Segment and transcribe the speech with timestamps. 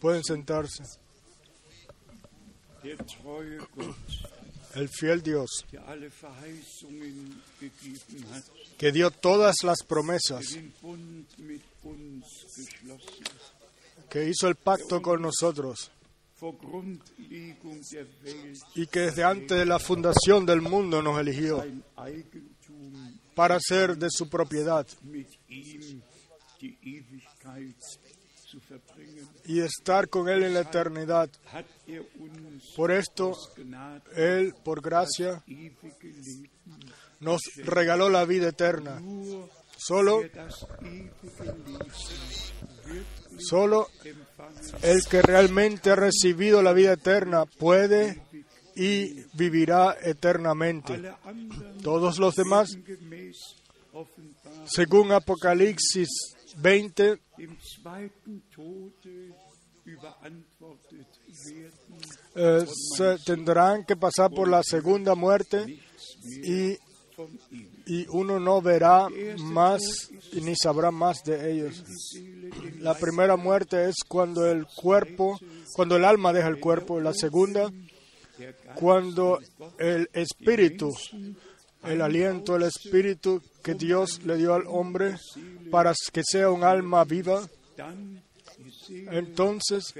[0.00, 0.82] Pueden sentarse.
[4.74, 5.66] El fiel Dios,
[8.78, 10.58] que dio todas las promesas,
[14.08, 15.90] que hizo el pacto con nosotros
[18.74, 21.64] y que desde antes de la fundación del mundo nos eligió
[23.34, 24.86] para ser de su propiedad
[29.46, 31.28] y estar con Él en la eternidad.
[31.86, 32.06] er
[32.76, 33.36] Por esto,
[34.16, 35.42] Él, por gracia,
[37.20, 39.00] nos regaló la vida eterna.
[39.76, 40.22] Solo,
[43.38, 43.88] solo
[44.82, 48.22] el que realmente ha recibido la vida eterna puede
[48.76, 51.02] y vivirá eternamente.
[51.82, 52.78] Todos los demás,
[54.66, 56.08] según Apocalipsis
[56.56, 59.34] 20, dem zweiten Tode
[59.84, 61.06] überantwortet
[61.46, 62.00] werden,
[62.34, 65.80] eh, se tendrán que pasar por la segunda muerte
[66.24, 66.78] y,
[67.86, 69.82] y uno no verá más
[70.32, 71.82] y ni sabrá más de ellos.
[72.78, 75.38] La primera muerte es cuando el cuerpo,
[75.74, 77.00] cuando el alma deja el cuerpo.
[77.00, 77.70] La segunda,
[78.74, 79.40] cuando
[79.78, 80.90] el espíritu,
[81.84, 85.16] el aliento, el espíritu que Dios le dio al hombre
[85.70, 87.48] para que sea un alma viva,
[89.10, 89.94] entonces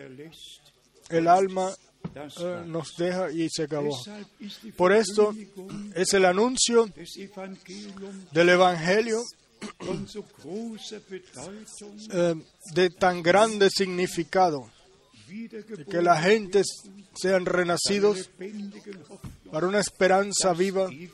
[1.09, 1.73] el alma
[2.15, 3.99] eh, nos deja y se acabó.
[4.77, 5.35] Por esto
[5.95, 6.91] es el anuncio
[8.33, 9.23] del Evangelio
[12.13, 12.35] eh,
[12.75, 14.71] de tan grande significado,
[15.91, 16.63] que la gente
[17.15, 18.31] sean renacidos
[19.53, 21.11] para una esperanza viva y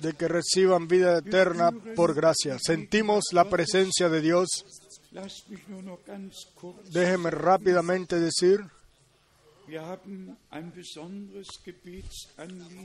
[0.00, 2.58] de que reciban vida eterna por gracia.
[2.60, 4.48] Sentimos la presencia de Dios.
[6.90, 8.60] Déjeme rápidamente decir,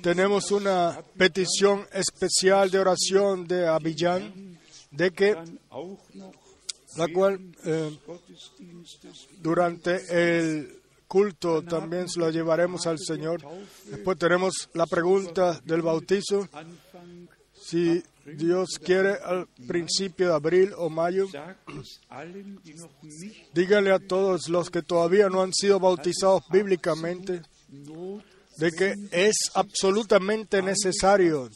[0.03, 4.59] tenemos una petición especial de oración de Abiyán,
[4.91, 5.35] de que
[6.95, 7.99] la cual eh,
[9.41, 10.84] durante el
[11.15, 13.39] culto también lo llevaremos al Señor.
[13.85, 16.49] Después tenemos la pregunta del bautizo,
[17.53, 21.27] si Dios quiere al principio de abril o mayo.
[23.53, 27.43] Dígale a todos los que todavía no han sido bautizados bíblicamente
[28.57, 31.49] de que es absolutamente necesario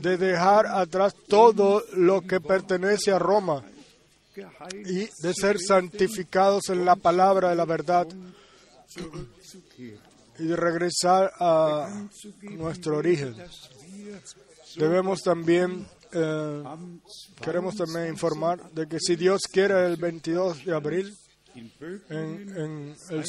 [0.00, 3.62] de dejar atrás todo lo que pertenece a Roma
[4.86, 8.06] y de ser santificados en la palabra de la verdad
[10.38, 12.08] y de regresar a
[12.42, 13.34] nuestro origen.
[14.76, 16.62] Debemos también, eh,
[17.42, 21.14] queremos también informar de que si Dios quiere el 22 de abril
[21.54, 23.24] Böblingen en, en el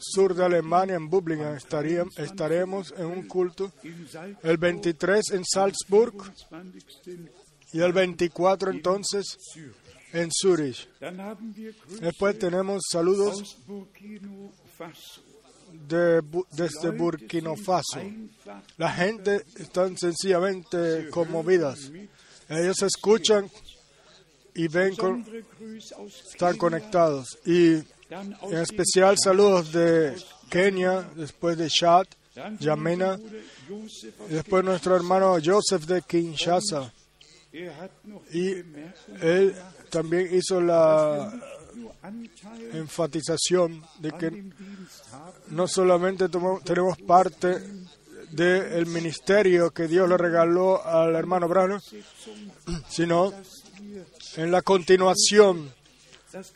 [0.00, 3.72] sur de Alemania, en Bublingen, estaríamos, estaremos en un culto
[4.42, 6.14] el 23 en Salzburg
[6.50, 7.32] 20.
[7.72, 9.24] y el 24 entonces
[10.16, 10.88] en Zurich.
[12.00, 13.58] Después tenemos saludos
[15.72, 16.22] de,
[16.52, 18.00] desde Burkina Faso.
[18.78, 21.90] La gente están sencillamente conmovidas.
[22.48, 23.50] Ellos escuchan
[24.54, 25.24] y ven, con,
[26.32, 27.38] están conectados.
[27.44, 27.74] Y
[28.08, 30.16] en especial saludos de
[30.48, 32.06] Kenia, después de Chad,
[32.58, 33.18] Yamena,
[34.30, 36.92] después nuestro hermano Joseph de Kinshasa.
[38.32, 38.48] Y
[39.22, 39.54] él
[39.90, 41.32] también hizo la
[42.72, 44.44] enfatización de que
[45.48, 47.58] no solamente tenemos parte
[48.30, 51.78] del ministerio que Dios le regaló al hermano Brano,
[52.88, 53.32] sino
[54.36, 55.72] en la continuación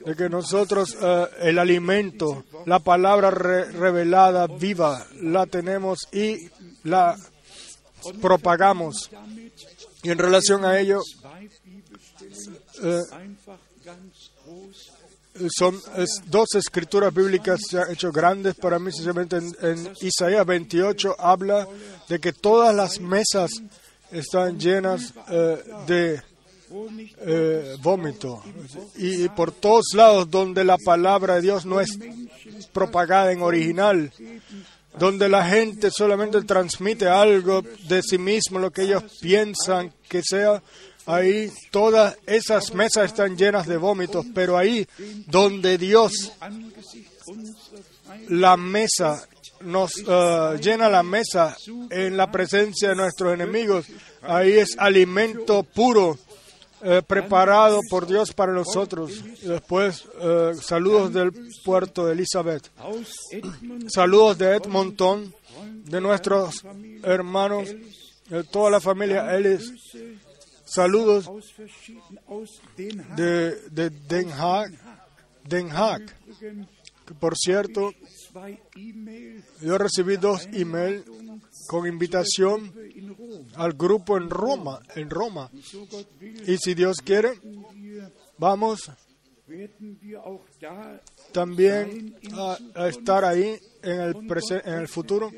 [0.05, 6.51] de que nosotros eh, el alimento, la palabra re- revelada viva, la tenemos y
[6.85, 7.17] la
[8.21, 9.11] propagamos.
[10.03, 11.01] Y en relación a ello,
[12.83, 13.01] eh,
[15.57, 20.45] son es- dos escrituras bíblicas se han hecho grandes para mí, sencillamente en, en Isaías
[20.45, 21.67] 28 habla
[22.09, 23.51] de que todas las mesas
[24.11, 26.23] están llenas eh, de
[27.27, 28.43] eh, vómito.
[28.97, 31.91] Y, y por todos lados donde la palabra de Dios no es
[32.73, 34.13] propagada en original,
[34.99, 40.63] donde la gente solamente transmite algo de sí mismo, lo que ellos piensan que sea,
[41.07, 44.87] ahí todas esas mesas están llenas de vómitos, pero ahí
[45.27, 46.33] donde Dios,
[48.29, 49.27] la mesa
[49.63, 51.57] nos eh, llena la mesa
[51.91, 53.87] en la presencia de nuestros enemigos.
[54.23, 56.19] Ahí es alimento puro
[56.83, 59.23] eh, preparado por Dios para nosotros.
[59.43, 61.33] Después, eh, saludos del
[61.65, 62.71] puerto de Elizabeth.
[63.89, 65.35] Saludos de Edmonton,
[65.85, 66.65] de nuestros
[67.03, 67.69] hermanos,
[68.29, 69.73] de toda la familia Ellis.
[70.65, 71.29] Saludos
[73.17, 74.73] de, de Den Haag.
[75.45, 76.03] Den Haag.
[77.19, 77.93] Por cierto,
[79.61, 81.05] yo recibí dos emails
[81.71, 82.73] con invitación
[83.55, 85.49] al grupo en Roma, en Roma.
[86.45, 87.31] Y si Dios quiere,
[88.39, 88.91] vamos
[91.31, 92.17] también
[92.75, 94.17] a, estar ahí en el,
[94.65, 95.31] en el futuro.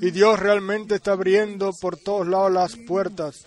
[0.00, 3.46] Y Dios realmente está abriendo por todos lados las puertas.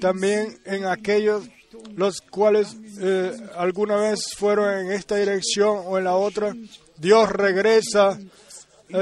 [0.00, 1.46] También en aquellos
[1.94, 6.54] los cuales eh, alguna vez fueron en esta dirección o en la otra,
[6.96, 8.18] Dios regresa,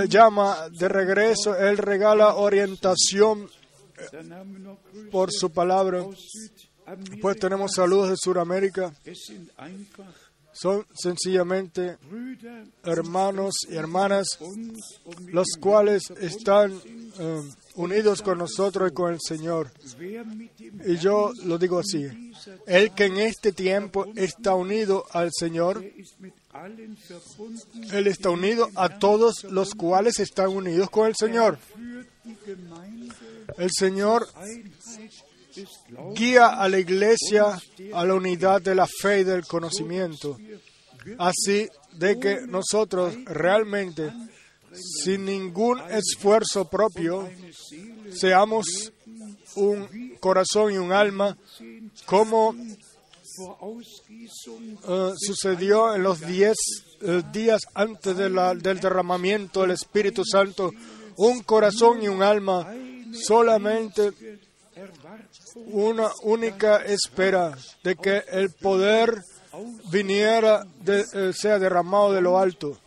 [0.09, 3.49] llama de regreso, Él regala orientación
[3.99, 6.05] Grüße por su palabra.
[7.21, 8.93] Pues tenemos saludos de Sudamérica.
[10.53, 11.99] Son sencillamente
[12.83, 14.27] hermanos y hermanas
[15.27, 16.73] los cuales están
[17.19, 17.43] eh,
[17.77, 19.71] unidos con nosotros y con el Señor.
[20.85, 22.33] Y yo lo digo así,
[22.67, 25.85] el que en este tiempo está unido al Señor,
[27.93, 31.59] Él está unido a todos los cuales están unidos con el Señor.
[33.57, 34.27] El Señor
[36.15, 37.59] guía a la iglesia
[37.93, 40.39] a la unidad de la fe y del conocimiento,
[41.19, 44.13] así de que nosotros realmente,
[44.73, 47.29] sin ningún esfuerzo propio,
[48.13, 48.93] seamos
[49.57, 51.37] un corazón y un alma
[52.07, 52.55] como
[53.41, 56.57] eh, sucedió en los diez
[57.01, 60.71] eh, días antes del derramamiento del Espíritu Santo,
[61.17, 62.73] un corazón y un alma,
[63.13, 64.13] solamente
[65.67, 69.23] una única espera de que el poder
[69.91, 72.79] viniera, eh, sea derramado de lo alto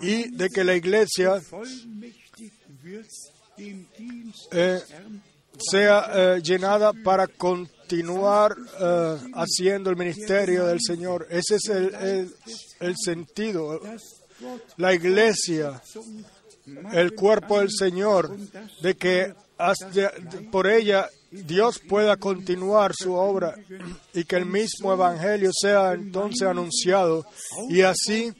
[0.00, 1.40] y de que la iglesia
[5.58, 7.26] sea llenada para
[7.92, 11.26] continuar eh, haciendo el ministerio del Señor.
[11.30, 12.32] Ese es el,
[12.80, 13.80] el- sentido.
[14.78, 15.80] La iglesia,
[16.92, 18.34] el cuerpo del Señor,
[18.80, 19.34] de que
[20.50, 23.54] por ella Dios pueda continuar su obra
[24.14, 27.24] y que el mismo Evangelio sea entonces anunciado
[27.68, 28.32] y así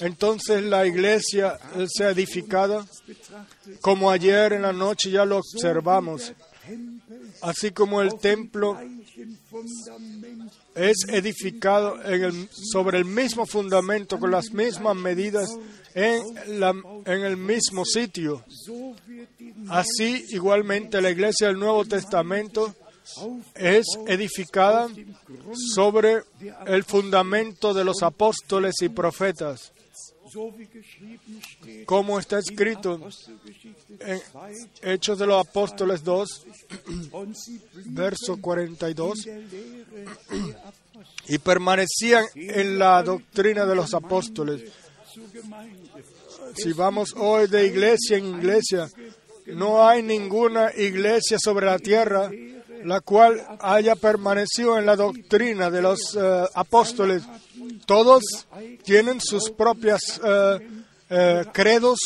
[0.00, 2.84] entonces la iglesia eh, sea edificada
[3.80, 6.32] como ayer en la noche ya lo observamos,
[7.42, 8.76] así como el templo
[10.74, 11.98] es edificado
[12.50, 15.48] sobre el mismo fundamento, con las mismas medidas,
[15.94, 16.22] en,
[17.06, 18.44] en el mismo sitio.
[19.68, 22.74] Así, igualmente, la iglesia del Nuevo Testamento
[23.54, 24.88] es edificada
[25.74, 26.22] sobre
[26.66, 29.72] el fundamento de los apóstoles y profetas,
[31.86, 33.30] como está escrito en 2
[34.82, 36.53] Hechos de los Apóstoles 2, und sie blieben
[37.86, 39.24] verso 42.
[39.24, 40.84] der Lehre der Apostel
[41.26, 44.70] y permanecían en la doctrina de los apóstoles.
[46.56, 48.88] Si vamos hoy de iglesia en iglesia,
[49.46, 52.30] no hay ninguna iglesia sobre la tierra
[52.84, 57.22] la cual haya permanecido en la doctrina de los eh, apóstoles.
[57.86, 58.22] Todos
[58.84, 60.68] tienen sus propias eh,
[61.10, 61.98] eh, credos,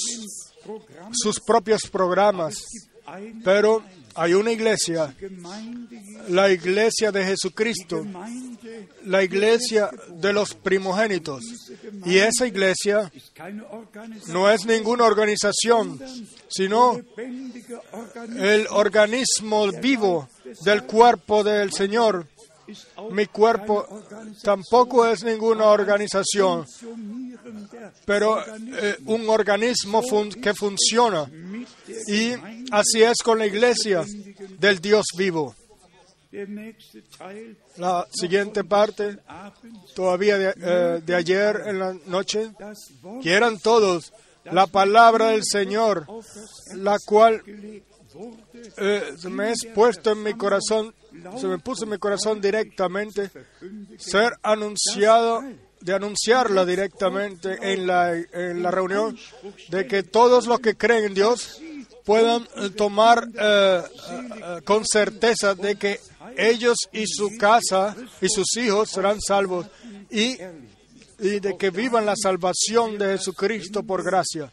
[1.13, 2.65] sus propios programas,
[3.45, 3.83] pero
[4.19, 5.15] hay una iglesia,
[6.29, 8.05] la iglesia de Jesucristo,
[9.05, 11.45] la iglesia de los primogénitos.
[12.05, 13.13] Y esa iglesia
[14.29, 16.01] no es ninguna organización,
[16.49, 17.01] sino
[18.37, 20.29] el organismo vivo
[20.65, 22.27] del cuerpo del Señor.
[23.11, 23.87] Mi cuerpo
[24.43, 26.67] tampoco es ninguna organización,
[28.05, 30.03] pero eh, un organismo
[30.43, 31.31] que funciona.
[32.07, 32.33] Y
[32.71, 34.05] así es con la iglesia
[34.59, 35.55] del Dios vivo.
[37.77, 39.19] La siguiente parte,
[39.95, 42.51] todavía de, eh, ayer en la noche,
[43.23, 44.13] quieran todos
[44.45, 46.07] la palabra del Señor,
[46.75, 47.43] la cual
[48.77, 50.95] eh, me es puesto en mi corazón,
[51.39, 53.31] se me puso en mi corazón directamente,
[53.99, 55.43] ser anunciado,
[55.81, 59.17] de anunciarla directamente en la, en la reunión,
[59.69, 61.61] de que todos los que creen en Dios
[62.05, 66.01] puedan eh, tomar eh, eh, con certeza de que
[66.39, 69.67] ellos y su casa y sus hijos serán salvos
[70.11, 70.39] y,
[71.19, 74.51] y de que vivan la salvación de Jesucristo por gracia.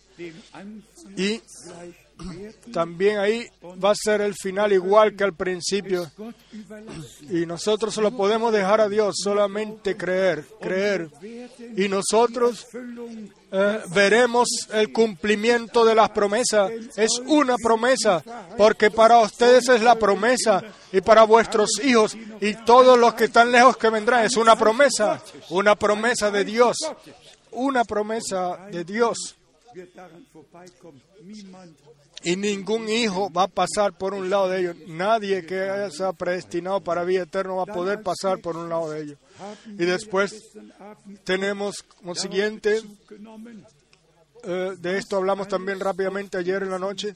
[1.17, 1.41] Y
[2.72, 3.45] también ahí
[3.84, 6.10] va a ser el final igual que al principio.
[7.29, 11.10] Y nosotros se lo podemos dejar a Dios, solamente creer, creer.
[11.75, 12.67] Y nosotros
[13.51, 16.72] eh, veremos el cumplimiento de las promesas.
[16.95, 18.24] Es una promesa,
[18.57, 23.51] porque para ustedes es la promesa y para vuestros hijos y todos los que están
[23.51, 24.24] lejos que vendrán.
[24.24, 26.77] Es una promesa, una promesa de Dios,
[27.51, 29.36] una promesa de Dios.
[32.24, 34.75] Y ningún hijo va a pasar por un lado de ellos.
[34.88, 39.03] Nadie que haya predestinado para vida eterna va a poder pasar por un lado de
[39.03, 39.17] ellos.
[39.67, 40.51] Y después
[41.24, 42.82] tenemos como siguiente,
[44.44, 47.15] eh, de esto hablamos también rápidamente ayer en la noche,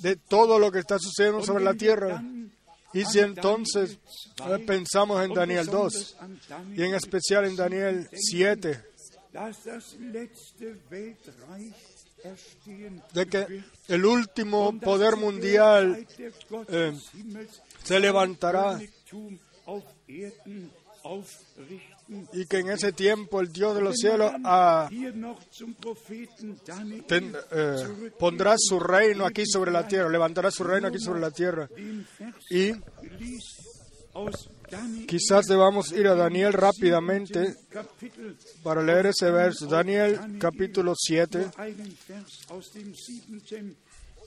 [0.00, 2.22] de todo lo que está sucediendo sobre la tierra.
[2.92, 3.98] Y si entonces
[4.48, 6.16] eh, pensamos en Daniel 2
[6.76, 8.89] y en especial en Daniel 7,
[13.14, 16.06] de que el último poder mundial
[16.68, 16.92] eh,
[17.82, 18.78] se levantará
[22.32, 24.88] y que en ese tiempo el Dios de los cielos ah,
[27.06, 31.30] ten- eh, pondrá su reino aquí sobre la tierra, levantará su reino aquí sobre la
[31.30, 31.68] tierra.
[32.50, 32.72] Y
[35.06, 37.56] quizás debamos ir a Daniel rápidamente
[38.62, 39.66] para leer ese verso.
[39.66, 41.38] Daniel capítulo 7.
[41.38, 43.76] nur einen Vers aus dem siebenten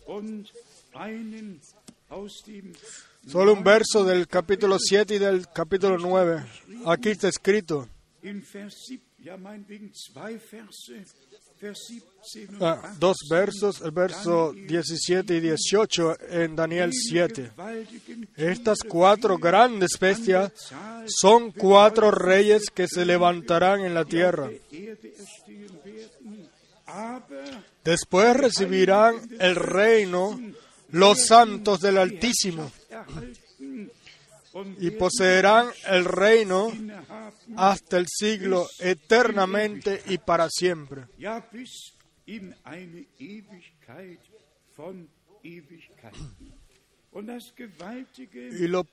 [0.06, 0.52] und
[0.94, 1.62] einen
[2.10, 2.74] aus dem
[3.26, 6.44] Solo un verso del capítulo 7 y del capítulo 9.
[6.86, 7.88] Aquí está escrito.
[11.64, 13.00] In Vers 7, ja meinetwegen zwei Verse, Vers 17 und ah, 18.
[13.00, 17.52] dos versos, el verso 17 y 18 en Daniel 7.
[17.56, 20.52] Gewaltigen Estas cuatro grandes bestias
[21.08, 24.50] son cuatro reyes que se levantarán en la tierra.
[27.84, 30.40] Después recibirán el reino
[30.92, 32.72] los santos del Altísimo
[34.80, 36.72] y poseerán el reino
[37.56, 41.04] hasta el siglo eternamente y para siempre.
[48.36, 48.88] Y lo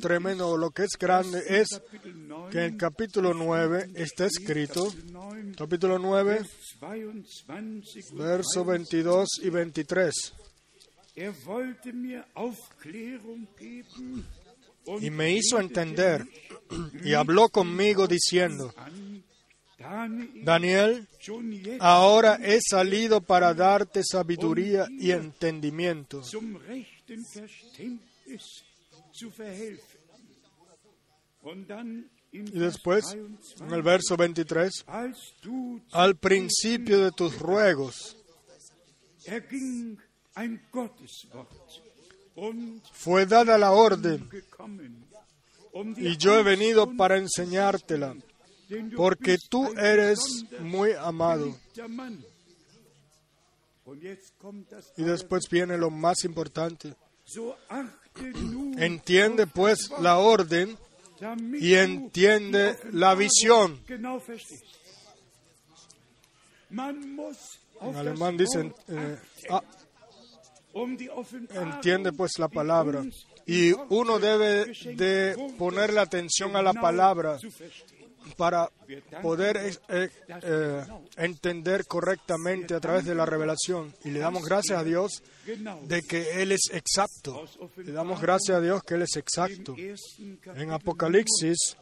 [0.00, 4.86] tremendo, lo que es grande es Kapitel 9, que en el capítulo 9 está escrito,
[4.86, 6.40] Kapitel 9, capítulo 9,
[6.80, 10.34] 22 und verso 22 y 23.
[14.86, 16.26] Er Y me hizo entender
[17.04, 21.08] y habló conmigo diciendo, an, Daniel,
[21.80, 26.22] ahora he salido para darte sabiduría y entendimiento.
[32.32, 38.16] Y después, en el 23, verso 23, als du al principio de tus ruegos
[42.92, 44.28] fue dada la orden
[45.96, 48.14] y yo he venido para enseñártela,
[48.96, 50.20] porque tú eres
[50.60, 51.56] muy amado.
[54.96, 56.94] Y después viene lo más importante.
[58.76, 60.76] Entiende pues la orden
[61.58, 63.80] y entiende la visión.
[67.80, 69.18] En alemán dicen, eh,
[70.74, 73.04] entiende pues la palabra.
[73.46, 77.38] Y uno debe de wurde, ponerle atención a la palabra
[78.36, 78.70] para
[79.20, 79.56] poder
[79.88, 80.84] eh, eh,
[81.16, 83.94] entender correctamente a través de la revelación.
[84.04, 85.22] Y le damos gracias a Dios
[85.86, 87.44] de que Él es exacto.
[87.76, 89.74] Le damos gracias a Dios que Él es exacto.
[90.54, 91.76] En Apocalipsis,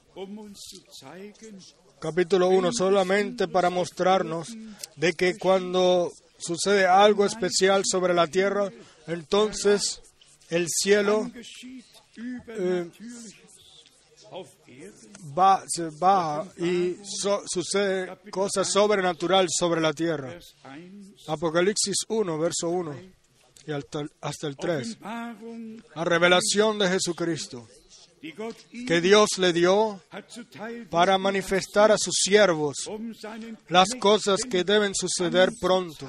[2.01, 4.57] capítulo 1, solamente para mostrarnos
[4.97, 8.71] de que cuando sucede algo especial sobre la tierra,
[9.07, 10.01] entonces
[10.49, 11.31] el cielo
[12.17, 12.93] Erden.
[15.37, 20.29] va, se baja y sucede cosas sobrenatural sobre la tierra.
[20.29, 22.97] Vers 1, Apocalipsis 1, verso 1
[23.67, 24.01] y hasta,
[24.47, 24.89] el 3.
[24.89, 27.69] Offenbarung, La revelación de Jesucristo
[28.87, 30.01] que Dios le dio
[30.91, 32.77] para manifestar a sus siervos
[33.69, 36.09] las cosas que deben suceder pronto.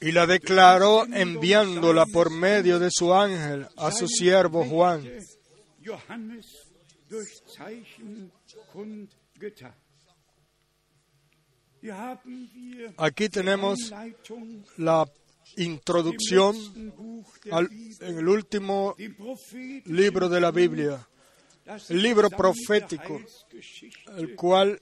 [0.00, 5.10] Y la declaró enviándola por medio de su ángel a su siervo Juan.
[12.96, 13.78] Aquí tenemos
[14.76, 15.06] la
[15.56, 16.54] introducción
[17.50, 17.68] al-
[18.00, 18.94] en el último
[19.86, 21.06] libro de la Biblia,
[21.90, 23.20] el libro profético,
[24.16, 24.80] el cual,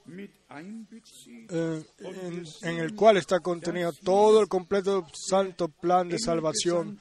[1.50, 6.98] eh, en, en el cual está contenido todo el completo santo plan de salvación.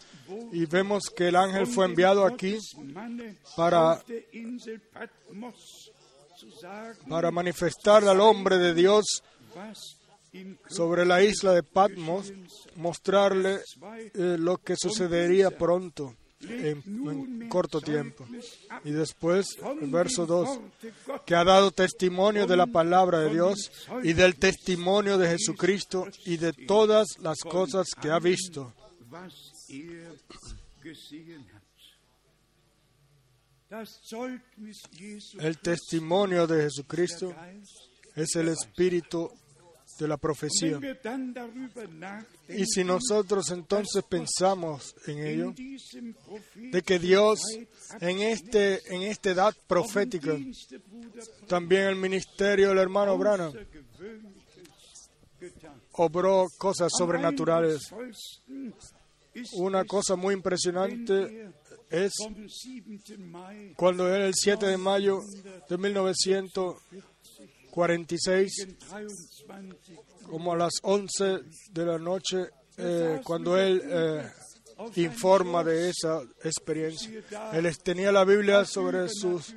[0.52, 2.58] Y vemos que el ángel fue enviado aquí
[3.56, 4.02] para,
[7.08, 9.06] para manifestar al hombre de Dios
[10.68, 12.32] sobre la isla de Patmos,
[12.76, 13.60] mostrarle
[14.14, 18.26] eh, lo que sucedería pronto, en, en corto tiempo.
[18.84, 19.48] Y después,
[19.82, 20.60] el verso 2,
[21.26, 23.72] que ha dado testimonio de la palabra de Dios
[24.04, 28.74] y del testimonio de Jesucristo y de todas las cosas que ha visto.
[35.40, 37.36] El testimonio de Jesucristo
[38.16, 39.32] es el espíritu
[39.98, 40.80] de la profecía.
[42.50, 45.54] Y si nosotros entonces pensamos en ello,
[46.56, 50.38] de que Dios este, en, este, en esta edad profética,
[51.48, 53.52] también el ministerio del hermano Brana,
[55.94, 57.94] obró cosas sobrenaturales.
[59.54, 61.52] Una cosa muy impresionante
[61.90, 62.14] es
[63.76, 65.20] cuando él el 7 de mayo
[65.70, 66.76] de 1900
[67.76, 68.68] 46,
[70.30, 71.42] como a las 11
[71.72, 72.46] de la noche,
[72.78, 74.32] eh, cuando él eh,
[74.96, 77.22] informa de esa experiencia.
[77.52, 79.54] Él tenía la Biblia sobre sus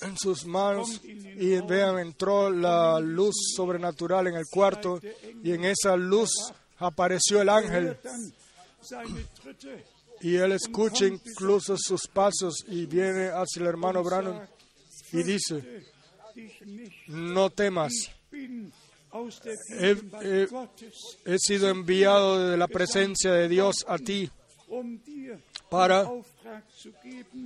[0.00, 4.98] en sus manos y vean entró la luz sobrenatural en el cuarto
[5.42, 6.30] y en esa luz
[6.78, 7.98] apareció el ángel
[10.20, 14.46] y él escucha incluso sus pasos y viene hacia el hermano Branham
[15.12, 15.84] y dice
[17.08, 17.92] no temas.
[19.70, 24.30] He, sido enviado de la presencia de Dios a ti
[25.70, 26.06] para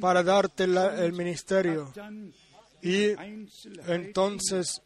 [0.00, 1.92] para darte el ministerio.
[2.84, 3.14] Y
[3.86, 4.82] entonces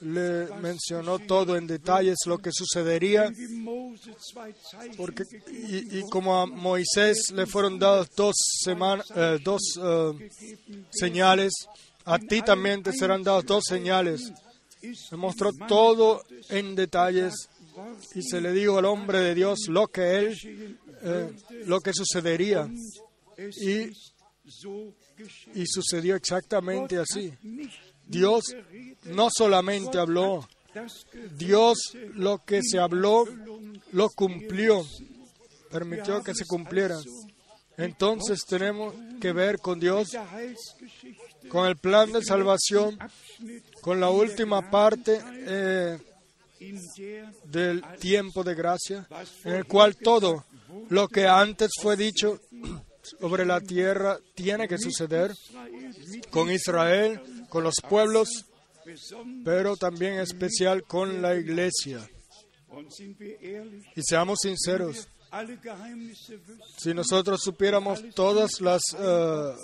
[0.00, 3.30] le mencionó todo en detalles lo que sucedería
[4.96, 9.06] porque y, como a Moisés le fueron dados dos semanas
[9.44, 10.30] dos eh,
[10.90, 11.52] señales
[12.08, 14.32] a ti también te serán dados dos señales.
[15.10, 17.34] Me mostró todo en detalles
[18.14, 21.32] y se le dijo al hombre de Dios lo que él eh,
[21.66, 22.68] lo que sucedería.
[23.60, 23.90] Y,
[25.54, 27.32] y sucedió exactamente así.
[28.06, 28.54] Dios
[29.04, 30.48] no solamente habló
[31.36, 31.78] Dios
[32.14, 33.24] lo que se habló
[33.92, 34.84] lo cumplió
[35.70, 36.98] permitió que se cumpliera
[37.78, 40.08] entonces tenemos que ver con Dios
[41.48, 42.98] con el plan de salvación
[43.80, 45.98] con la última parte eh,
[47.44, 49.06] del tiempo de gracia,
[49.44, 50.44] en el cual todo
[50.88, 52.40] lo que antes fue dicho
[53.20, 55.32] sobre la tierra tiene que suceder
[56.30, 58.28] con Israel, con los pueblos,
[59.44, 62.08] pero también en especial con la iglesia.
[63.96, 65.08] Y seamos sinceros,
[66.78, 69.54] si nosotros supiéramos todas las eh,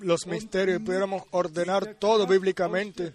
[0.00, 3.12] los misterios y pudiéramos ordenar todo bíblicamente,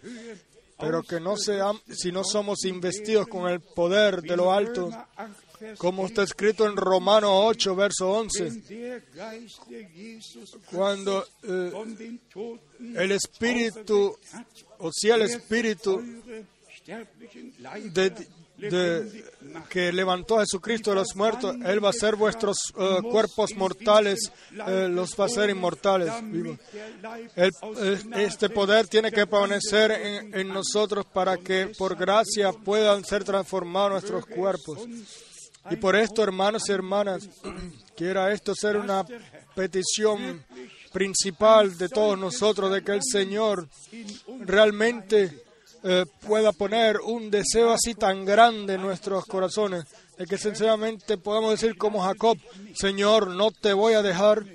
[0.80, 5.06] pero que no seamos, si no somos investidos con el poder de lo alto, Römer
[5.16, 10.58] 8, Vers como está escrito en Romanos 8, verso 11, wenn der Geist, der Jesus
[10.72, 12.18] cuando eh,
[12.96, 14.18] el Espíritu,
[14.80, 16.02] o si el Espíritu
[17.94, 18.28] de,
[18.70, 19.32] de-
[19.70, 24.32] que levantó a Jesucristo de los muertos, Él va a hacer vuestros eh, cuerpos mortales,
[24.68, 26.12] eh, los va a hacer inmortales.
[27.36, 33.24] El- eh, este poder tiene que permanecer en nosotros para que por gracia puedan ser
[33.24, 34.80] transformados nuestros cuerpos.
[35.70, 37.28] Y por esto, hermanos y hermanas,
[37.96, 39.06] quiera esto ser una
[39.56, 40.44] petición
[40.92, 43.68] principal de todos nosotros, de que el Señor
[44.40, 45.44] realmente
[45.84, 49.86] eh, pueda poner un deseo así tan grande en nuestros corazones,
[50.18, 52.38] de que sencillamente podamos decir como Jacob,
[52.76, 54.46] Señor, no te voy a dejar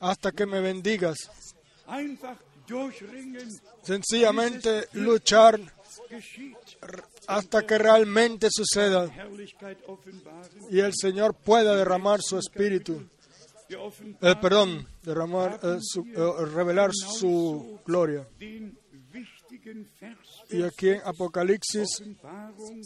[0.00, 1.16] hasta que me bendigas.
[3.82, 5.60] Sencillamente luchar
[7.26, 9.06] hasta que realmente suceda.
[10.70, 13.08] Y el Señor pueda derramar su espíritu,
[14.22, 18.26] eh, perdón, derramar, eh, su- eh, revelar su gloria.
[20.52, 22.82] Y aquí en Apocalipsis Offenbarung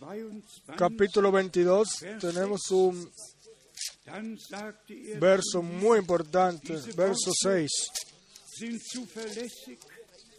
[0.00, 0.62] 22.
[0.76, 1.88] capítulo 22
[2.20, 3.10] tenemos un
[4.06, 7.70] er, verso muy importante, verso 6.
[8.58, 9.78] sind zuverlässig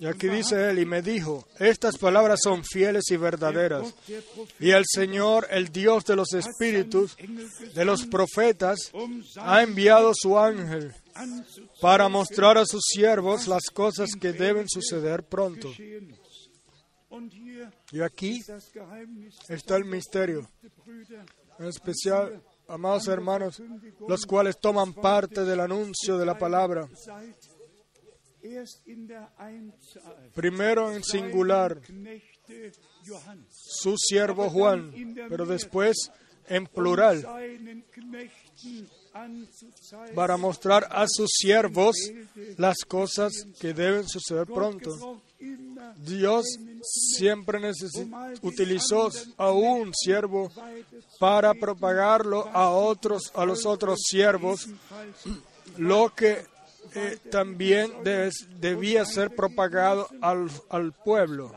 [0.02, 3.94] Y aquí dice él, y me dijo, estas palabras son fieles y verdaderas.
[4.58, 7.18] Y el Señor, el Dios de los espíritus,
[7.76, 8.80] de los profetas,
[9.36, 10.96] ha enviado su ángel
[11.82, 15.70] para mostrar a sus siervos las cosas que deben suceder pronto.
[17.92, 18.44] Y aquí
[19.48, 20.48] está el misterio,
[21.58, 23.62] en especial, amados hermanos,
[24.08, 26.88] los cuales toman parte del anuncio de la palabra.
[30.34, 31.82] Primero en singular,
[33.50, 34.94] su siervo Juan,
[35.30, 36.12] pero después
[36.48, 37.26] en plural,
[40.16, 41.96] para mostrar a sus siervos
[42.58, 45.22] las cosas que deben suceder pronto.
[45.98, 46.46] Dios
[46.82, 47.60] siempre
[48.42, 50.52] utilizó a un siervo
[51.20, 54.68] para propagarlo a otros, a los otros siervos,
[55.78, 56.46] lo que
[56.96, 57.92] eh, también
[58.60, 61.54] debía ser propagado al, al, pueblo.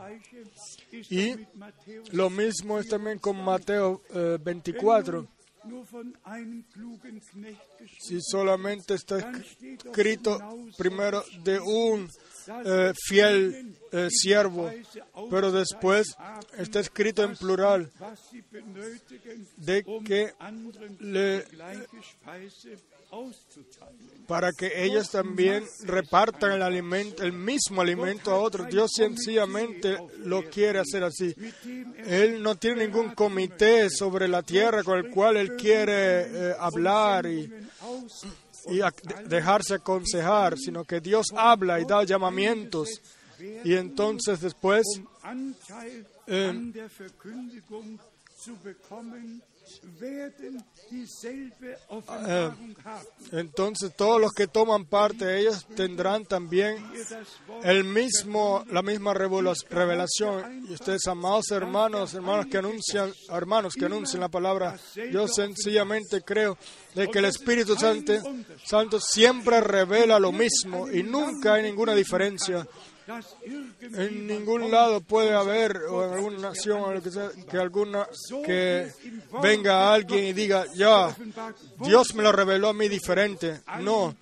[0.91, 1.35] Y
[2.11, 4.01] lo mismo es también con Mateo
[4.43, 5.21] 24.
[5.21, 5.27] Eh,
[7.99, 10.39] si solamente está escrito
[10.77, 12.09] primero de un
[12.65, 13.75] eh, fiel
[14.09, 14.71] siervo,
[15.29, 16.15] pero después
[16.57, 17.91] está escrito en plural
[19.57, 20.33] de que
[20.99, 21.45] le,
[24.27, 28.67] para que ellos también repartan el alimento, el mismo alimento a otros.
[28.69, 31.35] Dios sencillamente lo quiere hacer así.
[32.05, 37.27] Él no tiene ningún comité sobre la tierra con el cual él quiere eh, hablar
[37.27, 37.51] y,
[38.67, 38.79] y
[39.27, 42.89] dejarse aconsejar, sino que Dios habla y da llamamientos.
[43.63, 44.83] Y entonces después
[46.27, 46.71] eh,
[53.31, 56.77] entonces todos los que toman parte ellos tendrán también
[57.63, 60.65] el mismo la misma revelación.
[60.69, 64.77] y ustedes amados hermanos hermanos que anuncian hermanos que anuncian la palabra
[65.11, 66.57] yo sencillamente creo
[66.93, 68.13] de que el Espíritu Santo,
[68.63, 72.67] Santo siempre revela lo mismo y nunca hay ninguna diferencia
[73.81, 77.01] en ningún lado puede haber, o en alguna nación,
[77.49, 78.07] que, alguna,
[78.45, 78.91] que
[79.41, 81.15] venga alguien y diga, ya,
[81.79, 83.61] Dios me lo reveló a mí diferente.
[83.81, 84.15] No,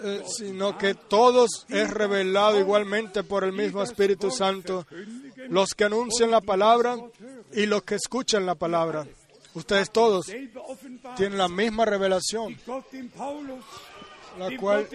[0.00, 4.86] eh, sino que todos es revelado igualmente por el mismo Espíritu Santo,
[5.48, 6.96] los que anuncian la palabra
[7.52, 9.06] y los que escuchan la palabra.
[9.54, 10.26] Ustedes todos
[11.16, 12.56] tienen la misma revelación
[14.38, 14.86] la cual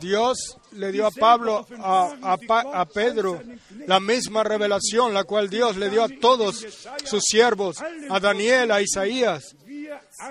[0.00, 2.36] Dios le dio a Pablo, a,
[2.72, 3.40] a, Pedro,
[3.86, 6.66] la misma revelación, la cual Dios le dio a todos
[7.04, 9.56] sus siervos, a Daniel, a Isaías,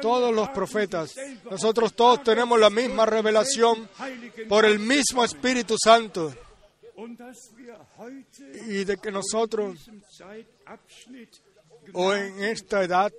[0.01, 1.15] todos los profetas.
[1.49, 3.89] Nosotros todos tenemos la misma revelación
[4.47, 6.34] por el mismo Espíritu Santo.
[8.67, 9.89] Y de que nosotros
[11.93, 13.12] o en esta edad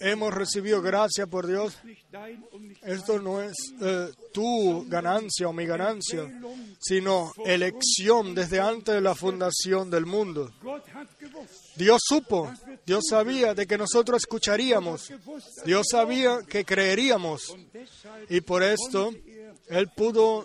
[0.00, 1.76] hemos recibido gracia por Dios,
[2.82, 6.30] esto no es eh, tu ganancia o mi ganancia,
[6.80, 10.52] sino elección desde antes de la fundación del mundo.
[11.76, 12.52] Dios supo,
[12.84, 15.12] Dios sabía de que nosotros escucharíamos,
[15.64, 17.56] Dios sabía que creeríamos
[18.28, 19.12] y por esto
[19.68, 20.44] Él pudo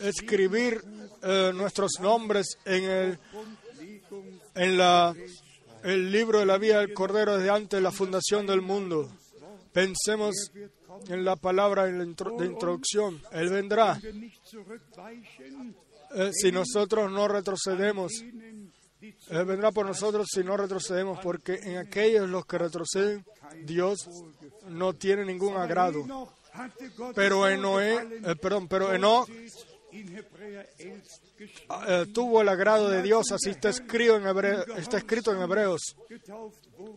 [0.00, 0.82] escribir
[1.22, 3.18] eh, nuestros nombres en el
[4.54, 5.14] en la,
[5.82, 9.10] el libro de la vida del Cordero desde antes de la fundación del mundo.
[9.72, 10.50] Pensemos
[11.08, 13.20] en la palabra de introducción.
[13.32, 14.00] Él vendrá.
[16.14, 22.28] Eh, si nosotros no retrocedemos, Él vendrá por nosotros si no retrocedemos, porque en aquellos
[22.28, 23.24] los que retroceden,
[23.64, 24.08] Dios
[24.68, 26.04] no tiene ningún agrado.
[27.14, 29.00] Pero en Noé, eh, perdón, pero en
[31.88, 35.96] eh, tuvo el agrado de Dios, así está escrito, en está escrito en Hebreos.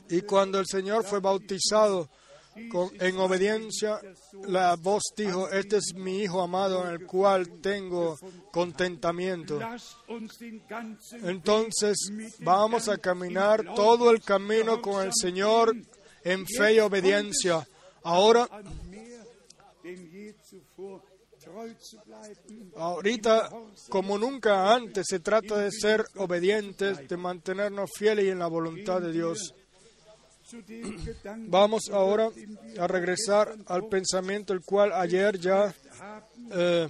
[0.10, 2.10] Y cuando el Señor fue bautizado
[2.56, 4.00] en obediencia,
[4.48, 8.18] la voz dijo, este es mi Hijo amado en el cual tengo
[8.52, 9.60] contentamiento.
[11.24, 11.98] Entonces
[12.40, 15.76] vamos a caminar todo el camino con el Señor
[16.24, 17.68] en fe y obediencia.
[18.04, 18.48] Ahora
[22.76, 23.50] Ahorita,
[23.90, 29.02] como nunca antes, se trata de ser obedientes, de mantenernos fieles y en la voluntad
[29.02, 29.54] de Dios.
[31.48, 32.30] Vamos ahora
[32.80, 35.74] a regresar al pensamiento el cual ayer ya
[36.52, 36.88] eh,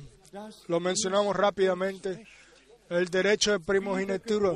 [0.67, 2.25] lo mencionamos rápidamente,
[2.89, 4.51] el derecho de primogenitura,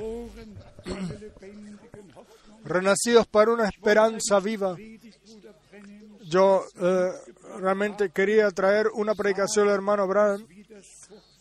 [2.65, 4.75] renacidos para una esperanza viva.
[6.29, 7.11] Yo eh,
[7.57, 10.45] realmente quería traer una predicación del hermano Abraham,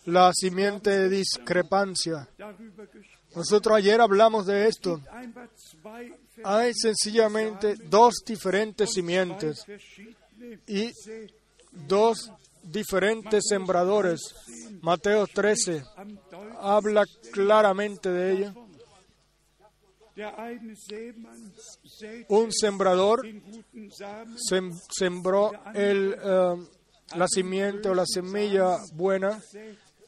[0.05, 2.29] la simiente de discrepancia.
[3.35, 5.01] Nosotros ayer hablamos de esto.
[6.45, 9.65] Hay sencillamente dos diferentes simientes
[10.67, 10.91] y
[11.73, 12.31] dos
[12.63, 14.21] diferentes sembradores.
[14.81, 15.83] Mateo 13
[16.61, 18.68] habla claramente de ello.
[22.29, 23.27] Un sembrador
[24.91, 26.57] sembró el, eh,
[27.17, 29.41] la simiente o la semilla buena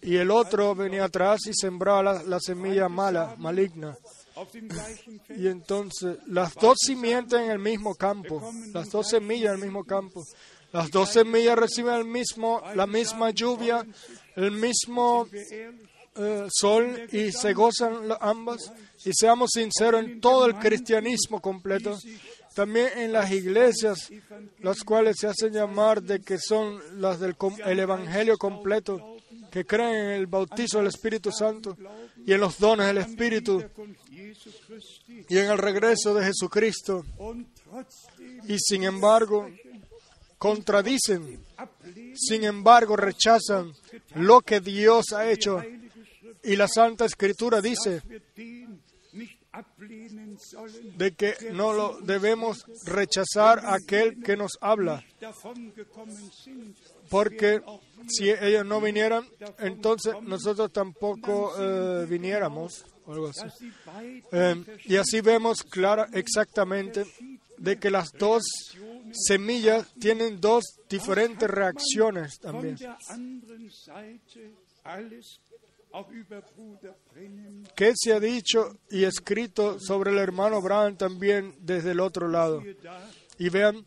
[0.03, 3.97] y el otro venía atrás y sembraba la, la semilla mala, maligna.
[5.37, 9.85] Y entonces las dos simientes en el mismo campo, las dos semillas en el mismo
[9.85, 10.25] campo.
[10.73, 13.85] Las dos semillas reciben el mismo, la misma lluvia,
[14.37, 15.27] el mismo
[16.21, 18.73] eh, sol y se gozan ambas.
[19.05, 21.99] Y seamos sinceros en todo el cristianismo completo,
[22.55, 24.11] también en las iglesias,
[24.59, 29.17] las cuales se hacen llamar de que son las del el evangelio completo,
[29.51, 31.77] que creen en el bautizo del Espíritu Santo
[32.27, 33.65] y en los dones del Espíritu
[35.29, 37.05] y en el regreso de Jesucristo.
[38.47, 39.49] Y sin embargo,
[40.39, 41.45] contradicen,
[42.15, 43.73] sin embargo rechazan
[44.15, 45.63] lo que Dios ha hecho.
[46.43, 48.03] Y la Santa Escritura dice
[50.97, 55.05] de que no lo debemos rechazar a aquel que nos habla,
[57.09, 57.61] porque
[58.09, 59.27] si ellos no vinieran,
[59.59, 62.85] entonces nosotros tampoco eh, viniéramos.
[63.07, 63.73] algo así.
[64.31, 67.05] Eh, y así vemos clara exactamente
[67.59, 68.43] de que las dos
[69.13, 72.77] semillas tienen dos diferentes reacciones también.
[77.75, 82.63] ¿Qué se ha dicho y escrito sobre el hermano Abraham también desde el otro lado?
[83.39, 83.85] Y vean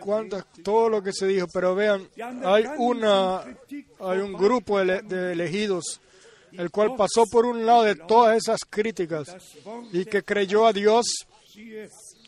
[0.00, 2.08] cuántas, todo lo que se dijo, pero vean,
[2.44, 3.42] hay, una,
[4.00, 6.00] hay un grupo de elegidos
[6.52, 9.34] el cual pasó por un lado de todas esas críticas
[9.92, 11.06] y que creyó a Dios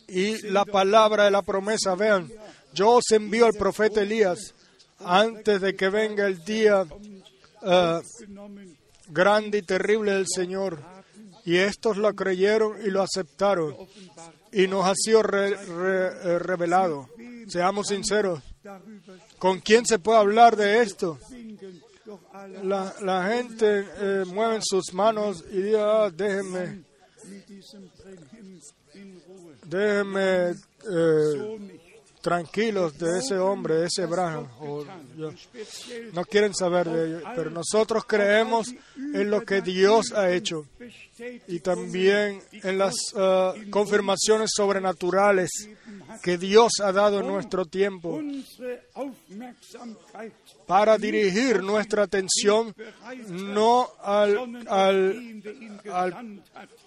[0.07, 1.95] y la palabra de la promesa.
[1.95, 2.31] Vean,
[2.73, 4.53] yo os envío al profeta Elías
[4.99, 6.85] antes de que venga el día
[7.61, 8.01] uh,
[9.07, 10.79] grande y terrible del Señor.
[11.43, 13.75] Y estos lo creyeron y lo aceptaron.
[14.51, 17.09] Y nos ha sido eh, revelado.
[17.47, 18.41] Seamos sinceros.
[19.39, 21.17] ¿Con quién se puede hablar de esto?
[22.63, 26.83] La, la gente eh, mueve sus manos y dice, ah, déjenme,
[29.65, 30.49] déjenme
[30.89, 31.80] eh,
[32.21, 34.47] tranquilos de ese hombre, de ese Abraham.
[36.13, 40.65] no quieren saber de ello, pero nosotros creemos en lo que Dios ha hecho
[41.47, 45.49] y también en las uh, confirmaciones sobrenaturales
[46.23, 48.19] que Dios ha dado en nuestro tiempo
[50.65, 52.73] para dirigir nuestra atención
[53.27, 56.43] no al, al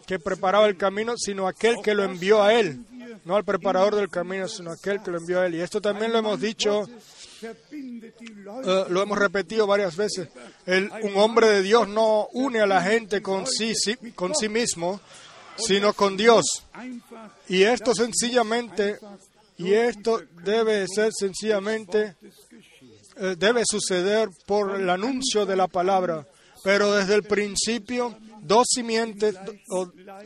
[0.07, 2.85] que preparaba el camino, sino aquel que lo envió a él
[3.25, 5.55] no al preparador del camino, sino aquel que lo envió a él.
[5.55, 6.87] Y esto también lo hemos dicho,
[7.43, 10.29] eh, lo hemos repetido varias veces.
[10.67, 13.73] un hombre de Dios no une a la gente con sí,
[14.15, 15.01] con sí mismo,
[15.57, 16.45] sino con Dios.
[17.49, 18.99] Y esto sencillamente,
[19.57, 22.17] y esto debe ser sencillamente,
[23.17, 26.27] eh, debe suceder por el anuncio de la palabra.
[26.63, 29.37] Pero desde el principio, dos simientes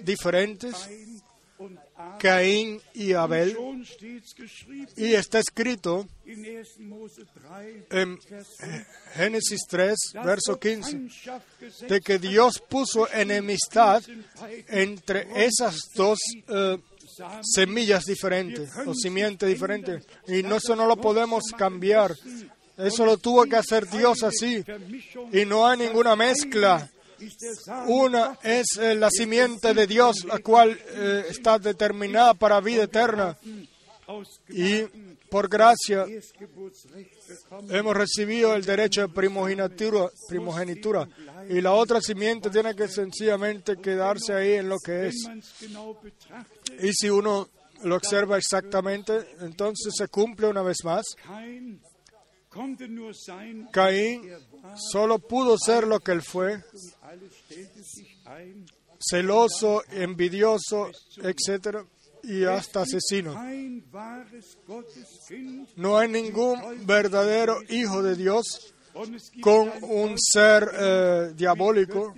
[0.05, 0.89] diferentes
[2.19, 3.57] Caín y Abel.
[4.97, 6.07] Y está escrito
[7.91, 8.19] en
[9.15, 11.09] Génesis 3, verso 15,
[11.89, 14.03] de que Dios puso enemistad
[14.69, 16.79] entre esas dos eh,
[17.43, 20.07] semillas diferentes o simientes diferentes.
[20.27, 22.15] Y eso no lo podemos cambiar.
[22.77, 24.63] Eso lo tuvo que hacer Dios así.
[25.33, 26.89] Y no hay ninguna mezcla
[27.87, 33.37] una es la simiente de Dios, la cual eh, está determinada para vida eterna.
[34.49, 34.85] Y
[35.31, 36.07] por gracia
[37.69, 41.09] hemos recibido el derecho de primogenitura, primogenitura.
[41.49, 45.15] Y la otra simiente tiene que sencillamente quedarse ahí en lo que es.
[46.81, 47.49] Y si uno
[47.83, 51.05] lo observa exactamente, entonces se cumple una vez más.
[53.71, 54.33] Caín
[54.91, 56.63] solo pudo ser lo que él fue,
[58.99, 60.91] celoso, envidioso,
[61.23, 61.79] etc.,
[62.23, 63.33] y hasta asesino.
[65.77, 68.75] No hay ningún verdadero hijo de Dios
[69.41, 72.15] con un ser eh, diabólico,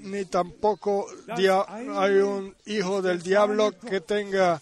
[0.00, 4.60] ni tampoco hay un hijo del diablo que tenga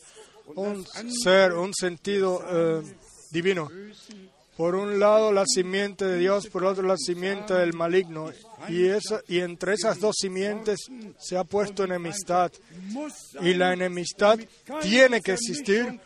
[0.54, 0.84] un
[1.22, 2.82] ser, un sentido eh,
[3.30, 3.70] divino.
[4.56, 8.30] Por un lado la simiente de Dios, por otro la simiente del maligno.
[8.68, 10.86] Y, esa, y entre esas dos simientes
[11.18, 12.52] se ha puesto enemistad.
[13.40, 14.38] Y la enemistad
[14.80, 16.00] tiene que existir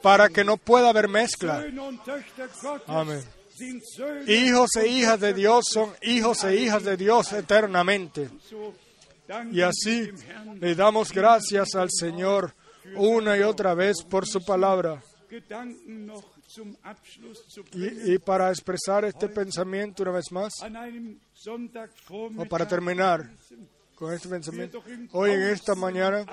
[0.00, 1.64] para que no pueda haber mezcla.
[2.86, 3.22] Amén.
[4.26, 8.30] Hijos e hijas de Dios son hijos e hijas de Dios eternamente.
[9.52, 10.10] Y así
[10.60, 12.54] le damos gracias al Señor
[12.96, 15.02] una y otra vez por su palabra.
[17.72, 20.52] Y, y, para expresar este pensamiento una vez más,
[22.36, 23.30] o para terminar
[23.94, 26.26] con este pensamiento, hoy en esta mañana,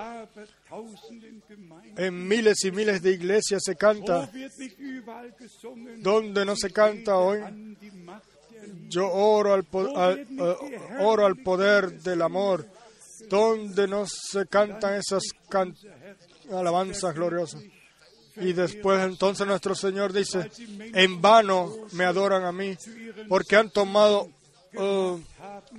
[1.96, 4.30] en miles y miles de iglesias se canta,
[5.98, 7.40] donde no se canta hoy,
[8.88, 12.66] yo oro al, al, uh, oro al poder del amor,
[13.28, 15.74] donde no se cantan esas can
[16.50, 17.62] alabanzas gloriosas.
[18.40, 20.50] Y después entonces nuestro Señor dice,
[20.94, 22.76] en vano me adoran a mí,
[23.28, 24.28] porque han tomado
[24.74, 25.18] uh,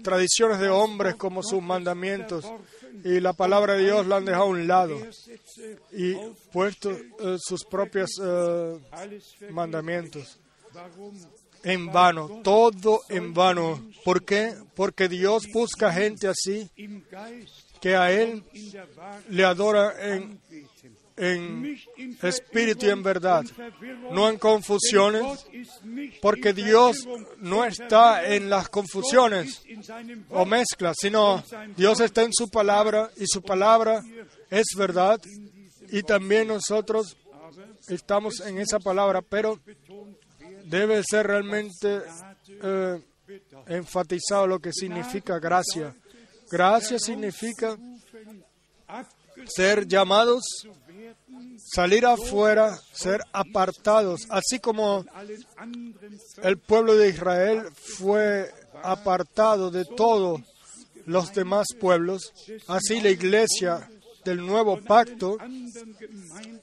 [0.03, 2.45] tradiciones de hombres como sus mandamientos
[3.03, 4.97] y la palabra de Dios la han dejado a un lado
[5.91, 6.13] y
[6.51, 8.79] puesto uh, sus propios uh,
[9.49, 10.39] mandamientos.
[11.63, 13.83] En vano, todo en vano.
[14.03, 14.55] ¿Por qué?
[14.75, 16.69] Porque Dios busca gente así
[17.79, 18.43] que a Él
[19.29, 20.39] le adora en
[21.21, 21.77] en
[22.23, 23.43] espíritu y en verdad,
[24.11, 25.45] no en confusiones,
[26.19, 27.07] porque Dios
[27.37, 29.61] no está en las confusiones
[30.29, 31.43] o mezclas, sino
[31.77, 34.01] Dios está en su palabra y su palabra
[34.49, 35.21] es verdad
[35.91, 37.15] y también nosotros
[37.87, 39.59] estamos en esa palabra, pero
[40.65, 42.01] debe ser realmente
[42.63, 42.99] eh,
[43.67, 45.95] enfatizado lo que significa gracia.
[46.49, 47.77] Gracia significa
[49.45, 50.41] ser llamados
[51.63, 55.05] salir afuera, ser apartados, así como
[56.43, 58.51] el pueblo de Israel fue
[58.83, 60.41] apartado de todos
[61.05, 62.33] los demás pueblos,
[62.67, 63.89] así la iglesia
[64.23, 65.37] del nuevo pacto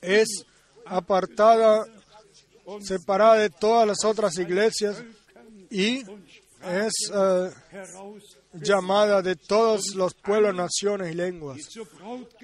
[0.00, 0.28] es
[0.84, 1.84] apartada,
[2.80, 5.02] separada de todas las otras iglesias
[5.70, 6.02] y
[6.62, 7.50] es uh,
[8.52, 11.58] llamada de todos los pueblos, naciones y lenguas.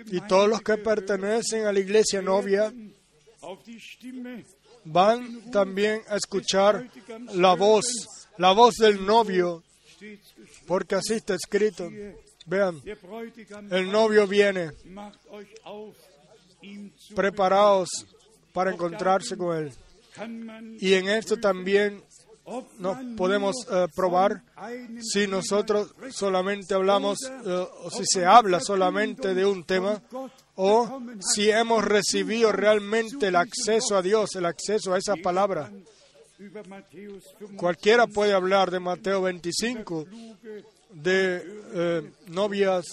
[0.06, 2.72] Y todos los que pertenecen a la iglesia novia
[4.84, 6.90] van también a escuchar
[7.34, 7.84] la voz,
[8.38, 9.62] la voz del novio,
[10.66, 11.90] porque así está escrito.
[12.46, 12.82] Vean,
[13.70, 14.70] el novio viene,
[17.14, 17.88] preparaos
[18.52, 19.72] para encontrarse con él.
[20.78, 22.02] Y en esto también
[22.78, 24.42] no podemos uh, probar
[25.00, 30.02] si nosotros solamente hablamos uh, o si se habla solamente de un tema
[30.54, 35.72] o si hemos recibido realmente el acceso a Dios, el acceso a esa palabra.
[37.56, 40.06] Cualquiera puede hablar de Mateo 25,
[40.90, 42.84] de uh, novias,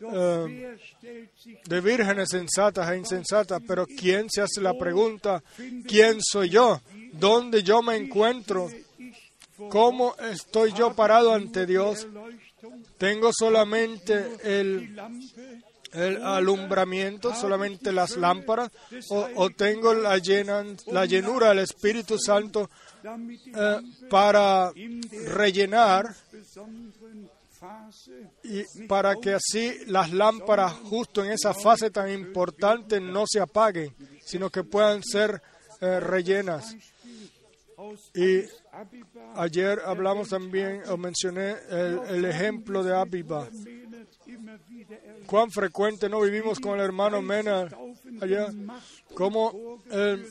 [0.00, 5.42] de vírgenes sensatas e insensatas, pero ¿quién se hace la pregunta,
[5.86, 6.80] ¿quién soy yo?
[7.12, 8.68] Dónde yo me encuentro,
[9.68, 12.06] cómo estoy yo parado ante Dios.
[12.98, 14.98] Tengo solamente el,
[16.22, 18.70] alumbramiento, solamente las lámparas,
[19.08, 20.20] o, tengo la,
[20.86, 22.70] la llenura del Espíritu Santo
[23.04, 24.72] eh, para
[25.26, 26.14] rellenar
[28.42, 33.94] y para que así las lámparas justo en esa fase tan importante no se apaguen,
[34.24, 35.42] sino que puedan ser
[35.80, 36.74] eh, rellenas.
[38.14, 38.44] Y
[39.34, 43.48] ayer hablamos también, o mencioné el, ejemplo de Abiba.
[45.26, 47.68] Cuán frecuente no vivimos con el hermano Mena
[48.20, 48.48] allá,
[49.14, 50.28] cómo, eh,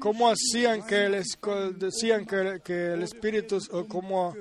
[0.00, 1.38] cómo hacían que les
[1.76, 4.34] decían que, que el Espíritu, o cómo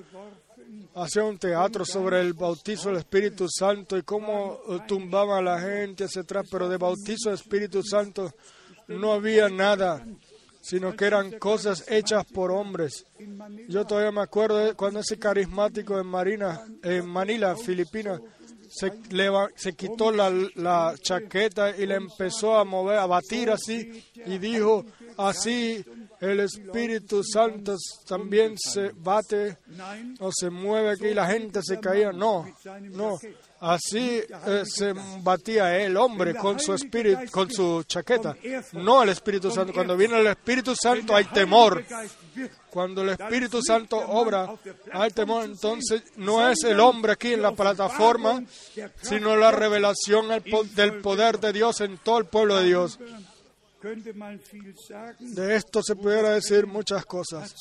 [0.95, 6.05] hacía un teatro sobre el bautizo del Espíritu Santo y cómo tumbaban a la gente
[6.05, 8.33] hacia pero de bautizo del Espíritu Santo
[8.87, 10.05] no había nada
[10.61, 13.05] sino que eran cosas hechas por hombres.
[13.67, 18.19] Yo todavía me acuerdo cuando ese carismático en, Marina, en Manila, Filipinas,
[18.69, 18.91] se,
[19.55, 24.85] se quitó la, la, chaqueta y le empezó a mover, a batir así, y dijo,
[25.17, 25.83] así
[26.19, 27.75] el Espíritu Santo
[28.07, 29.57] también se bate
[30.19, 32.11] o se mueve aquí, y la gente se caía.
[32.11, 32.45] No,
[32.91, 33.17] no,
[33.59, 38.35] Así eh, se batía el hombre con su espíritu, con su chaqueta,
[38.73, 39.73] no el Espíritu Santo.
[39.73, 41.83] Cuando viene el Espíritu Santo hay temor.
[42.69, 44.53] Cuando el Espíritu Santo obra,
[44.91, 45.45] hay temor.
[45.45, 48.43] Entonces no es el hombre aquí en la plataforma,
[49.01, 50.27] sino la revelación
[50.75, 52.99] del poder de Dios en todo el pueblo de Dios.
[55.35, 57.53] De esto se pudiera decir muchas cosas.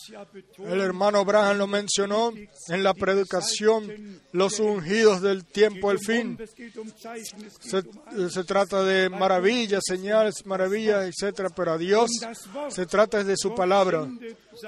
[0.59, 2.33] El hermano Abraham lo mencionó
[2.69, 6.37] en la predicación, los ungidos del tiempo, el fin.
[7.61, 7.83] Se,
[8.31, 12.11] se trata de maravillas, señales, maravillas, etcétera, pero a Dios
[12.71, 14.09] se trata de su palabra.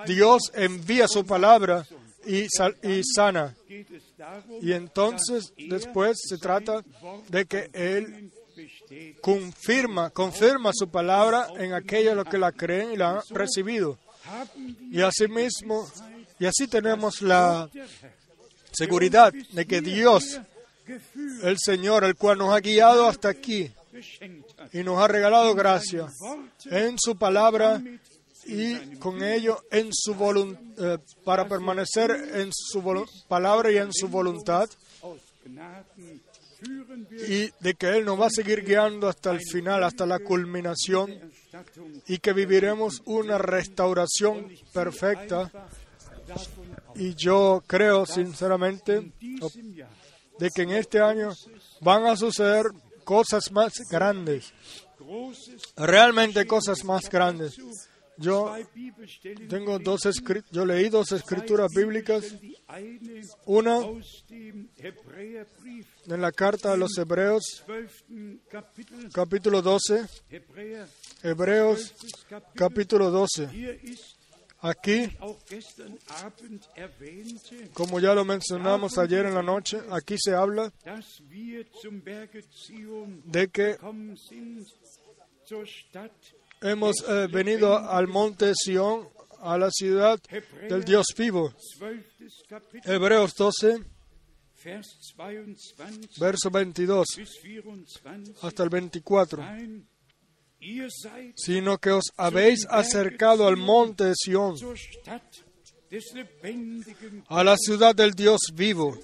[0.07, 1.87] Dios envía su palabra
[2.27, 3.55] y, sal- y sana.
[4.61, 6.83] Y entonces después se trata
[7.29, 8.31] de que Él.
[9.21, 13.99] Confirma, confirma su palabra en aquellos los que la creen y la han recibido.
[14.91, 15.91] Y asimismo,
[16.39, 17.69] y así tenemos la
[18.73, 20.41] seguridad de que Dios,
[21.43, 23.71] el Señor, el cual nos ha guiado hasta aquí
[24.73, 26.09] y nos ha regalado gracia
[26.67, 27.83] en su palabra
[28.45, 32.83] y con ello en su voluntad para permanecer en su
[33.29, 34.69] palabra y en su voluntad
[37.29, 41.31] Y de que Él nos va a seguir guiando hasta el final, hasta la culminación
[42.07, 45.51] y que viviremos una restauración perfecta.
[46.97, 49.13] Y yo creo sinceramente
[50.39, 51.31] de que en este año
[51.81, 52.67] van a suceder
[53.05, 54.53] cosas más grandes,
[55.77, 57.57] realmente cosas más grandes.
[58.19, 58.55] Yo
[59.49, 60.01] tengo dos
[60.51, 62.25] yo leí dos escrituras bíblicas,
[63.47, 63.81] una
[64.29, 68.41] en la carta a los Hebreos, 12.
[68.51, 70.89] Kapitel capítulo 12, Hebräer
[71.23, 72.27] Hebreos 12.
[72.29, 73.49] Kapitel capítulo 12.
[73.53, 74.19] hier ist
[74.61, 75.09] Aquí,
[77.73, 80.73] como ya lo mencionamos ayer en la noche, aquí se habla
[83.25, 83.77] de que
[86.63, 89.09] hemos eh, venido al monte Sión,
[89.41, 90.21] a la ciudad
[90.69, 91.53] del Dios vivo.
[91.79, 92.05] 12.
[92.49, 93.79] Kapitel, Hebreos 12,
[94.65, 98.35] Vers 22 verso 22 bis 24.
[98.43, 99.43] hasta el 24.
[99.43, 99.89] Nein,
[100.61, 104.57] ihr seid Sino que os habéis acercado al monte de Sión,
[107.29, 108.99] a la ciudad del Dios vivo,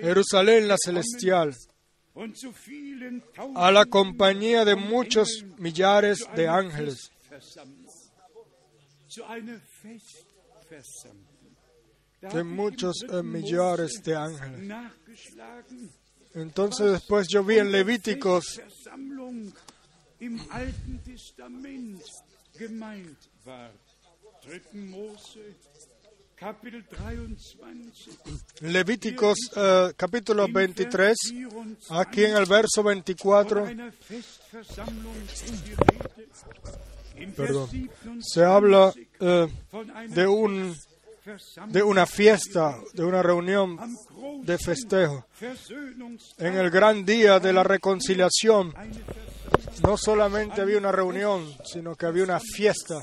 [0.00, 1.56] Jerusalén la celestial,
[3.54, 7.10] a la compañía de muchos millares de ángeles,
[12.20, 14.72] de muchos eh, millares de ángeles.
[16.34, 18.60] Entonces después yo vi en Levíticos
[26.38, 27.78] Festversammlung im Alten Testament gemeint war.
[27.78, 27.78] 3.
[27.78, 28.60] Mose, Kapitel 23.
[28.60, 35.14] Levíticos eh, capítulo in 23, Vers 24 aquí en el verso von 24, einer Festversammlung
[35.24, 36.28] ist die Rede.
[37.16, 39.48] Im Vers perdón, 27 se habla eh,
[40.08, 40.76] de, un,
[41.66, 43.76] de una fiesta, de una reunión
[44.42, 45.26] de festejo.
[46.38, 48.72] En el gran día de la reconciliación,
[49.82, 53.02] no solamente había una reunión, sino que había una fiesta,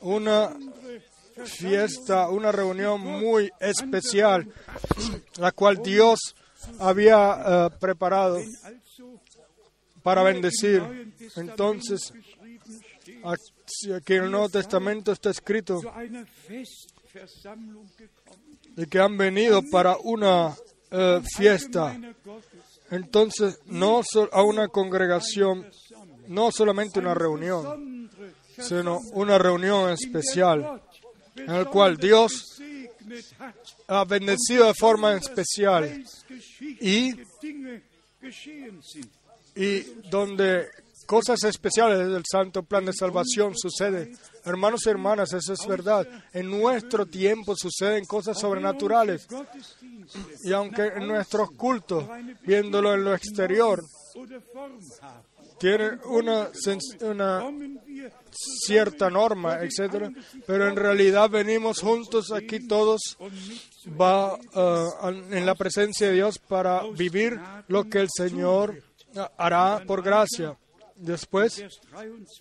[0.00, 0.50] una
[1.44, 4.46] fiesta, una reunión muy especial,
[5.38, 6.34] la cual Dios
[6.78, 8.40] había eh, preparado
[10.02, 10.82] para bendecir.
[11.36, 12.12] Entonces,
[13.94, 15.80] aquí en el Nuevo Testamento está escrito
[18.76, 20.54] de que han venido para una
[20.90, 21.98] eh, fiesta.
[22.90, 24.00] Entonces, no
[24.32, 25.66] a una congregación,
[26.28, 28.10] no solamente una reunión,
[28.58, 30.82] sino una reunión especial
[31.46, 32.60] en el cual Dios
[33.88, 36.04] ha bendecido de forma especial
[38.30, 39.08] sind.
[39.54, 39.80] y
[40.10, 40.68] donde
[41.10, 44.16] cosas especiales del santo plan de salvación suceden.
[44.44, 46.06] Hermanos y hermanas, eso es verdad.
[46.32, 49.26] En nuestro tiempo suceden cosas sobrenaturales.
[50.44, 52.04] Y aunque en nuestros cultos,
[52.42, 53.82] viéndolo en lo exterior,
[55.58, 56.48] tienen una,
[57.00, 57.44] una
[58.32, 60.10] cierta norma, etcétera,
[60.46, 64.86] pero en realidad venimos juntos aquí todos eh,
[65.30, 68.82] en la presencia de Dios para vivir lo que el Señor
[69.14, 70.56] eh, hará por gracia.
[70.96, 71.80] Después, Vers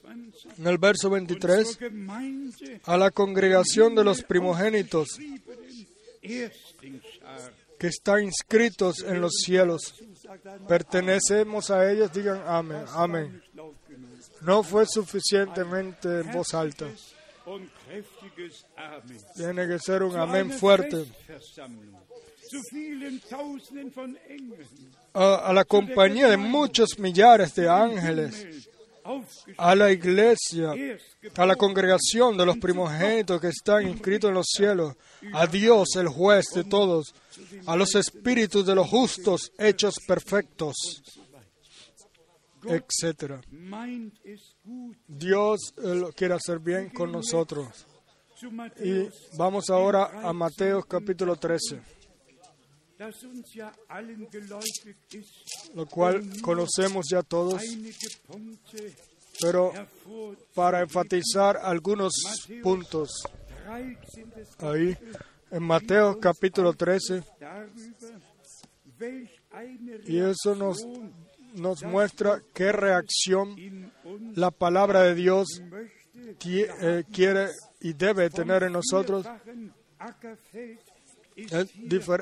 [0.04, 5.18] 23 en el verso 23, zur Gemeinde a la congregación de los primogénitos
[7.80, 9.96] que están inscritos en los cielos.
[10.68, 13.42] Pertenecemos a ellos, digan amén, amén.
[14.42, 16.86] No fue suficientemente en voz alta.
[19.36, 21.06] Tiene que ser un amén fuerte.
[25.14, 28.70] A, a la compañía de muchos millares de ángeles,
[29.58, 30.74] a la iglesia,
[31.36, 34.96] a la congregación de los primogénitos que están inscritos en los cielos,
[35.34, 37.14] a Dios, el juez de todos,
[37.66, 40.76] a los espíritus de los justos hechos perfectos.
[42.68, 43.42] Etc.
[45.08, 47.86] Dios eh, lo quiere hacer bien con nosotros.
[48.82, 51.82] Y vamos ahora a Mateo capítulo 13,
[53.00, 57.64] das uns ja allen geläufig ist, lo cual conocemos ya todos,
[59.40, 59.72] pero
[60.54, 62.12] para enfatizar algunos
[62.62, 63.24] puntos
[63.66, 64.26] 13.
[64.36, 64.98] des ahí
[65.50, 68.22] en Mateo capítulo 13, darüber,
[69.00, 70.86] welch eine y eso nos,
[71.56, 73.92] nos muestra qué reacción
[74.36, 75.62] la palabra de Dios
[76.46, 77.50] eh, quiere
[77.82, 79.26] y debe tener en nosotros.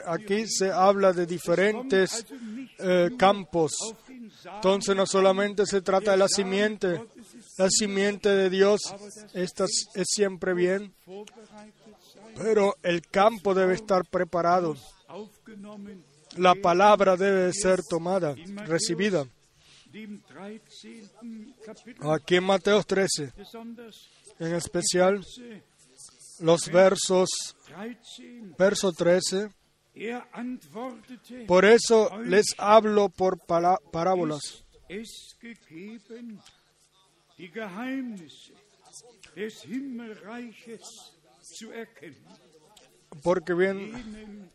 [0.05, 2.25] Aquí se habla de diferentes
[2.79, 3.71] eh, campos.
[4.55, 7.01] Entonces no solamente se trata de la simiente,
[7.57, 8.81] la simiente de Dios,
[9.33, 10.93] esta es siempre bien,
[12.35, 14.75] pero el campo debe estar preparado.
[16.35, 19.25] La palabra debe ser tomada, recibida.
[19.85, 21.09] dem 13.
[21.65, 24.09] Kapitel, Aquí en Mateo 13, besonders
[24.39, 25.25] en especial
[26.39, 27.29] los versos,
[27.67, 28.53] 13.
[28.57, 29.49] verso 13.
[29.95, 34.63] Er antwortete, Por eso les hablo por parábolas,
[43.23, 44.51] porque bien,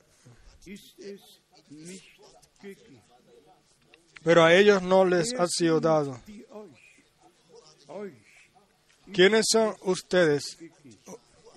[4.22, 6.20] Pero a ellos no les ha sido dado.
[9.12, 10.58] ¿Quiénes son ustedes?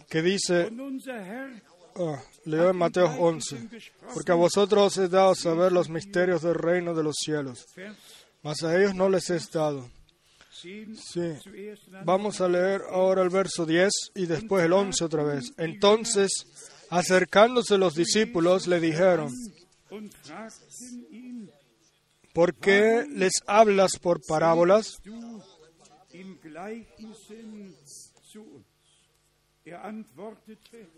[0.10, 0.70] Que dice,
[1.96, 3.70] ah, leo en Mateo 11,
[4.14, 7.66] porque a vosotros os he dado saber los misterios del reino de los cielos,
[8.43, 9.89] mas a ellos no les es dado.
[10.64, 11.34] 10 Sí.
[12.04, 15.52] Vamos a leer ahora el verso 10 y después el 11 otra vez.
[15.58, 16.32] Entonces,
[16.89, 19.32] acercándose los discípulos, le dijeron,
[22.34, 24.98] ¿por qué les hablas por parábolas?
[29.66, 29.82] Er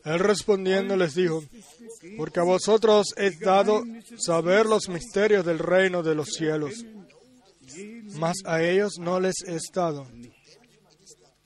[0.03, 1.41] Él respondiendo les dijo,
[2.17, 3.83] porque a vosotros he dado
[4.17, 6.85] saber los misterios del reino de los cielos,
[8.19, 10.05] mas a ellos no les es dado.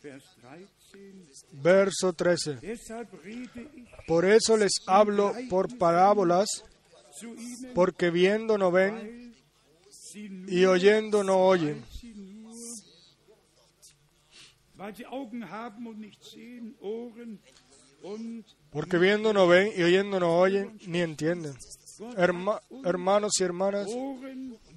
[0.01, 2.55] Vers 13, Verso 13.
[2.55, 6.47] deshalb rede ich Por eso les hablo por parábolas,
[7.73, 9.33] porque viendo no ven
[10.47, 11.83] y oyendo no oyen.
[18.71, 21.53] Porque viendo no ven y oyendo no oyen ni entienden.
[22.17, 23.87] Herma- hermanos y hermanas,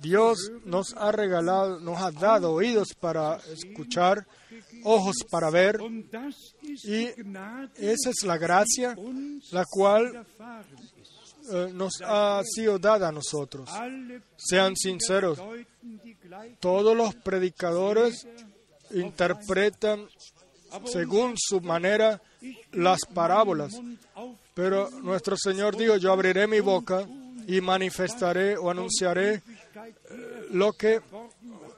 [0.03, 4.27] Dios nos ha regalado, nos ha dado oídos para escuchar,
[4.83, 5.79] ojos para ver,
[6.85, 7.05] y
[7.79, 8.95] esa es la gracia
[9.53, 10.27] la cual.
[11.53, 13.69] Eh, nos ha sido dada a nosotros.
[14.37, 15.39] Sean sinceros,
[16.61, 18.27] todos los predicadores
[18.93, 20.07] interpretan
[20.87, 22.21] según su manera
[22.73, 23.75] las parábolas,
[24.55, 27.07] pero nuestro Señor dijo, yo abriré mi boca
[27.47, 29.43] y manifestaré o anunciaré eh,
[30.51, 31.01] lo que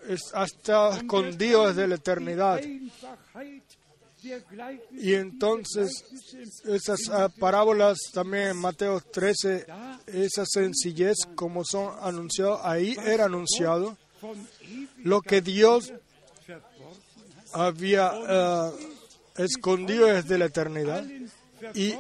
[0.09, 2.61] es- ha estado escondido desde la eternidad.
[4.93, 6.05] Y entonces
[6.65, 9.67] esas ah, parábolas también en Mateo 13,
[10.07, 13.97] esa sencillez como son anunciados, ahí era anunciado
[14.99, 15.93] lo que Dios
[17.53, 18.73] había ah,
[19.37, 21.05] escondido desde la eternidad
[21.75, 21.95] y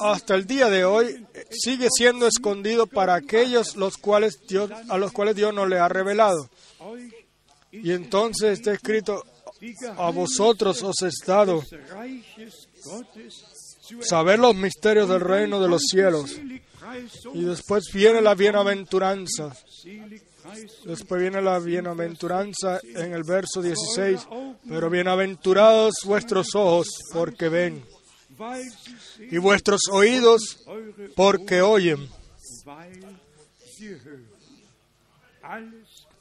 [0.00, 5.12] hasta el día de hoy sigue siendo escondido para aquellos los cuales Dios, a los
[5.12, 6.48] cuales Dios no le ha revelado.
[7.70, 9.24] Y entonces está escrito,
[9.96, 11.62] a vosotros os es dado
[14.02, 16.38] saber los misterios del reino de los cielos.
[17.34, 19.54] Y después viene la bienaventuranza.
[20.84, 24.26] Después viene la bienaventuranza en el verso 16.
[24.68, 27.84] Pero bienaventurados vuestros ojos porque ven
[29.18, 30.64] y vuestros oídos
[31.16, 32.08] porque oyen.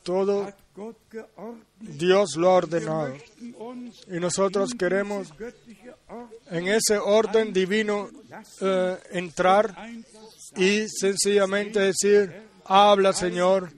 [0.04, 0.54] Todo.
[1.80, 3.15] Dios lo ha ordenado.
[4.07, 5.30] Y nosotros queremos
[6.49, 8.09] en ese orden divino
[8.61, 9.75] eh, entrar
[10.55, 13.71] y sencillamente decir, habla Señor,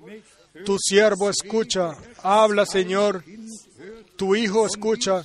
[0.65, 3.23] tu siervo escucha, habla Señor,
[4.15, 5.23] tu hijo escucha.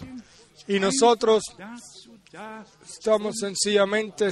[0.67, 1.43] Y nosotros
[2.89, 4.31] estamos sencillamente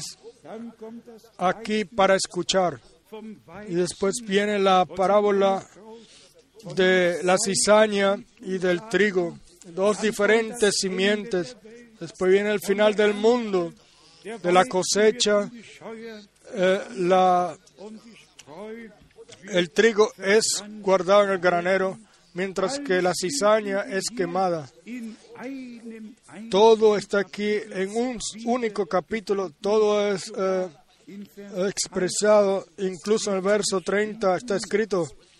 [1.38, 2.80] aquí para escuchar.
[3.68, 5.66] Y después viene la parábola
[6.74, 11.56] de la cizaña y del trigo, dos diferentes simientes.
[12.00, 13.72] Después viene el final del mundo,
[14.24, 15.50] de la cosecha.
[16.54, 17.56] eh, la,
[19.50, 21.98] el trigo es guardado en el granero
[22.34, 24.70] mientras que la cizaña es quemada.
[26.50, 30.68] Todo está aquí en un único capítulo, todo es eh,
[31.66, 35.31] expresado, incluso en el verso 30 está escrito, Matthäus 13, Vers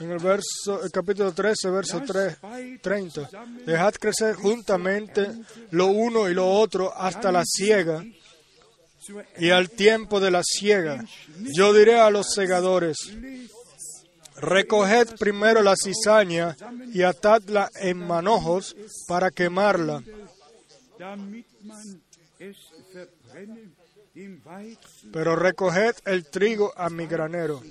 [0.00, 2.38] en el verso, el capítulo 13, verso 3,
[2.80, 3.30] 30.
[3.64, 5.30] Dejad crecer juntamente
[5.70, 8.04] lo uno y lo otro hasta la siega
[9.06, 11.04] zur y al tiempo de la siega.
[11.54, 12.96] Yo diré a los segadores,
[14.36, 16.56] recoged primero la cizaña
[16.92, 18.76] y atadla en manojos
[19.06, 20.02] para quemarla,
[25.12, 27.62] pero recoged el trigo a mi granero.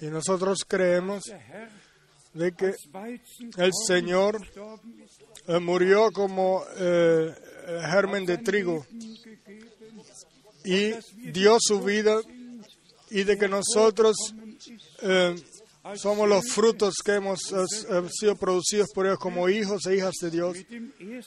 [0.00, 1.24] Y nosotros creemos
[2.34, 2.74] de que
[3.56, 4.38] el Señor
[5.46, 7.34] eh, murió como eh,
[7.90, 8.86] germen de trigo
[10.64, 10.92] y
[11.32, 12.20] dio su vida
[13.10, 14.16] y de que nosotros
[15.02, 15.34] eh,
[15.96, 20.30] somos los frutos que hemos eh, sido producidos por Dios como hijos e hijas de
[20.30, 20.58] Dios.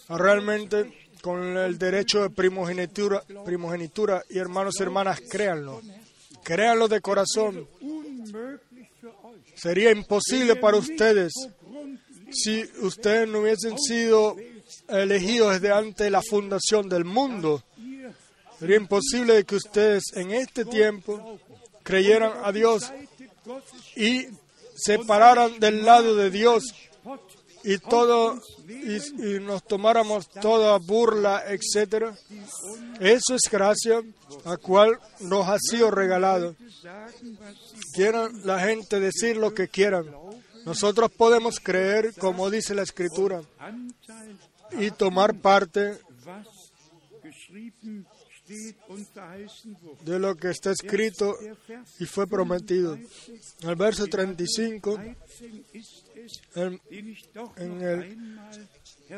[0.10, 5.82] Realmente con el derecho de primogenitura, primogenitura y hermanos y hermanas, créanlo.
[6.44, 7.68] Créanlo de corazón.
[9.56, 11.32] Sería imposible para ustedes
[12.32, 14.36] si ustedes no hubiesen sido
[14.88, 17.64] elegidos desde antes de la fundación del mundo.
[18.60, 21.40] Sería imposible que ustedes en este tiempo
[21.84, 22.92] creyeran a Dios
[23.96, 24.28] y
[24.76, 26.64] se pararan del lado de Dios
[27.64, 32.16] y todo y, y nos tomáramos toda burla, etcétera.
[33.00, 34.02] Eso es gracia
[34.46, 36.56] a cual nos ha sido regalado.
[37.94, 40.06] Quieran la gente decir lo que quieran.
[40.66, 43.42] Nosotros podemos creer como dice la Escritura
[44.80, 46.00] y tomar parte
[50.04, 51.38] de lo que está escrito
[52.00, 52.98] y fue prometido.
[53.62, 56.42] El verso 35, 13 ist es,
[57.58, 58.18] en el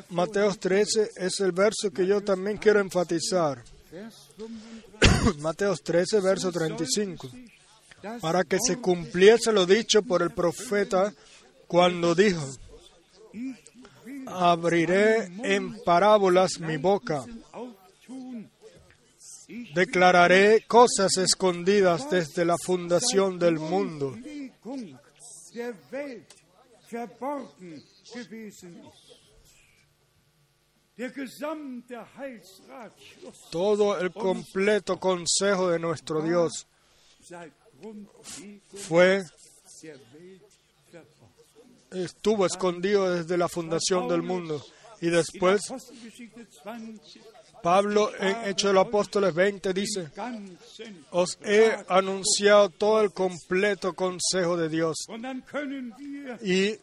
[0.10, 3.64] Mateos 13, es el verso que yo también quiero enfatizar.
[3.92, 7.30] Vers 35, Mateos 13, verso 35.
[8.02, 11.14] das Para que se cumpliese lo dicho por el profeta
[11.68, 12.46] cuando dijo,
[14.26, 17.24] abriré en parábolas mi boca,
[19.74, 24.16] declararé cosas escondidas desde la fundación del mundo.
[33.52, 36.68] Todo el completo consejo de nuestro Dios
[38.76, 39.24] fue,
[41.92, 44.64] estuvo escondido desde la fundación del mundo.
[45.02, 47.02] Y después, Apostelgeschichte 20,
[47.64, 50.10] Pablo en Hechos de los Apóstoles 20 dice,
[51.12, 55.08] os he anunciado todo el completo consejo de Dios.
[56.44, 56.76] Y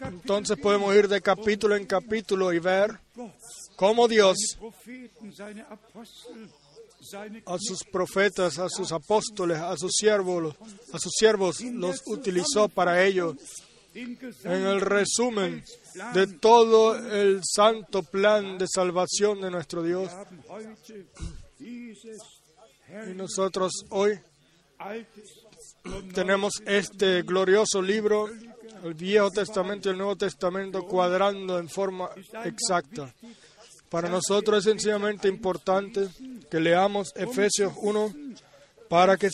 [0.00, 2.98] entonces podemos ir de capítulo en capítulo y ver
[3.76, 4.38] cómo Dios
[7.44, 10.56] a sus profetas, a sus apóstoles, a sus siervos,
[10.94, 13.36] a sus siervos los utilizó para ello.
[13.94, 15.62] En el resumen
[16.14, 20.10] de todo el santo plan de salvación de nuestro Dios.
[21.60, 24.18] Y nosotros hoy
[26.14, 28.28] tenemos este glorioso libro,
[28.84, 32.10] el Viejo Testamento y el Nuevo Testamento, cuadrando en forma
[32.44, 33.12] exacta.
[33.88, 36.08] Para nosotros es sencillamente importante
[36.50, 38.14] que leamos Efesios 1
[38.88, 39.30] para, que,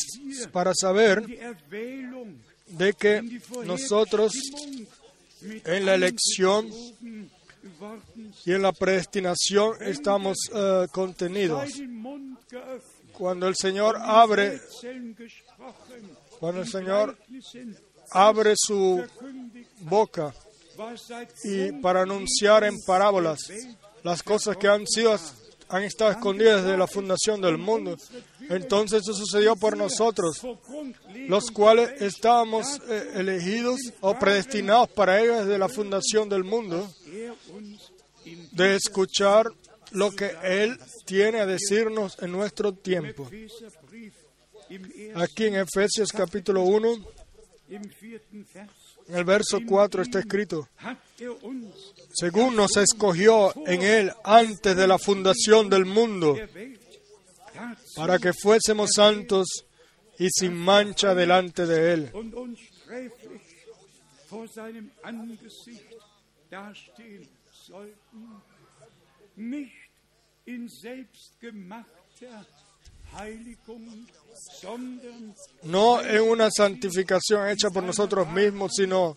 [0.53, 1.25] para saber
[2.67, 4.33] de que nosotros
[5.43, 6.69] en la elección
[8.45, 11.71] y en la predestinación estamos eh, contenidos.
[13.13, 14.61] Cuando el Señor abre,
[16.39, 17.19] cuando el Señor
[18.11, 19.05] abre su
[19.81, 20.33] boca
[21.45, 23.41] y para anunciar en parábolas
[24.05, 25.19] las cosas que han sido
[25.69, 27.97] han estado escondidas desde la fundación del mundo.
[28.49, 30.41] Entonces eso sucedió por nosotros,
[31.29, 36.89] los cuales estábamos eh, elegidos o predestinados para ello desde la fundación del mundo,
[38.53, 39.47] de escuchar
[39.93, 43.29] lo que Él tiene a decirnos en nuestro tiempo.
[45.15, 46.95] Aquí en Efesios capítulo 1,
[47.71, 50.69] im vierten Vers en el verso 4 está escrito,
[52.13, 56.37] según nos escogió en Él antes de la fundación del mundo,
[57.99, 59.47] para que fuésemos santos
[60.19, 62.11] y sin mancha delante de Él.
[75.63, 79.17] no en una santificación hecha por nosotros mismos, sino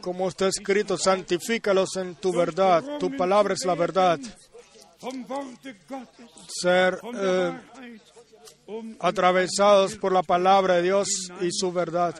[0.00, 4.18] como está escrito, santifícalos en tu verdad, tu palabra es la verdad.
[6.48, 7.52] Ser eh,
[9.00, 11.08] atravesados por la palabra de Dios
[11.40, 12.14] y su verdad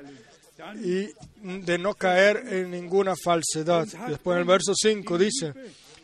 [0.83, 1.09] y
[1.43, 3.87] de no caer en ninguna falsedad.
[4.09, 5.53] Después en el verso 5 dice,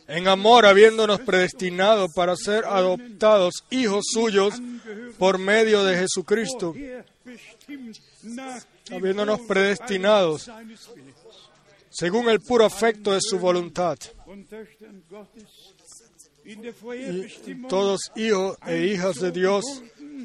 [0.07, 4.55] en amor habiéndonos predestinado para ser adoptados hijos suyos
[5.17, 6.75] por medio de Jesucristo,
[8.91, 10.49] habiéndonos predestinados
[11.89, 13.97] según el puro afecto de su voluntad.
[17.69, 19.63] Todos hijos e hijas de Dios,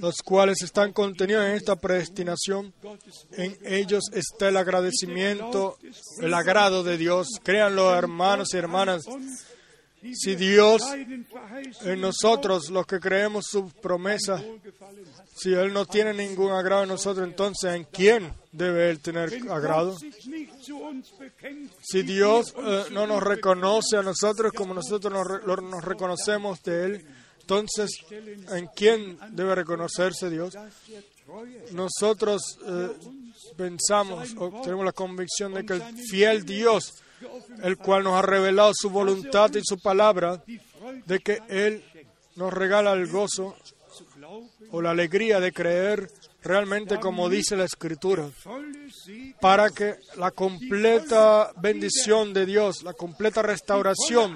[0.01, 2.73] los cuales están contenidos en esta predestinación,
[3.33, 5.79] en ellos está el agradecimiento,
[6.21, 7.29] el agrado de Dios.
[7.43, 9.05] Créanlo, hermanos y hermanas,
[10.14, 10.82] si Dios
[11.82, 15.26] en nosotros, los que creemos su promesa, wohlgefallen hat.
[15.36, 19.96] si Él no tiene ningún agrado en nosotros, entonces ¿en quién debe Él tener agrado?
[21.82, 27.07] Si Dios eh, no nos reconoce a nosotros como nosotros nos, reconocemos de Él,
[27.40, 27.90] entonces
[28.51, 30.55] ¿en quién debe reconocerse Dios?
[31.72, 32.88] Nosotros eh,
[33.57, 36.94] pensamos o tenemos la convicción de que el fiel Dios,
[37.62, 40.43] el cual nos ha revelado su voluntad y su palabra,
[41.07, 41.85] de que Él
[42.37, 43.57] nos regala el gozo
[44.71, 46.11] o la alegría de creer
[46.43, 48.31] realmente como dice la Escritura,
[49.41, 54.35] para que la completa bendición de Dios, la completa restauración,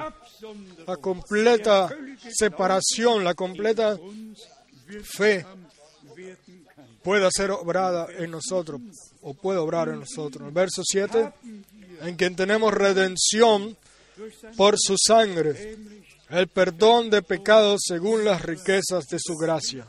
[0.87, 1.89] la completa
[2.29, 3.97] separación, la completa
[5.05, 5.47] fe
[7.03, 8.81] pueda ser obrada en nosotros
[9.23, 10.53] o puede obrar en nosotros.
[10.53, 11.33] Verso 7,
[12.03, 13.77] en quien tenemos redención
[14.57, 15.77] por su sangre,
[16.31, 19.87] el perdón de pecados según las riquezas de su gracia.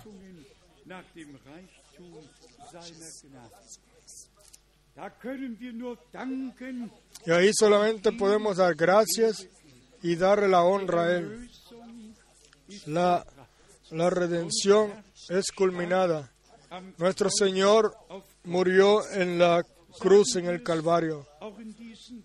[7.26, 9.48] Y ahí solamente podemos dar gracias
[10.02, 11.50] y darle la honra a Él.
[12.86, 13.26] La,
[13.92, 14.94] la redención
[15.30, 16.32] es culminada.
[16.98, 17.96] Nuestro Señor
[18.44, 19.64] murió en la
[20.00, 21.26] cruz en el Calvario.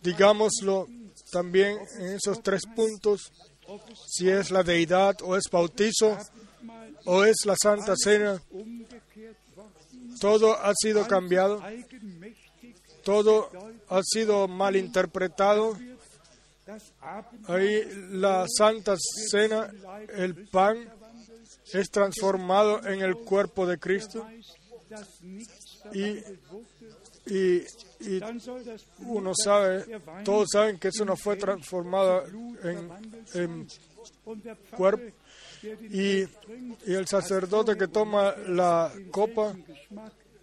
[0.03, 0.87] Digámoslo
[1.31, 3.33] también en esos tres puntos,
[4.07, 6.17] si es la deidad o es bautizo
[7.05, 8.41] o es la Santa Cena,
[10.21, 11.63] todo ha sido cambiado,
[13.05, 13.51] todo
[13.89, 15.77] ha sido malinterpretado.
[17.47, 18.95] Ahí la Santa
[19.31, 19.71] Cena,
[20.15, 20.87] el pan,
[21.73, 24.27] es transformado en el cuerpo de Cristo
[25.93, 26.19] y,
[27.29, 27.63] y,
[28.01, 28.21] y
[29.01, 29.85] uno sabe,
[30.25, 32.25] todos saben que eso no fue transformado
[32.63, 32.91] en,
[33.35, 33.67] en
[34.77, 35.03] cuerpo.
[35.91, 39.55] Y, y el sacerdote que toma la copa,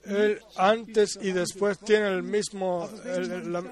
[0.06, 3.64] él antes y después tiene el mismo, el- el- la-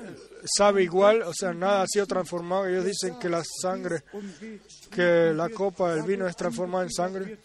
[0.57, 2.67] sabe igual, o sea, nada ha sido transformado.
[2.67, 4.03] Ellos dicen que la sangre,
[4.91, 7.39] que la copa, el vino es transformado en sangre.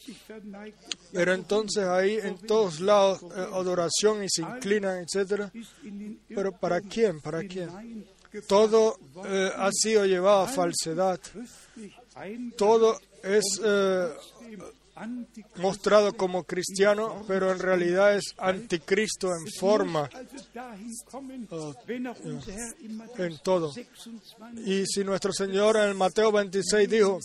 [1.12, 5.52] Pero entonces ahí en todos lados eh, adoración y se inclinan, etcétera.
[6.28, 7.20] Pero ¿para quién?
[7.20, 8.06] ¿Para quién?
[8.46, 11.20] Todo eh, ha sido llevado a falsedad.
[12.56, 14.08] Todo es eh.
[15.56, 20.08] Mostrado como cristiano, pero en realidad es anticristo en forma,
[22.02, 22.48] Matthäus
[23.18, 23.72] en todo.
[23.72, 27.20] 26 Y si nuestro Señor en Mateo 26 dijo,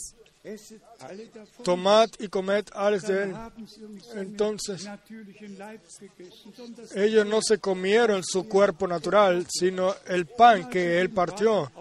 [1.64, 3.36] tomad y comed ales de él,
[4.16, 4.90] entonces
[6.96, 11.72] ellos no se comieron su cuerpo natural, sino el pan que él partió.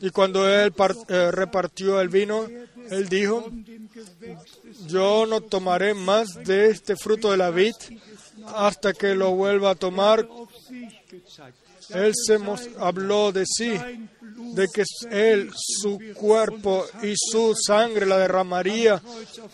[0.00, 0.72] Y cuando él
[1.08, 2.46] eh, repartió el vino,
[2.90, 3.50] él dijo,
[4.86, 7.74] yo no tomaré más de este fruto de la vid
[8.54, 10.28] hasta que lo vuelva a tomar.
[11.90, 12.38] Él se
[12.78, 13.72] habló de sí,
[14.54, 19.00] de que él, su cuerpo y su sangre la derramaría.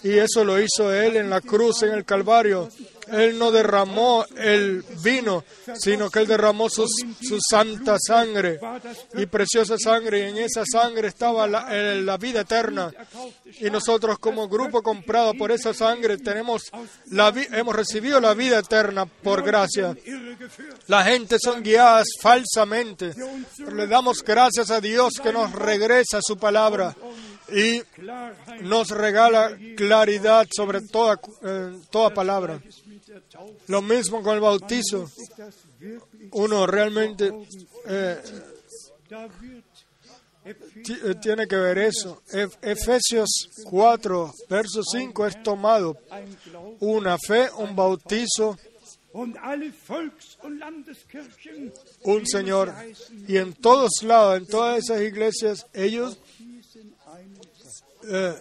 [0.03, 2.69] Y eso lo hizo él en la cruz, en el Calvario.
[3.13, 5.45] Él no derramó el vino,
[5.75, 6.87] sino que él derramó su,
[7.49, 8.59] santa sangre
[9.15, 10.21] y preciosa sangre.
[10.21, 12.93] Y en esa sangre estaba la, la vida eterna.
[13.61, 16.63] Y nosotros como grupo comprado por esa sangre tenemos
[17.11, 19.97] la hemos recibido la vida eterna por gracia.
[20.87, 23.13] La gente son guiadas falsamente.
[23.57, 26.95] Pero le damos gracias a Dios que nos regresa su palabra
[27.53, 27.83] y
[28.63, 32.61] nos regala claridad sobre toda, eh, toda palabra.
[33.69, 35.11] Lo mismo con el bautizo.
[36.33, 37.33] Uno realmente
[37.87, 38.21] eh,
[40.45, 42.23] eh, tiene que ver eso.
[42.31, 43.29] Ef- Efesios
[43.65, 45.97] 4, verso 5 es tomado
[46.81, 48.57] una fe, un bautizo,
[52.03, 52.75] un Señor.
[53.29, 56.19] Y en todos lados, en todas esas iglesias, ellos
[58.09, 58.35] eh,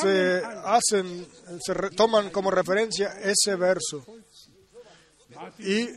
[0.00, 1.26] se hacen,
[1.64, 4.04] se re- toman como referencia ese verso.
[5.58, 5.88] Y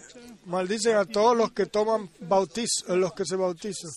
[0.46, 3.92] maldicen a todos los que toman bautizo, eh, los que se bautizan.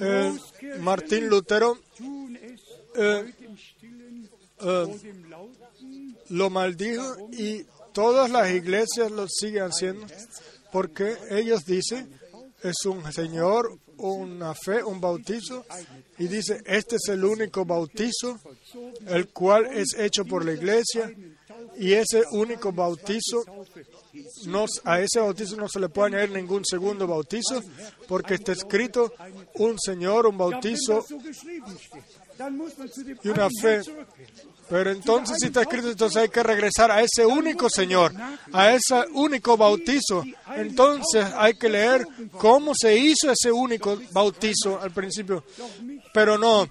[0.00, 0.38] Eh,
[0.80, 1.78] Martín Lutero
[2.94, 3.32] eh,
[6.30, 10.06] lo maldijo y todas las iglesias lo siguen haciendo
[10.72, 12.18] porque ellos dicen
[12.62, 15.64] es un Señor, una fe, un bautizo
[16.18, 18.38] y dice este es el único bautizo
[19.06, 21.12] el cual es hecho por la iglesia
[21.78, 23.44] y ese único bautizo
[24.46, 27.62] no, a ese bautizo no se le puede añadir ningún segundo bautizo
[28.08, 29.12] porque está escrito
[29.54, 31.04] un Señor, un bautizo
[33.22, 33.80] y una fe.
[34.68, 38.12] Pero entonces si está escrito, entonces hay que regresar a ese único Señor,
[38.52, 40.24] a ese único bautizo.
[40.56, 45.44] Entonces hay que leer cómo se hizo ese único bautizo al principio.
[46.12, 46.68] Pero no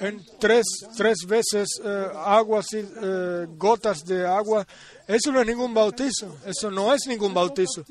[0.00, 0.64] en tres,
[0.96, 4.66] tres veces eh, agua, así, eh, gotas de agua.
[5.06, 6.38] Eso no es ningún bautizo.
[6.44, 7.84] Eso no es ningún bautizo.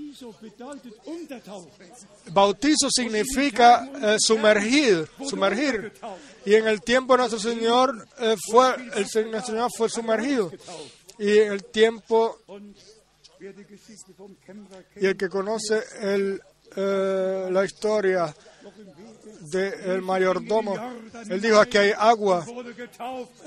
[2.31, 5.93] Bautizo significa eh, sumergir, sumergir.
[6.45, 10.51] Y en el tiempo nuestro Señor eh, fue, el Señor fue sumergido.
[11.19, 12.39] Y en el tiempo,
[14.99, 16.41] y el que conoce el,
[16.75, 18.33] la historia
[19.51, 20.75] del mayordomo,
[21.29, 22.45] él dijo aquí hay agua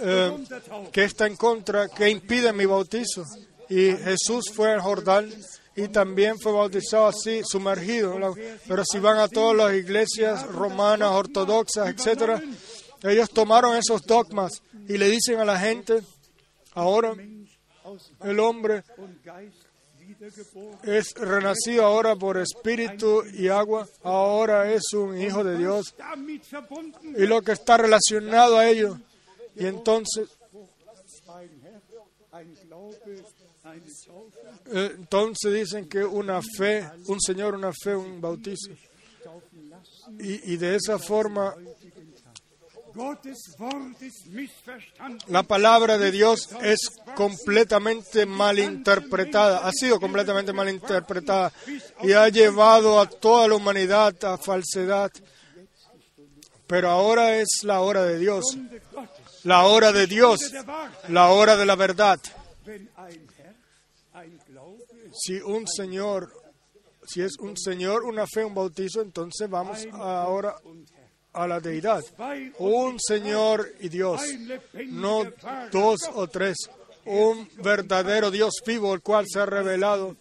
[0.00, 0.36] eh,
[0.92, 3.22] que está en contra, que impide mi bautizo.
[3.68, 5.28] Y Jesús fue al Jordán
[5.74, 8.34] y también fue bautizado así, sumergido.
[8.66, 12.40] Pero si van a todas las iglesias romanas, ortodoxas, etcétera,
[13.02, 16.02] ellos tomaron esos dogmas y le dicen a la gente,
[16.74, 17.14] ahora
[18.22, 18.82] el hombre.
[20.82, 25.94] Es renacido ahora por espíritu y agua, ahora es un hijo de Dios.
[27.16, 28.98] Y lo que está relacionado a ello.
[29.54, 30.28] Y entonces
[34.72, 38.70] Entonces dicen que una fe, un Señor, una fe, un bautizo.
[40.18, 41.54] Y, y de esa forma
[45.28, 46.78] la palabra de Dios es
[47.14, 51.52] completamente malinterpretada, ha sido completamente malinterpretada
[52.02, 55.10] y ha llevado a toda la humanidad a falsedad.
[56.66, 58.56] Pero ahora es la hora de Dios,
[59.44, 60.52] la hora de Dios,
[61.08, 62.18] la hora de la verdad.
[65.12, 66.32] Si un Señor,
[67.06, 70.56] si es un Señor, una fe, un bautizo, entonces vamos ahora
[71.36, 72.02] a la deidad.
[72.58, 74.20] Un Señor y Dios,
[74.88, 75.24] no
[75.70, 76.56] dos o tres,
[77.04, 80.16] un verdadero Dios vivo, el cual se ha revelado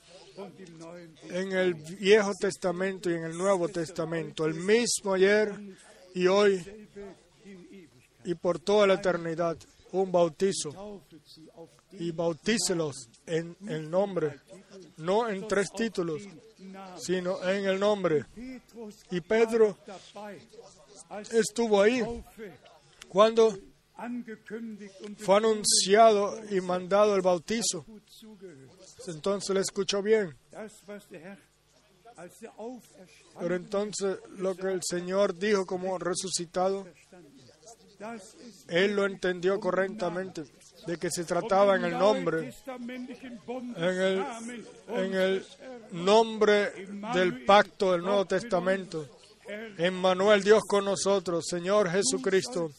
[1.30, 5.53] en el Viejo Testamento y en el Nuevo Testamento, el mismo ayer
[6.13, 6.63] y hoy
[8.26, 9.57] y por toda la eternidad,
[9.91, 11.01] un bautizo
[11.93, 14.41] y bautícelos en el nombre,
[14.97, 16.22] no en tres títulos,
[16.97, 18.26] sino en el nombre.
[19.11, 19.78] Y Pedro
[21.32, 22.03] estuvo ahí
[23.08, 23.58] cuando
[25.18, 27.86] fue anunciado y mandado el bautizo.
[29.08, 30.36] Entonces le escuchó bien.
[33.39, 36.86] Pero entonces lo que el Señor dijo como resucitado,
[38.68, 40.43] él lo entendió correctamente,
[40.86, 42.53] de que se trataba en el nombre,
[44.88, 45.45] en el
[45.91, 49.14] nombre del pacto del Nuevo Testamento.
[49.78, 52.72] Emmanuel, Dios con nosotros, Señor Jesucristo,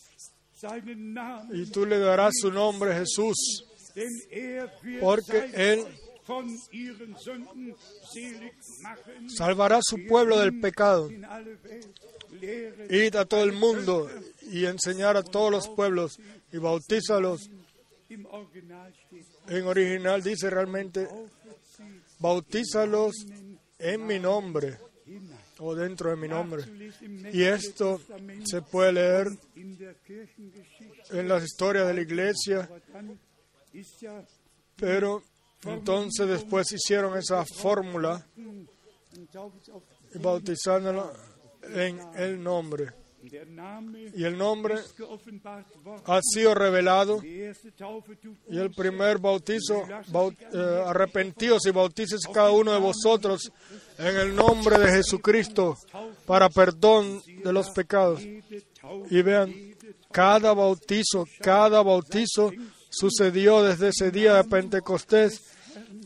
[1.52, 3.64] y tú le darás su nombre Jesús,
[5.00, 5.86] porque Él
[9.28, 11.08] salvará a su pueblo del pecado.
[12.90, 14.10] Id a todo el mundo
[14.42, 16.18] y enseñar a todos los pueblos
[16.52, 17.48] y bautízalos.
[19.48, 21.08] En original dice realmente,
[22.18, 23.14] bautízalos
[23.78, 24.78] en mi nombre.
[25.58, 26.64] O dentro de mi nombre.
[27.32, 28.00] Y esto
[28.44, 29.28] se puede leer
[31.10, 32.68] en las historias de la iglesia,
[34.76, 35.22] pero
[35.64, 38.26] entonces después hicieron esa fórmula
[40.14, 41.12] bautizándolo
[41.62, 43.05] en el nombre.
[44.14, 44.74] Y el nombre
[46.06, 47.20] ha sido revelado
[48.48, 50.82] y el primer bautizo, bau- eh,
[51.66, 53.50] y bautícese cada uno de vosotros
[53.98, 55.76] en el nombre de Jesucristo
[56.26, 58.20] para perdón de los pecados.
[59.10, 59.52] Y vean,
[60.12, 62.52] cada bautizo, cada bautizo
[62.90, 65.42] sucedió desde ese día de Pentecostés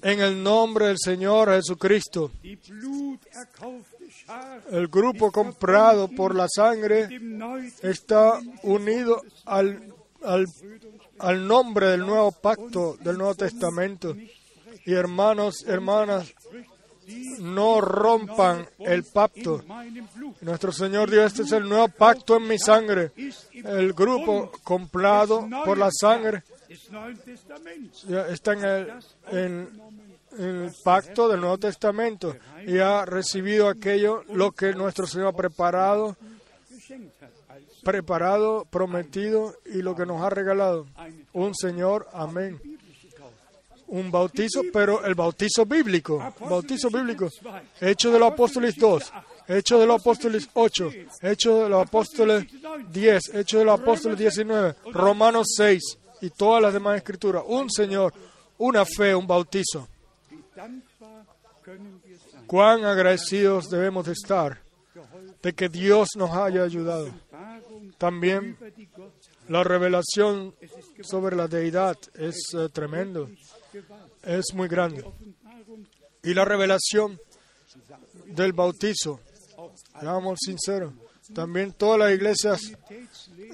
[0.02, 2.30] en el nombre del Señor Jesucristo.
[4.70, 7.08] El grupo comprado por la sangre
[7.82, 9.92] está unido al,
[10.22, 10.46] al,
[11.18, 14.16] al nombre del nuevo pacto, del Nuevo Testamento.
[14.86, 16.32] Y hermanos, hermanas,
[17.40, 19.62] no rompan el pacto.
[20.40, 23.12] Nuestro Señor Dios, este es el nuevo pacto en mi sangre.
[23.52, 26.42] El grupo comprado por la sangre
[28.28, 28.92] está en el,
[29.30, 29.68] en
[30.38, 36.16] el pacto del Nuevo Testamento y ha recibido aquello lo que nuestro Señor ha preparado,
[37.82, 40.86] preparado, prometido y lo que nos ha regalado.
[41.32, 42.60] Un Señor, amén.
[43.88, 47.28] Un bautizo, pero el bautizo bíblico, bautizo bíblico.
[47.80, 49.12] Hechos de los Apóstoles 2,
[49.48, 50.90] Hechos de los Apóstoles 8,
[51.22, 52.46] Hechos de los Apóstoles
[52.92, 57.42] 10, Hechos de los Apóstoles 19, Romanos 6 y todas las demás escrituras.
[57.48, 58.14] Un Señor,
[58.58, 59.88] una fe, un bautizo.
[62.46, 64.60] Cuán agradecidos debemos de estar
[65.42, 67.10] de que Dios nos haya ayudado.
[67.98, 68.56] También
[69.48, 70.54] la revelación
[71.02, 73.28] sobre la deidad es eh, tremendo,
[74.22, 75.04] es muy grande.
[76.22, 77.18] Y la revelación
[78.26, 79.20] del bautizo,
[79.98, 80.92] seamos sinceros,
[81.34, 82.60] también todas las iglesias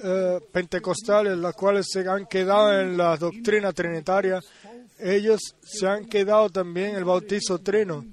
[0.03, 4.41] eh, pentecostales, las cuales se han quedado en la doctrina trinitaria,
[4.99, 8.05] ellos se han quedado también el bautizo trino.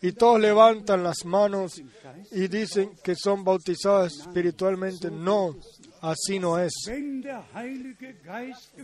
[0.00, 1.82] Y todos levantan las manos
[2.30, 5.10] y dicen que son bautizados espiritualmente.
[5.10, 5.56] No,
[6.00, 6.72] así no es.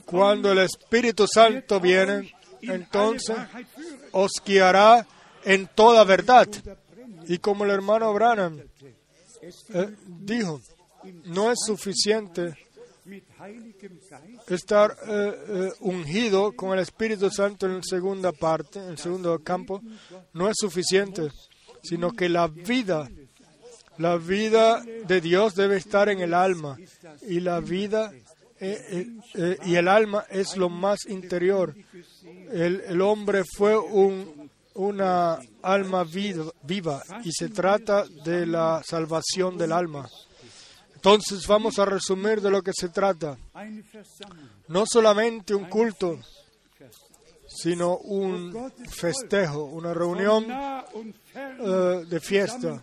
[0.04, 3.36] Cuando el Espíritu Santo viene, entonces
[4.12, 5.06] os guiará
[5.44, 6.48] en toda verdad.
[7.28, 8.60] Y como el hermano Branham
[9.40, 10.60] eh, dijo,
[11.26, 12.63] no es suficiente
[14.48, 19.38] estar eh, eh, ungido con el Espíritu Santo en la segunda parte, en el segundo
[19.40, 19.82] campo,
[20.32, 21.30] no es suficiente,
[21.82, 23.08] sino que la vida,
[23.98, 26.76] la vida de Dios debe estar en el alma
[27.28, 28.12] y la vida
[28.60, 29.08] eh,
[29.64, 31.74] y el alma es lo más interior.
[32.50, 40.08] El, hombre fue un, una alma viva y se trata de la salvación del alma.
[41.04, 43.36] Entonces vamos a resumir de lo que se trata.
[44.68, 46.18] No solamente un culto,
[47.46, 52.82] sino un festejo, una reunión eh, de fiesta,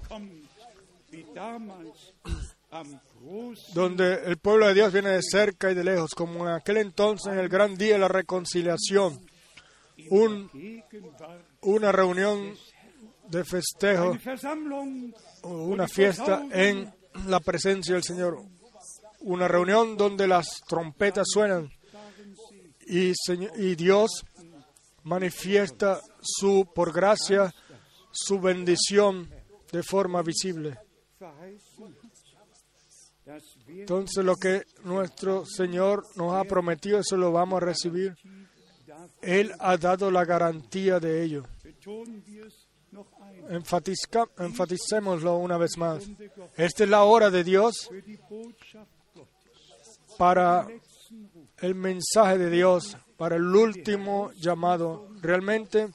[3.74, 7.34] donde el pueblo de Dios viene de cerca y de lejos, como en aquel entonces,
[7.34, 9.20] en el gran día de la reconciliación,
[10.12, 10.48] un,
[11.62, 12.54] una reunión
[13.30, 14.16] de festejo,
[15.42, 18.42] una fiesta en la presencia del Señor,
[19.22, 21.70] una reunión donde las trompetas suenan
[22.88, 24.26] y, Dios
[25.04, 27.54] manifiesta su, por gracia,
[28.12, 29.30] su bendición
[29.72, 30.78] de forma visible.
[33.68, 38.16] Entonces lo que nuestro Señor nos ha prometido, eso lo vamos a recibir.
[39.22, 41.44] Él ha dado la garantía de ello.
[43.50, 46.04] Enfatizca- enfaticémoslo una vez más.
[46.58, 47.90] Esta es la hora de Dios
[50.18, 50.68] para
[51.60, 55.90] el mensaje de Dios, para el último llamado, realmente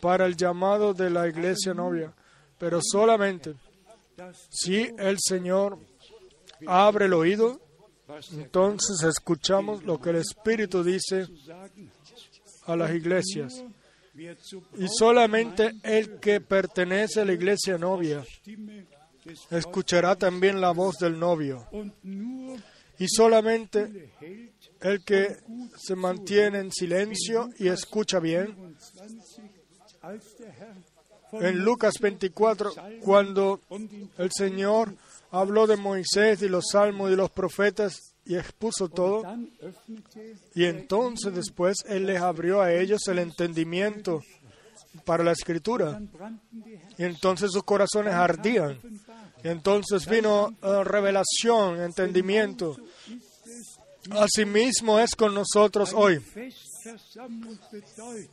[0.00, 2.12] para el llamado de la iglesia novia.
[2.58, 3.54] Pero solamente
[4.50, 5.78] si el Señor
[6.66, 7.60] abre el oído,
[8.32, 11.26] entonces escuchamos lo que el Espíritu dice
[12.66, 13.62] a las iglesias.
[14.78, 18.24] Y solamente el que pertenece a la iglesia novia
[19.50, 21.66] escuchará también la voz del novio.
[22.98, 24.12] Y solamente
[24.80, 25.36] el que
[25.76, 28.76] se mantiene en silencio y escucha bien.
[30.02, 30.76] 24, als der Herr
[31.30, 33.60] von En Lucas 24, cuando
[34.18, 34.94] el Señor
[35.30, 39.24] habló de Moisés y los salmos y los profetas y expuso todo,
[40.54, 44.22] y entonces después Él les abrió a ellos el entendimiento
[45.04, 46.00] para la escritura.
[46.96, 48.78] Y entonces sus corazones ardían.
[49.42, 52.76] Y entonces vino eh, revelación, entendimiento.
[54.12, 56.24] Asimismo es con nosotros hoy.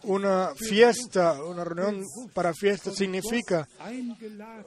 [0.04, 2.04] Una fiesta, una reunión
[2.34, 4.66] para fiesta significa eingeladen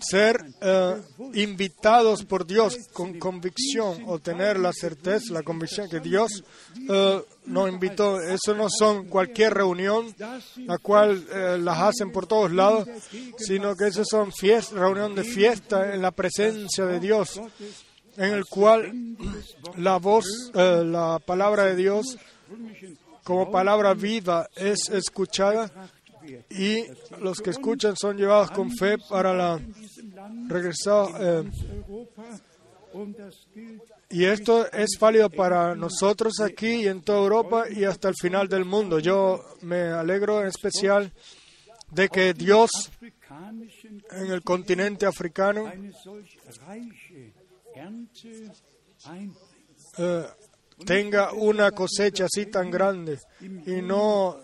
[0.00, 1.02] ser eh,
[1.34, 6.44] invitados por Dios con convicción o tener la certeza, la convicción que Dios
[6.88, 8.20] eh, nos invitó.
[8.20, 10.14] Eso no son cualquier reunión,
[10.56, 11.26] la cual
[11.64, 12.88] las hacen por todos lados,
[13.36, 17.40] sino que eso son fiestas, reunión de fiesta en la presencia de Dios,
[18.16, 18.92] en el cual
[19.76, 22.18] la voz, la palabra de Dios
[23.24, 25.70] como palabra viva es escuchada
[26.50, 26.84] y
[27.20, 29.60] los que escuchan son llevados con fe para la
[30.48, 31.42] regresada.
[31.42, 31.50] Eh,
[34.10, 38.48] y esto es válido para nosotros aquí y en toda Europa y hasta el final
[38.48, 38.98] del mundo.
[38.98, 41.10] Yo me alegro en especial
[41.90, 42.70] de que Dios
[44.10, 45.72] en el continente africano
[49.98, 50.26] eh,
[50.84, 53.18] tenga una cosecha así tan grande
[53.66, 54.38] y no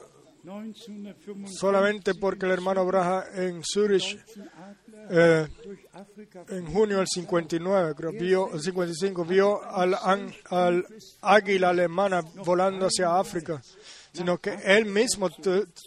[1.47, 4.19] solamente porque el hermano Braja en Zurich
[5.11, 5.47] eh,
[6.51, 9.97] en junio del 59, creo, vio, el 55, vio al,
[10.51, 10.87] al
[11.23, 13.61] águila alemana volando hacia África,
[14.13, 15.31] sino que él mismo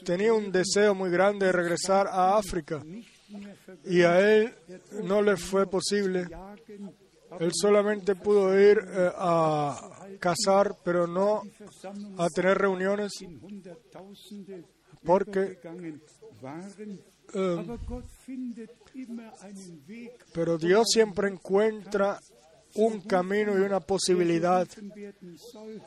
[0.04, 2.84] tenía un deseo muy grande de regresar a África
[3.86, 4.54] y a él
[5.04, 6.28] no le fue posible.
[7.40, 9.91] Él solamente pudo ir eh, a,
[10.22, 11.42] casar, pero no
[12.18, 13.12] a tener reuniones,
[15.04, 15.58] porque
[17.34, 17.78] eh,
[20.34, 22.20] pero Dios siempre encuentra
[22.76, 24.68] un camino y una posibilidad,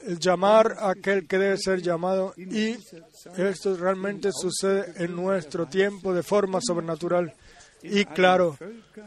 [0.03, 2.77] el llamar a aquel que debe ser llamado y
[3.37, 7.33] esto realmente sucede en nuestro tiempo de forma sobrenatural
[7.83, 8.57] y claro,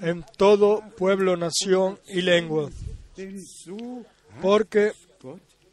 [0.02, 2.70] en todo pueblo, nación y lengua.
[4.42, 4.92] Porque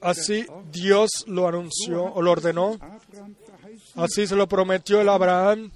[0.05, 2.79] Así Dios lo anunció o lo ordenó.
[3.95, 5.71] Así se lo prometió el Abraham.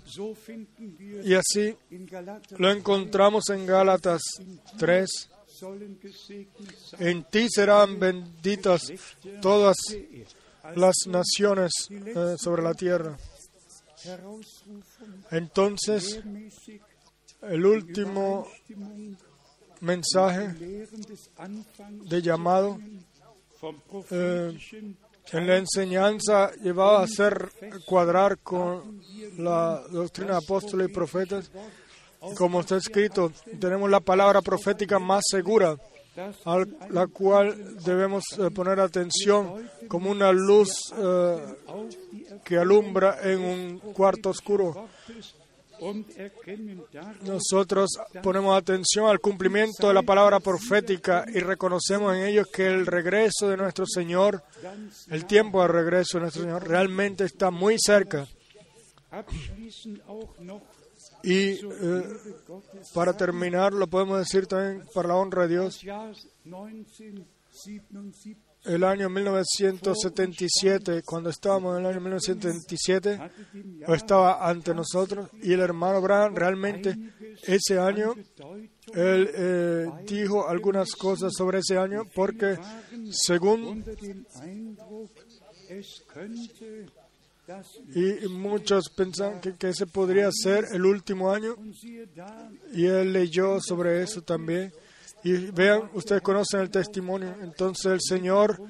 [1.24, 1.74] Y así
[2.59, 4.20] lo encontramos en Gálatas
[4.79, 5.11] 3.
[6.99, 8.93] En ti serán benditas
[9.41, 9.76] todas
[10.76, 13.16] las naciones eh, sobre la tierra.
[15.31, 16.20] Entonces,
[17.43, 18.47] el último
[19.81, 20.55] mensaje
[21.81, 22.79] de llamado
[24.11, 24.59] eh,
[25.32, 27.50] en la enseñanza llevaba a ser
[27.86, 29.02] cuadrar con
[29.36, 31.50] la doctrina de apóstoles y profetas.
[32.36, 35.76] Como está escrito, tenemos la palabra profética más segura,
[36.44, 41.36] a la cual debemos eh, poner atención como una luz eh,
[42.44, 44.88] que alumbra en un cuarto oscuro.
[47.22, 47.91] Nosotros
[48.22, 53.49] ponemos atención al cumplimiento de la palabra profética y reconocemos en ellos que el regreso
[53.49, 54.43] de nuestro Señor,
[55.11, 58.26] el tiempo de regreso de nuestro Señor, realmente está muy cerca.
[61.22, 62.03] Y eh,
[62.95, 65.81] para terminar, lo podemos decir también para la honra de Dios,
[68.69, 73.19] el año 1977, cuando estábamos en el año 1977,
[73.87, 76.97] o estaba ante nosotros, y el hermano Abraham realmente
[77.43, 78.14] ese año,
[78.95, 82.59] él eh, dijo algunas cosas sobre ese año, porque
[83.11, 83.85] según
[87.95, 91.57] y muchos pensan que, que, ese podría ser el último año
[92.75, 94.71] y él leyó sobre eso también
[95.25, 97.35] y vean, ustedes conocen el testimonio.
[97.43, 98.61] Entonces el Señor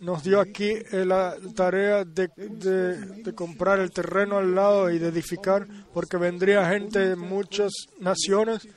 [0.00, 5.08] nos dio aquí eh, la tarea de, de, comprar el terreno al lado y de
[5.08, 8.68] edificar, porque vendría gente de muchas naciones,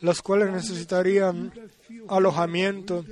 [0.00, 1.52] las cuales necesitarían
[2.08, 3.04] alojamiento.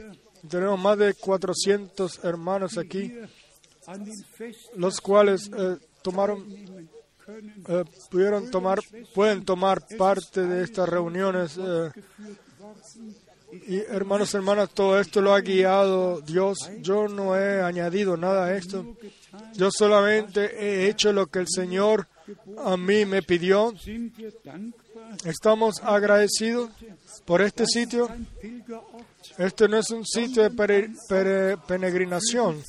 [0.48, 3.12] Tenemos más de 400 hermanos aquí,
[4.76, 6.44] los cuales eh, tomaron
[7.68, 8.80] eh, pudieron tomar,
[9.14, 11.56] pueden tomar parte de estas reuniones
[13.52, 16.70] y hermanos, hermanas, todo esto lo ha guiado Dios.
[16.80, 18.96] Yo no he añadido nada a esto.
[19.54, 22.08] Yo solamente he hecho lo que el Señor
[22.64, 23.74] a mí me pidió.
[25.26, 26.70] Estamos agradecidos
[27.26, 28.08] por este sitio.
[29.36, 32.62] Este no es un sitio de peregrinación,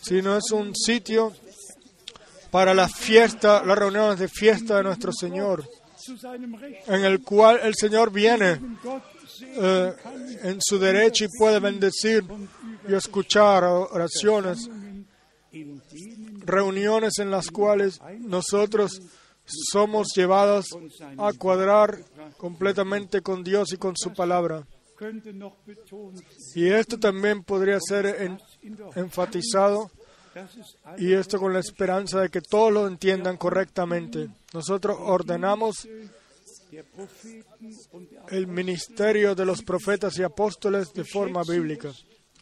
[0.00, 1.32] sino es un sitio
[2.52, 5.68] para la fiesta, las reuniones de fiesta de nuestro Señor,
[6.86, 8.60] en el cual el Señor viene
[9.42, 9.92] eh,
[10.42, 12.24] en su derecho y puede bendecir
[12.88, 14.68] y escuchar oraciones,
[16.44, 19.00] reuniones en las cuales nosotros
[19.44, 20.66] somos llevados
[21.16, 21.98] a cuadrar
[22.36, 24.66] completamente con Dios y con su palabra.
[26.54, 28.36] Y esto también podría ser
[28.94, 29.90] enfatizado
[30.96, 34.28] y esto con la esperanza de que todos lo entiendan correctamente.
[34.52, 35.88] Nosotros ordenamos
[38.30, 41.92] el ministerio de los profetas y apóstoles de forma bíblica.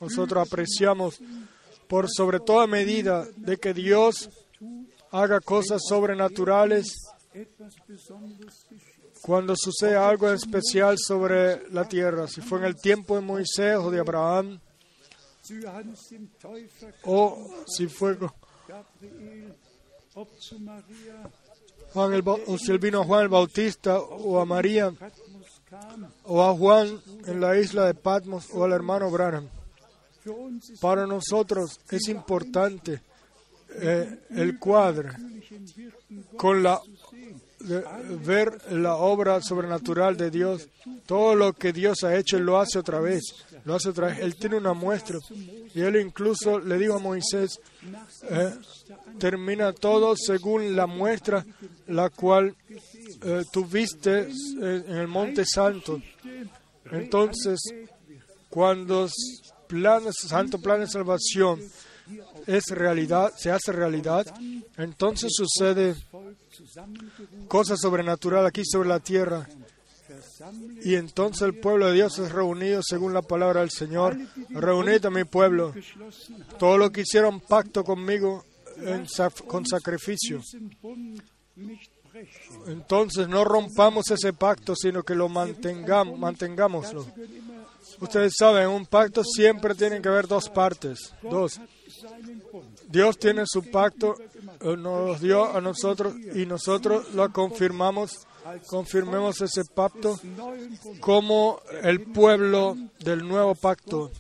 [0.01, 1.19] Nosotros apreciamos
[1.89, 4.29] por sobre toda medida de que Dios
[5.11, 6.95] haga cosas sobrenaturales
[9.23, 12.29] cuando sucede algo especial sobre la tierra.
[12.29, 14.61] Si fue en el tiempo de Moisés o de Abraham,
[17.03, 18.19] o si fue
[21.93, 24.93] Juan el, o a Juan el Bautista o a María
[26.25, 29.49] o a Juan en la isla de Patmos o al hermano Branham.
[30.81, 33.01] Para nosotros es importante
[33.71, 35.11] eh, el cuadro
[36.37, 36.81] con la
[38.25, 40.69] ver la obra sobrenatural de Dios.
[41.07, 43.23] Todo lo que Dios ha hecho, lo hace otra vez.
[43.65, 44.19] Lo hace otra vez.
[44.21, 45.19] Él tiene una muestra.
[45.75, 47.61] Y Él incluso le dijo a Moisés,
[48.31, 48.55] eh,
[49.19, 51.45] termina todo según la muestra
[51.89, 52.55] la cual
[53.23, 56.01] eh, tú viste eh, en el Monte Santo.
[56.91, 57.61] Entonces,
[58.49, 59.09] cuando
[59.67, 61.61] planes, santo plan de salvación
[62.47, 64.25] es realidad, se hace realidad,
[64.77, 65.97] entonces sucede
[67.49, 69.47] Cosas sobrenatural aquí sobre la tierra.
[70.83, 74.17] Y entonces el pueblo de Dios es reunido según la palabra del Señor.
[74.51, 75.73] Reunid a mi pueblo.
[75.73, 78.45] geschlossen haben, Todo lo que hicieron pacto conmigo
[79.47, 80.41] con sacrificio.
[82.67, 87.07] Entonces no rompamos ese pacto, sino que lo mantengamos, mantengámoslo.
[88.01, 91.13] Ustedes saben, un pacto siempre tiene que haber dos partes.
[91.23, 91.61] Dos.
[92.89, 94.17] Dios tiene su pacto,
[94.61, 98.13] eh, nos los dio a nosotros y nosotros lo confirmamos,
[98.69, 100.19] confirmemos ese pacto
[101.01, 104.11] como el pueblo del nuevo pacto.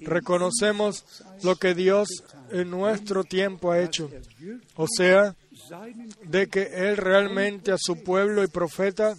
[0.00, 1.04] Reconocemos
[1.42, 2.08] lo que Dios
[2.50, 4.08] en nuestro tiempo ha hecho,
[4.76, 5.34] o sea,
[6.24, 9.14] de que Él realmente a su pueblo y profeta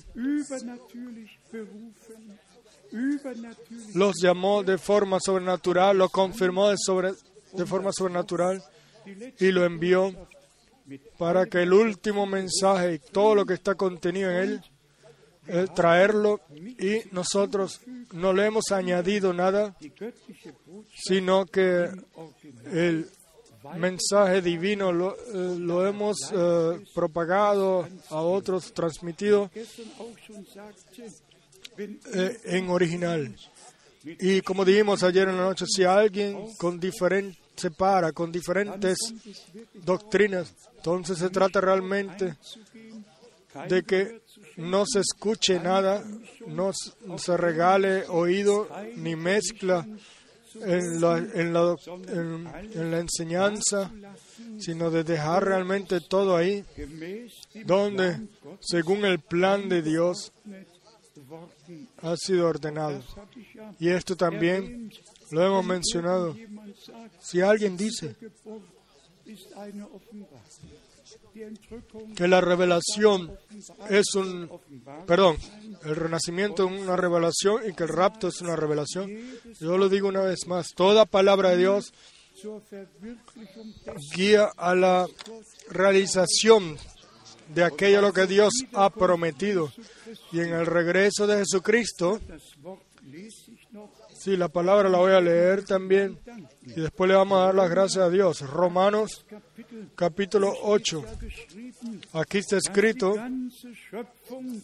[3.94, 7.14] los llamó de forma sobrenatural, lo confirmó de, sobre-
[7.54, 8.64] de forma sobrenatural
[9.40, 10.14] y lo envió
[11.18, 14.62] para que el último mensaje y todo lo que está contenido en él,
[15.48, 17.82] eh, traerlo y nosotros
[18.14, 19.76] no le hemos añadido nada,
[20.96, 21.90] sino que
[22.72, 23.08] el
[23.78, 29.50] mensaje divino lo, eh, lo hemos eh, propagado a otros, transmitido
[32.46, 33.36] en original.
[34.04, 38.98] Y como dijimos ayer en la noche, si alguien con diferen- se para con diferentes
[39.74, 42.36] doctrinas, entonces se trata realmente
[43.68, 44.22] de que
[44.58, 46.04] no se escuche nada,
[46.48, 46.72] no
[47.18, 49.86] se regale oído ni mezcla
[50.62, 51.76] en la, en la,
[52.08, 53.92] en- la enseñanza,
[54.60, 56.66] sino de dejar realmente todo ahí,
[57.66, 58.20] donde,
[58.60, 60.32] según el plan de Dios,
[62.02, 63.02] ha sido ordenado.
[63.80, 64.92] Y esto también
[65.32, 66.36] lo hemos mencionado.
[67.30, 68.16] Si alguien dice
[72.16, 73.38] que la revelación
[73.88, 74.50] es un,
[75.06, 75.38] perdón,
[75.84, 79.12] el renacimiento es una revelación y que el rapto es una revelación,
[79.60, 81.94] yo lo digo una vez más, toda palabra de Dios
[84.16, 85.08] guía a la
[85.70, 86.80] realización
[87.54, 89.72] de aquello lo que Dios ha prometido.
[90.32, 92.20] Y en el regreso de Jesucristo,
[94.20, 96.20] sí, la palabra la voy a leer también
[96.64, 98.42] y después le vamos a dar las gracias a Dios.
[98.42, 99.26] Romanos
[99.96, 103.16] capítulo 8, da geschrieben, aquí está escrito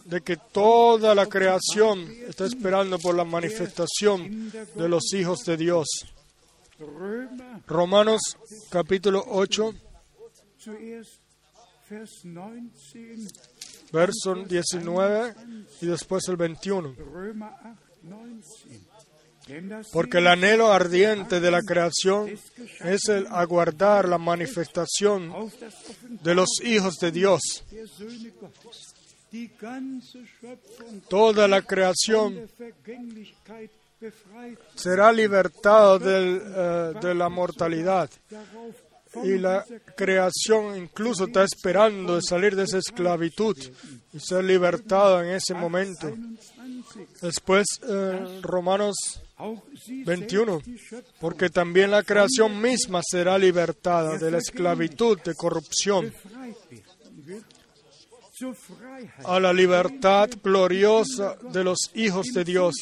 [0.04, 5.86] de que toda la creación está esperando por la manifestación de los hijos de Dios.
[7.66, 8.36] Romanos
[8.70, 9.74] capítulo 8,
[10.58, 11.26] zuerst
[11.88, 13.28] Vers 19,
[13.92, 15.34] verso 19
[15.80, 16.96] y después el 21.
[19.92, 22.28] Porque el anhelo ardiente de la creación
[22.80, 25.32] es el aguardar la manifestación
[26.22, 27.40] de los hijos de Dios.
[31.08, 32.48] Toda la creación
[34.74, 38.10] será libertada del, eh, de la mortalidad.
[39.22, 39.64] Y la
[39.96, 43.56] creación incluso está esperando de salir de esa esclavitud
[44.12, 46.08] y ser libertada en ese momento.
[46.08, 46.38] 21.
[47.22, 48.96] Después, eh, Romanos
[49.38, 55.34] 21, selbst, die Schöpfung, porque también la creación misma será libertada de la esclavitud, de
[55.34, 56.12] corrupción,
[59.24, 62.74] a la libertad gloriosa de los hijos de Dios.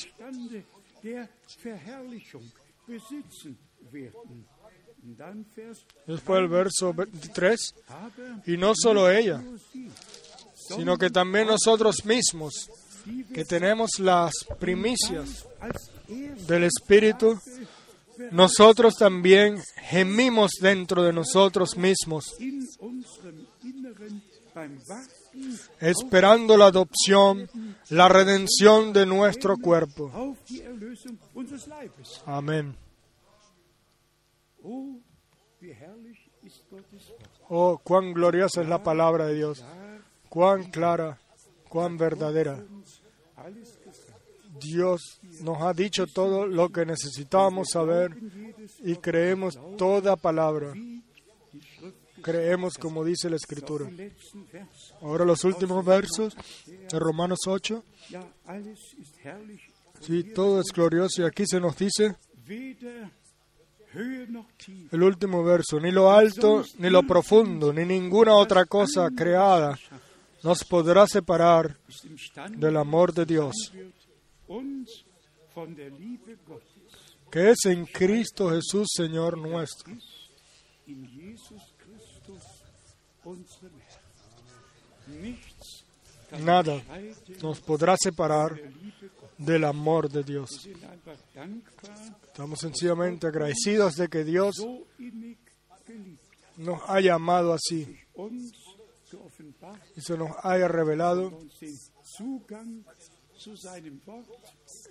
[6.06, 9.42] Después el verso 23, aber y no solo ella,
[10.54, 12.70] sino que también nosotros mismos,
[13.32, 15.46] que tenemos las primicias
[16.08, 17.38] del Espíritu,
[18.30, 22.36] nosotros también gemimos dentro de nosotros mismos,
[25.80, 27.48] esperando la adopción,
[27.90, 30.36] la redención de nuestro cuerpo.
[32.26, 32.76] Amén.
[37.48, 39.64] Oh, cuán gloriosa es la palabra de Dios,
[40.28, 41.18] cuán clara,
[41.68, 42.64] cuán verdadera.
[44.60, 48.16] Dios nos ha dicho todo lo que necesitábamos saber
[48.82, 50.72] y creemos toda palabra.
[52.22, 53.90] Creemos como dice la Escritura.
[55.02, 56.34] Ahora los últimos versos
[56.66, 57.84] de Romanos 8.
[60.00, 62.16] Sí, todo es glorioso y aquí se nos dice
[64.90, 69.78] el último verso, ni lo alto, ni lo profundo, ni ninguna otra cosa creada
[70.44, 71.76] nos podrá separar
[72.50, 73.72] del amor de Dios,
[77.30, 79.94] que es en Cristo Jesús, Señor nuestro.
[86.42, 86.82] Nada
[87.42, 88.60] nos podrá separar
[89.38, 90.68] del amor de Dios.
[92.26, 94.54] Estamos sencillamente agradecidos de que Dios
[96.56, 97.98] nos haya llamado así
[99.96, 101.38] y se nos haya revelado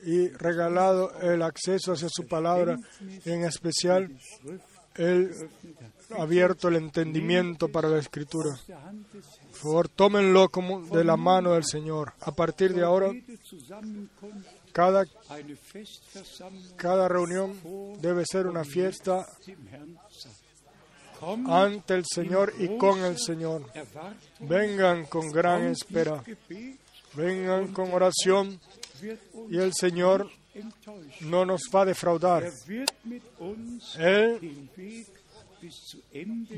[0.04, 2.78] y regalado el acceso hacia su palabra,
[3.26, 4.12] en especial
[4.98, 8.56] ha abierto el entendimiento para la escritura.
[8.68, 12.14] Por favor, tómenlo como de la mano del Señor.
[12.22, 13.12] A partir de ahora,
[14.72, 15.06] cada,
[16.76, 17.60] cada reunión
[18.00, 19.26] debe ser una fiesta
[21.48, 23.66] ante el Señor y con el Señor.
[24.40, 26.24] Vengan con gran espera.
[27.16, 28.60] Vengan con oración
[29.50, 30.30] y el Señor
[31.22, 32.52] no nos va a defraudar.
[33.98, 34.70] Él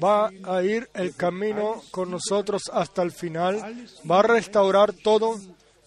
[0.03, 5.39] va a ir el camino con nosotros hasta el final, va a restaurar todo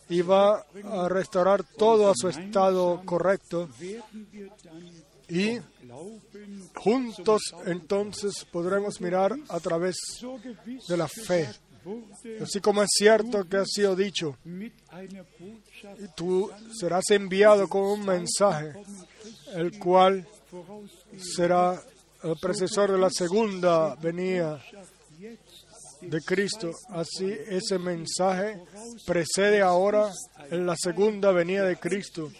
[0.08, 3.68] y va a restaurar todo a su estado correcto.
[5.28, 5.58] Y
[6.74, 9.96] juntos entonces podremos mirar a través
[10.88, 11.48] de la fe.
[12.40, 14.36] Así como es cierto que ha sido dicho,
[16.16, 18.72] tú serás enviado con un mensaje,
[19.54, 20.26] el cual
[21.16, 21.80] será
[22.22, 24.62] el precesor de la segunda venida
[26.00, 26.72] de Cristo.
[26.90, 28.60] Así ese mensaje
[29.06, 30.12] precede ahora
[30.50, 32.30] en la segunda venida de Cristo.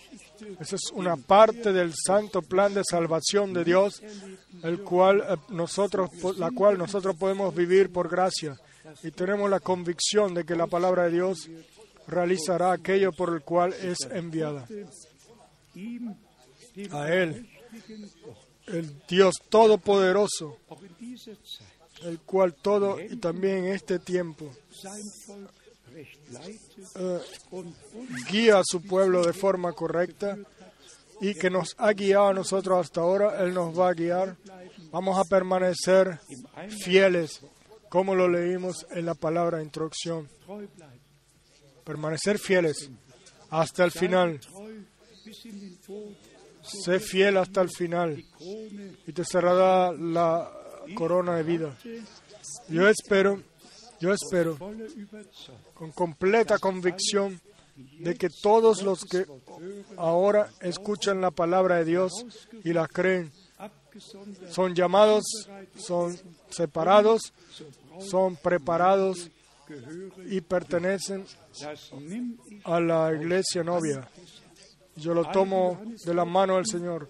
[0.60, 4.00] Esa es una parte del santo plan de salvación de Dios,
[4.62, 8.56] el cual eh, nosotros, la cual nosotros podemos vivir por gracia.
[9.02, 11.48] Y tenemos la convicción de que la palabra de Dios
[12.06, 14.66] realizará aquello por el cual es enviada.
[16.92, 17.48] A Él,
[18.66, 20.58] el Dios Todopoderoso,
[22.02, 24.50] el cual todo y también en este tiempo
[26.96, 27.20] eh,
[28.30, 30.38] guía a su pueblo de forma correcta
[31.20, 34.36] y que nos ha guiado a nosotros hasta ahora, Él nos va a guiar.
[34.90, 36.20] Vamos a permanecer
[36.84, 37.40] fieles,
[37.88, 40.28] como lo leímos en la palabra introducción.
[41.84, 42.90] Permanecer fieles
[43.50, 44.40] hasta el final.
[46.62, 48.22] Sé fiel hasta el final
[49.06, 50.50] y te cerrará la
[50.94, 51.76] corona de vida.
[52.68, 53.42] Yo espero,
[54.00, 54.58] yo espero
[55.74, 57.40] con completa convicción
[58.00, 59.24] de que todos los que
[59.96, 62.12] ahora escuchan la palabra de Dios
[62.64, 63.32] y la creen
[64.50, 65.24] son llamados,
[65.76, 66.16] son
[66.50, 67.32] separados,
[68.00, 69.30] son preparados
[70.26, 71.24] y pertenecen
[72.64, 74.08] a la iglesia novia.
[74.96, 77.08] Yo lo tomo de la mano del Señor.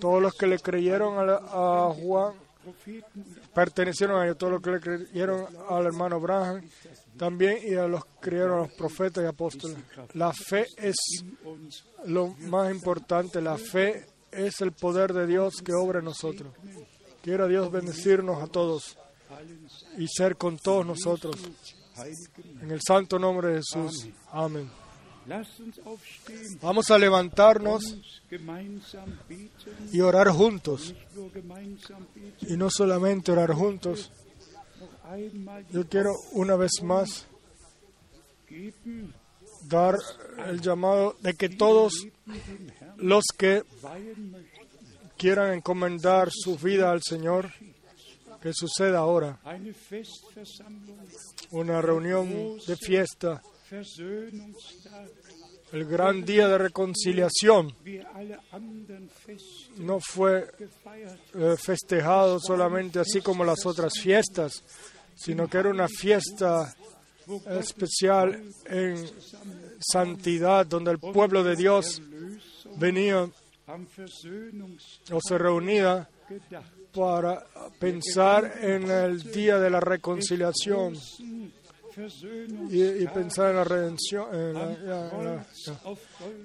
[0.00, 2.34] Todos los que le creyeron a, Juan
[3.54, 6.62] pertenecieron a ellos, todos los que le creyeron al hermano Abraham
[7.16, 9.76] también y a los que creyeron a los profetas y apóstoles.
[10.14, 10.96] La fe es
[12.06, 16.52] lo más importante, la fe es el poder de Dios que obra en nosotros.
[17.22, 18.96] Quiera Dios bendecirnos a todos
[19.98, 21.36] y ser con todos nosotros.
[22.60, 24.08] En el santo nombre de Jesús.
[24.30, 24.70] Amén.
[26.60, 27.96] Vamos a levantarnos
[29.92, 30.94] y orar juntos.
[32.42, 34.12] Y no solamente orar juntos.
[35.70, 37.26] Yo quiero una vez más
[39.68, 39.96] dar
[40.46, 42.06] el llamado de que todos
[42.96, 43.62] los que
[45.16, 47.50] quieran encomendar su vida al Señor,
[48.46, 49.40] que suceda ahora.
[51.50, 53.42] Una reunión de fiesta
[55.72, 57.74] el gran día de reconciliación
[59.78, 60.48] no fue
[61.34, 64.62] eh, festejado solamente así como las otras fiestas,
[65.16, 66.72] sino que era una fiesta
[67.58, 69.10] especial en
[69.80, 72.00] santidad, donde el pueblo de Dios
[72.76, 73.28] venía
[75.10, 76.08] o se reunía.
[76.96, 77.44] Para
[77.78, 80.96] pensar en el día de la reconciliación
[82.70, 84.26] y, pensar en la redención.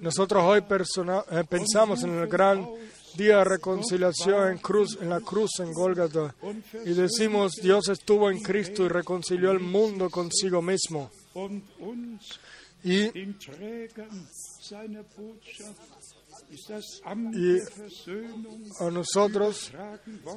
[0.02, 2.68] Nosotros hoy eh, pensamos en el gran
[3.16, 6.34] día de reconciliación en, cruz, en la cruz en Gólgata
[6.86, 11.12] y decimos Dios estuvo en Cristo y reconcilió el mundo consigo mismo.
[12.84, 13.10] Y
[17.34, 17.60] Y-
[18.80, 19.72] a nosotros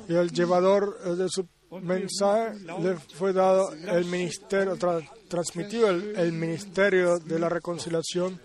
[0.08, 1.46] y al llevador de su
[1.82, 8.40] mensaje le fue dado el ministerio, tra- transmitido el, el ministerio de la reconciliación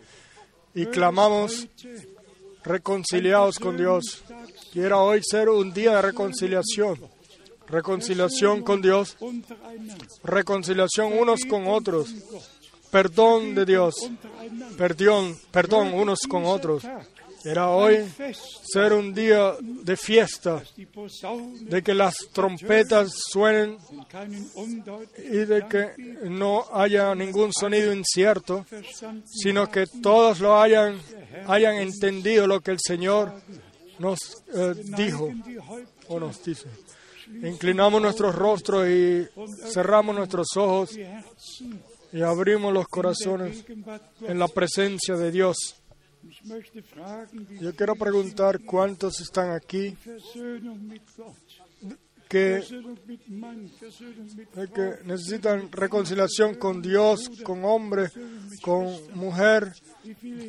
[0.73, 1.67] y clamamos
[2.63, 4.23] reconciliados con Dios.
[4.73, 6.99] Quiera hoy ser un día de reconciliación,
[7.67, 9.15] reconciliación con Dios,
[10.23, 12.13] reconciliación unos con otros,
[12.91, 13.95] perdón de Dios,
[14.77, 16.83] perdón, perdón unos con otros.
[17.43, 18.05] Era hoy
[18.63, 20.61] ser un día de fiesta,
[21.61, 23.77] de que las trompetas suenen
[25.17, 25.91] y de que
[26.29, 28.65] no haya ningún sonido incierto,
[29.25, 30.99] sino que todos lo hayan,
[31.47, 33.33] hayan entendido lo que el Señor
[33.99, 34.19] nos
[34.53, 35.31] eh, dijo
[36.07, 36.67] o nos dice.
[37.43, 39.27] Inclinamos nuestros rostros y
[39.71, 40.97] cerramos nuestros ojos
[42.11, 43.63] y abrimos los corazones
[44.21, 45.78] en la presencia de Dios.
[47.59, 49.95] Yo quiero preguntar cuántos están aquí
[52.29, 52.63] que,
[54.75, 58.09] que necesitan reconciliación con Dios, con hombre,
[58.61, 59.73] con mujer,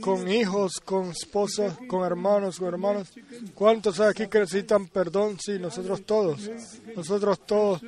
[0.01, 3.11] con hijos, con esposas, con hermanos, con hermanos.
[3.55, 5.39] ¿Cuántos hay aquí que necesitan perdón?
[5.41, 6.51] Sí, nosotros todos.
[6.95, 7.81] Nosotros todos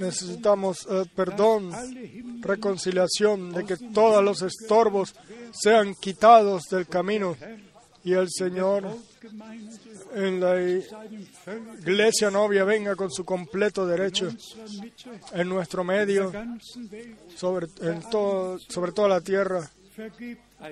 [0.00, 1.70] necesitamos eh, perdón,
[2.40, 5.14] reconciliación, de que todos los estorbos
[5.52, 7.36] sean quitados del camino
[8.02, 8.84] y el Señor
[10.14, 10.60] en la
[11.80, 14.30] iglesia novia venga con su completo derecho
[15.32, 16.32] en nuestro medio,
[17.36, 19.70] sobre, en todo, sobre toda la tierra.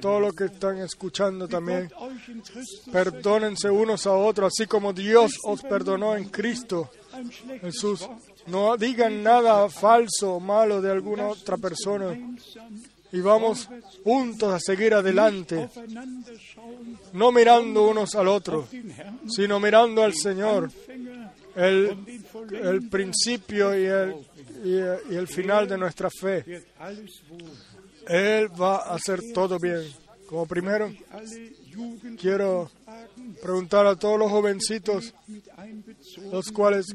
[0.01, 1.91] Todo lo que están escuchando también,
[2.93, 6.91] perdónense unos a otros, así como Dios os perdonó en Cristo.
[7.61, 8.09] Jesús,
[8.51, 12.17] no digan nada falso o malo de alguna otra persona
[13.11, 13.69] y vamos
[14.05, 15.69] juntos a seguir adelante,
[17.15, 18.69] no mirando unos al otro,
[19.29, 20.71] sino mirando al Señor,
[21.57, 21.97] el,
[22.63, 24.15] el principio y el,
[24.65, 26.65] y, y el final de nuestra fe.
[28.07, 29.83] Él va a hacer todo bien.
[30.29, 30.93] Como primero,
[32.21, 32.71] quiero
[33.43, 35.15] preguntar a todos los jovencitos,
[36.31, 36.87] los cuales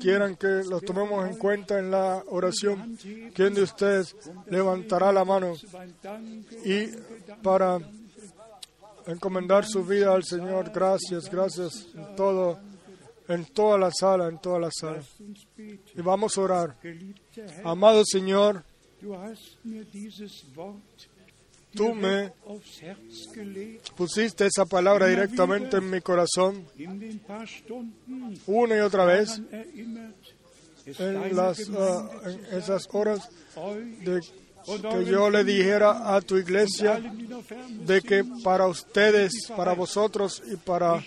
[0.00, 2.98] quieran que los tomemos en cuenta en la oración,
[3.34, 4.14] ¿quién de ustedes
[4.48, 5.54] levantará la mano
[6.64, 6.88] y
[7.42, 7.78] para
[9.06, 10.70] encomendar su vida al Señor?
[10.72, 12.58] Gracias, gracias en todo,
[13.28, 15.02] en toda la sala, en toda la sala.
[15.56, 16.76] Y vamos a orar.
[17.64, 18.64] Amado Señor,
[21.76, 22.32] tú me
[23.96, 26.64] pusiste esa palabra directamente en mi corazón
[28.46, 33.28] una y otra vez en, las, ah, en esas horas
[34.04, 34.20] de
[34.66, 37.00] que yo le dijera a tu iglesia
[37.84, 41.02] de que para ustedes, para vosotros y para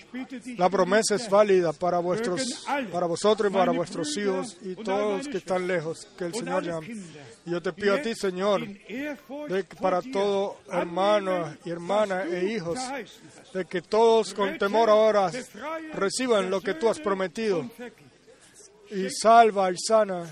[0.57, 5.27] la promesa es válida para vuestros, para vosotros y para vuestros hijos y todos los
[5.27, 6.64] que están lejos, que el Señor.
[6.64, 6.98] Kinder,
[7.45, 12.53] Y yo te pido a ti, Señor, de que para todo hermano y hermana e
[12.53, 12.80] hijos,
[13.53, 15.31] de que todos con temor ahora
[15.94, 17.69] reciban lo que tú has prometido
[18.91, 20.30] y salva y sana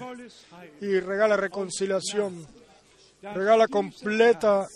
[0.81, 2.47] y regala reconciliación,
[3.21, 4.67] regala completa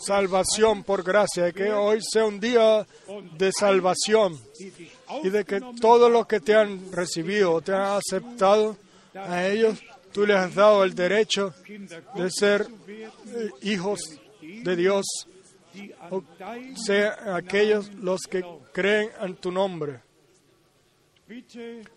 [0.00, 2.86] salvación por gracia, y que hoy sea un día
[3.36, 4.38] de salvación
[5.22, 8.76] y de que todo lo que te han recibido o te han aceptado
[9.14, 9.80] a ellos,
[10.12, 11.54] tú les has dado el derecho
[12.14, 14.00] de ser eh, hijos
[14.40, 15.04] de Dios,
[16.10, 16.22] o
[16.84, 20.00] sea aquellos los que creen en tu nombre.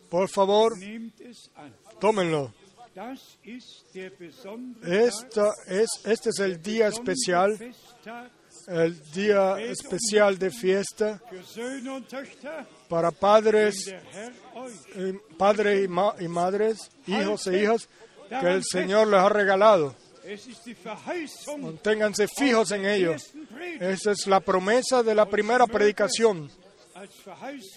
[0.10, 0.74] Por favor,
[2.00, 2.54] tómenlo.
[4.84, 7.58] Esta es, este es el día especial,
[8.68, 11.22] el día especial de fiesta
[12.90, 13.94] para padres,
[15.38, 17.88] padres y, ma- y madres, hijos e hijas,
[18.30, 19.96] que el Señor les ha regalado.
[21.62, 23.14] Manténganse fijos en ello.
[23.14, 26.50] ersten Predigt Esa es la promesa de la primera predicación.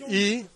[0.08, 0.46] Y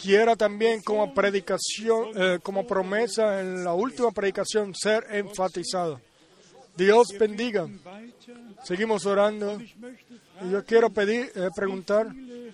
[0.00, 6.00] quiera también como predicación, eh, como promesa en la última predicación ser enfatizado.
[6.76, 7.68] Dios bendiga.
[8.64, 9.60] Seguimos orando.
[9.60, 12.08] Y yo quiero pedir, eh, preguntar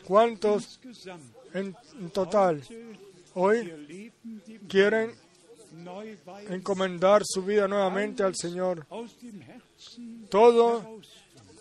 [0.05, 0.81] cuántos
[1.55, 2.63] en, en total
[3.35, 4.13] hoy
[4.69, 5.15] quieren
[6.51, 8.87] encomendar su vida nuevamente al Señor.
[10.29, 11.01] Todo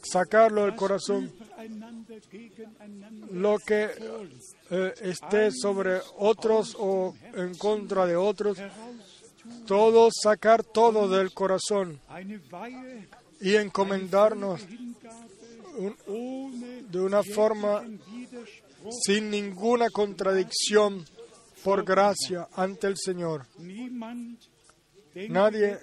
[0.02, 1.32] sacarlo del corazón,
[3.31, 3.89] lo que
[4.69, 8.57] eh, esté sobre otros o en contra de otros,
[9.65, 11.99] todo sacar todo del corazón
[13.39, 14.61] y encomendarnos
[16.89, 17.84] de una forma
[19.06, 21.06] sin ninguna contradicción
[21.64, 23.45] por gracia ante el Señor.
[25.30, 25.80] Nadie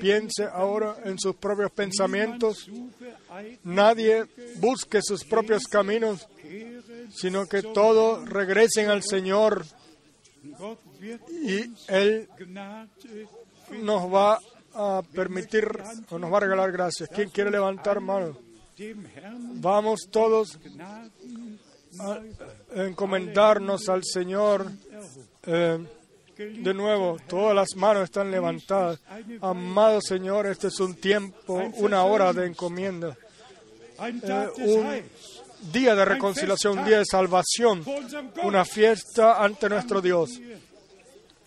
[0.00, 2.70] piense ahora en sus propios pensamientos,
[3.64, 4.24] nadie
[4.56, 6.26] busque sus propios caminos,
[7.14, 9.64] sino que todos regresen al Señor
[11.30, 12.28] y Él
[13.82, 14.38] nos va
[14.74, 15.68] a permitir
[16.10, 17.08] o nos va a regalar gracias.
[17.08, 18.36] ¿Quién quiere levantar mano?
[19.54, 20.58] Vamos todos
[21.98, 22.20] a
[22.74, 24.70] encomendarnos al Señor.
[25.44, 25.78] Eh,
[26.36, 29.00] de nuevo, todas las manos están levantadas.
[29.40, 33.16] Amado Señor, este es un tiempo, una hora de encomienda,
[33.98, 35.02] eh, un
[35.72, 37.82] día de reconciliación, un día de salvación,
[38.42, 40.38] una fiesta ante nuestro Dios.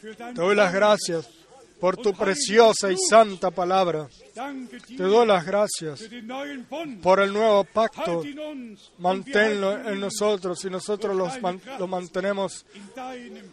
[0.02, 1.30] Te doy las gracias
[1.80, 4.10] por tu preciosa y santa palabra.
[4.88, 6.04] Te doy las gracias
[7.04, 8.24] por el nuevo pacto.
[8.98, 12.66] Manténlo en nosotros y nosotros lo mantenemos,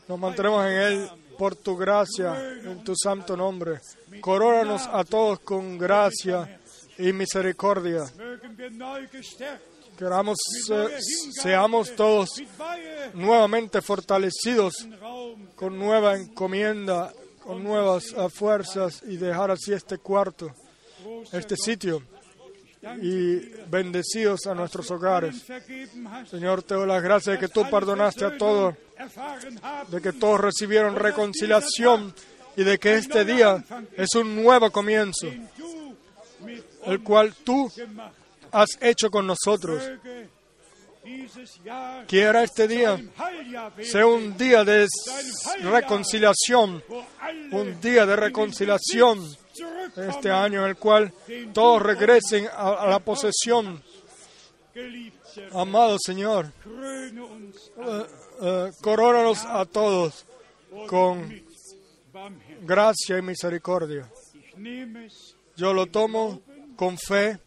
[0.08, 3.80] nos mantenemos en Él por tu gracia, en tu santo nombre.
[4.20, 6.60] Corónanos a todos con gracia
[6.98, 8.04] y misericordia.
[9.96, 10.36] Queramos,
[10.70, 10.98] eh,
[11.42, 12.42] seamos todos
[13.14, 14.86] nuevamente fortalecidos
[15.54, 20.54] con nueva encomienda, con nuevas eh, fuerzas y dejar así este cuarto,
[21.32, 22.02] este sitio
[23.00, 23.36] y
[23.68, 25.44] bendecidos a nuestros hogares.
[26.30, 28.74] Señor, te doy las gracias de que tú perdonaste a todos,
[29.88, 32.14] de que todos recibieron reconciliación
[32.56, 33.64] y de que este día
[33.96, 35.28] es un nuevo comienzo,
[36.86, 37.70] el cual tú
[38.52, 39.82] has hecho con nosotros.
[42.08, 43.00] Quiera este día
[43.80, 44.88] sea un día de
[45.62, 46.82] reconciliación,
[47.52, 49.36] un día de reconciliación
[49.96, 51.12] este año en el cual
[51.52, 53.82] todos regresen a, la posesión.
[55.52, 58.06] Amado Señor, uns eh,
[58.42, 60.26] eh, corónanos a todos
[60.86, 61.42] con
[62.62, 64.10] gracia y misericordia.
[65.56, 66.40] Yo lo tomo
[66.76, 67.38] con fe.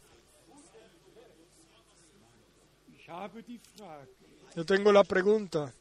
[4.56, 5.74] Yo tengo la pregunta?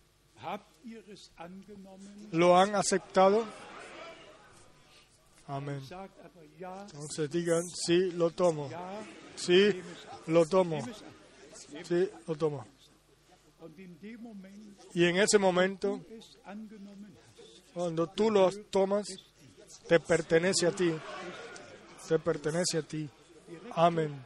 [2.32, 3.44] ¿lo han aceptado?
[5.48, 5.80] Amén.
[6.60, 8.68] Entonces digan, sí, lo tomo.
[9.34, 9.80] Sí,
[10.26, 10.78] lo tomo.
[11.84, 12.66] Sí, lo tomo.
[14.94, 16.00] Y en ese momento,
[17.72, 19.06] cuando tú lo tomas,
[19.86, 20.92] te pertenece a ti.
[22.06, 23.08] Te pertenece a ti.
[23.72, 24.22] Amén.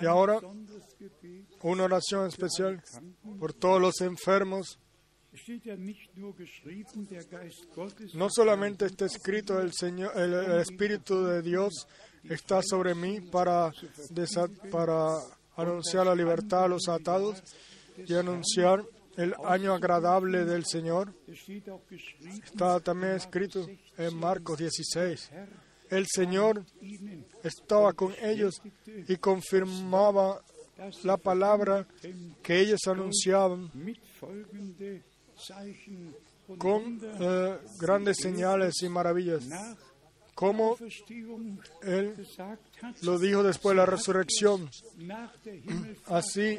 [0.00, 0.40] Y ahora,
[1.62, 2.82] una oración especial
[3.38, 4.78] por todos los enfermos.
[8.14, 11.86] No solamente está escrito el Señor, el, el Espíritu de Dios
[12.24, 13.72] está sobre mí para,
[14.70, 15.18] para
[15.56, 17.42] anunciar la libertad a los atados
[17.96, 18.84] y anunciar
[19.16, 21.14] el año agradable del Señor.
[22.44, 25.30] Está también escrito en Marcos 16.
[25.32, 25.48] Herr
[25.90, 26.64] El Señor
[27.42, 30.42] estaba con ellos y confirmaba
[31.04, 31.86] la palabra
[32.42, 33.70] que ellos anunciaban
[36.58, 39.44] con eh, grandes señales y maravillas.
[40.34, 40.76] Como
[41.82, 42.14] Él
[43.02, 44.68] lo dijo después de la resurrección.
[46.06, 46.58] Así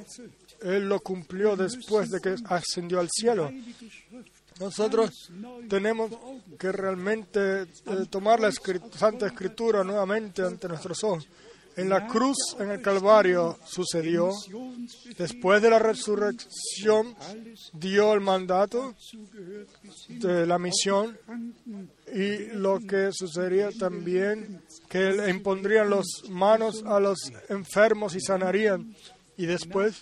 [0.62, 3.52] Él lo cumplió después de que ascendió al cielo.
[4.60, 5.32] Nosotros
[5.70, 6.12] tenemos
[6.58, 7.68] que realmente eh,
[8.10, 11.28] tomar la Santa Escritura nuevamente ante nuestros ojos.
[11.78, 14.32] En la cruz, en el Calvario, sucedió.
[15.18, 17.16] Después de la resurrección,
[17.74, 18.96] dio el mandato
[20.10, 21.18] de la misión
[22.14, 28.96] y lo que sucedería también, que le impondrían las manos a los enfermos y sanarían.
[29.38, 30.02] Y después,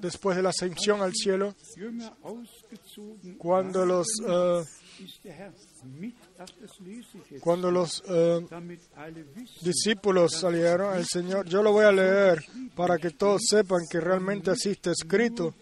[0.00, 1.56] después de la ascensión al cielo,
[3.36, 4.62] cuando los eh,
[7.40, 8.46] Cuando los eh,
[9.62, 12.44] discípulos salieron, el Señor, yo lo voy a leer
[12.74, 15.54] para que todos sepan que realmente así está escrito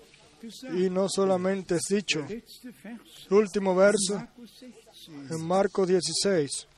[0.75, 2.27] y no solamente es dicho.
[3.31, 5.31] Último verso Markus 16.
[5.31, 6.69] en Marco 16.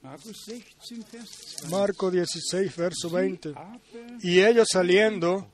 [0.00, 1.70] Markus 16, Vers 2.
[1.70, 3.48] Marco 16, verso 20.
[3.50, 3.80] Aber
[4.22, 5.46] Y ellos saliendo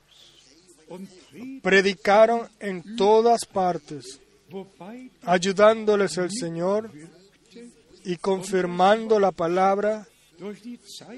[1.61, 4.21] predicaron en todas partes,
[5.23, 6.91] ayudándoles el Señor
[8.03, 10.07] y confirmando la palabra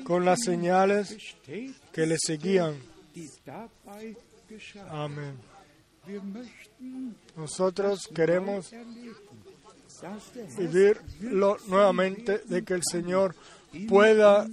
[0.04, 1.18] con las señales
[1.92, 2.76] que le seguían.
[4.90, 5.38] Amén.
[7.36, 8.72] Nosotros queremos
[10.58, 13.36] vivirlo nuevamente de que el Señor
[13.88, 14.48] pueda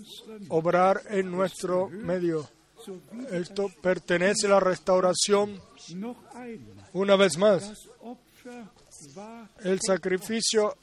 [0.49, 2.49] obrar en nuestro medio.
[3.31, 5.61] Esto pertenece a la restauración
[6.93, 7.89] una vez más.
[9.63, 10.77] El sacrificio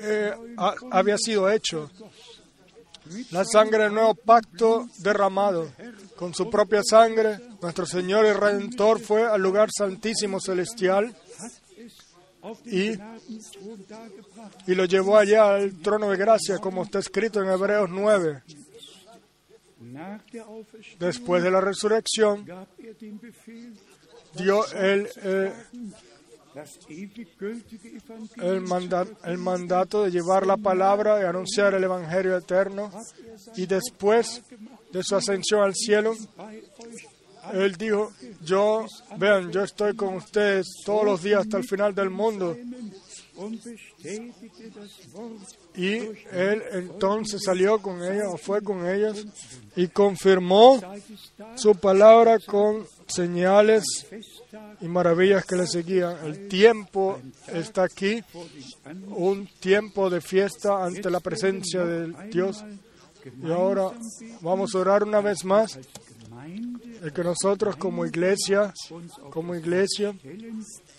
[0.00, 1.90] eh, ha- había sido hecho.
[3.32, 5.70] La sangre del nuevo pacto derramado.
[6.16, 11.14] Con su propia sangre, nuestro Señor y Redentor fue al lugar santísimo celestial
[12.66, 12.92] Y-
[14.66, 18.42] y lo llevó allá al trono de gracia, como está escrito en Hebreos 9.
[19.80, 22.44] Nach der Auferstehung Después de la resurrección,
[24.34, 25.08] dio el,
[28.36, 32.90] el, manda- el mandato de llevar la palabra y anunciar el Evangelio eterno.
[33.56, 34.42] Y después
[34.92, 36.14] de su ascensión al cielo,
[37.52, 38.12] Él dijo,
[38.42, 38.86] yo,
[39.18, 42.56] vean, yo estoy con ustedes todos los días hasta el final del mundo.
[45.76, 45.94] Y
[46.30, 49.26] Él entonces salió con ellos, o fue con ellos,
[49.76, 50.80] y confirmó
[51.56, 53.84] su palabra con señales
[54.80, 56.16] y maravillas que le seguían.
[56.24, 58.22] El tiempo está aquí,
[59.08, 62.64] un tiempo de fiesta ante la presencia de Dios.
[63.42, 63.90] Y ahora
[64.42, 65.78] vamos a orar una vez más,
[67.02, 68.72] el que nosotros como iglesia,
[69.30, 70.14] como iglesia,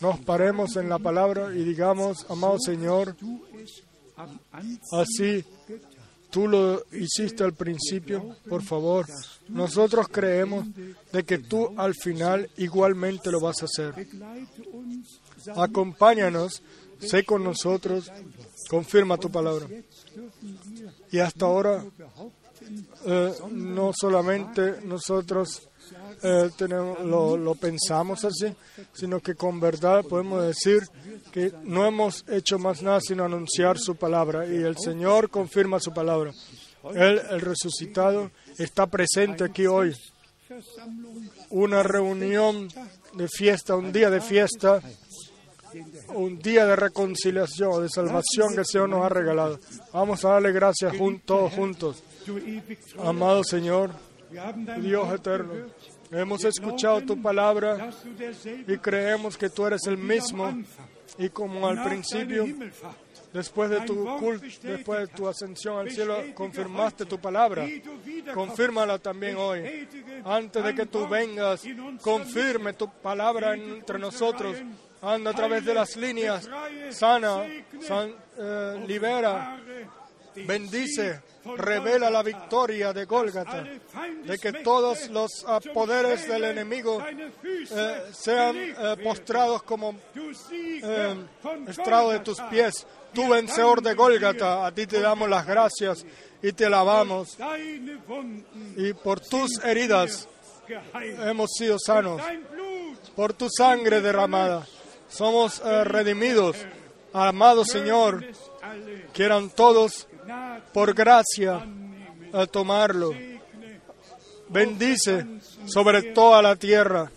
[0.02, 3.16] nos paremos en la palabra y digamos, amado Señor,
[4.92, 5.44] así.
[6.36, 9.06] Tú lo hiciste al principio, por favor.
[9.48, 10.66] Nosotros creemos
[11.14, 14.06] de que tú al final igualmente lo vas a hacer.
[15.56, 16.62] Acompáñanos,
[17.00, 18.12] sé con nosotros,
[18.70, 19.66] confirma tu palabra.
[21.10, 21.86] Y hasta ahora
[23.06, 25.70] eh, no solamente nosotros
[26.24, 28.54] eh, tenemos, lo, pensamos así,
[28.94, 30.82] sino que con verdad podemos decir
[31.32, 35.94] que no hemos hecho más nada sino anunciar su palabra y el Señor confirma su
[35.94, 36.32] palabra.
[36.94, 39.96] Él, el resucitado, está presente aquí hoy.
[41.50, 42.68] Una reunión
[43.14, 44.82] de fiesta, un día de fiesta,
[46.14, 49.60] un día de reconciliación, de salvación que el Señor nos ha regalado.
[49.92, 52.04] Vamos a darle gracias jun- todos juntos.
[53.04, 53.92] Amado Señor,
[54.82, 55.54] Dios eterno,
[56.12, 57.90] hemos escuchado tu palabra
[58.68, 60.64] y creemos que tú eres el mismo
[61.18, 62.46] y como al principio,
[63.34, 67.66] después de tu culto, después de tu ascensión al cielo, confirmaste tu palabra.
[68.34, 69.88] Confírmala también hoy.
[70.26, 71.64] Antes de que tú vengas,
[72.02, 74.58] confirme tu palabra entre nosotros.
[75.02, 76.50] Anda a través de las líneas,
[76.90, 77.44] sana,
[77.82, 79.58] san- eh, libera,
[80.36, 81.22] bendice,
[81.58, 83.64] revela la victoria de Gólgata,
[84.24, 89.96] de que todos los poderes del enemigo eh, sean eh, postrados como
[90.52, 91.16] eh,
[91.68, 92.86] estrado de tus pies.
[93.14, 96.06] Tú vencedor de Gólgata, a ti te damos las gracias
[96.42, 97.38] y te alabamos.
[98.76, 100.28] Y por tus heridas
[101.26, 102.22] hemos sido sanos,
[103.16, 104.68] por tu sangre derramada.
[105.08, 106.58] Somos eh, redimidos.
[107.14, 108.26] Amado Señor,
[109.14, 110.08] quieran todos
[110.74, 111.66] por gracia
[112.34, 113.12] eh, tomarlo.
[114.50, 115.26] Bendice
[115.66, 117.10] sobre toda la tierra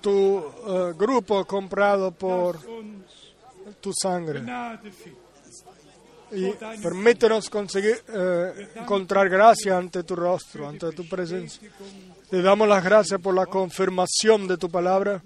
[0.00, 2.58] tu eh, grupo comprado por
[3.80, 4.42] tu sangre.
[6.32, 6.50] Y
[6.82, 11.70] permítenos conseguir eh, encontrar gracia ante tu rostro, ante tu presencia.
[12.28, 15.22] Te damos las gracias por la confirmación de tu palabra.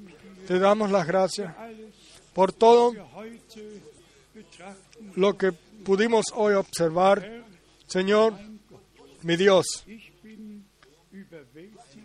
[0.46, 1.54] Te damos las gracias
[2.34, 2.92] por todo
[5.16, 5.52] lo que
[5.84, 7.44] pudimos hoy observar.
[7.86, 8.34] Señor,
[9.22, 9.66] mi Dios,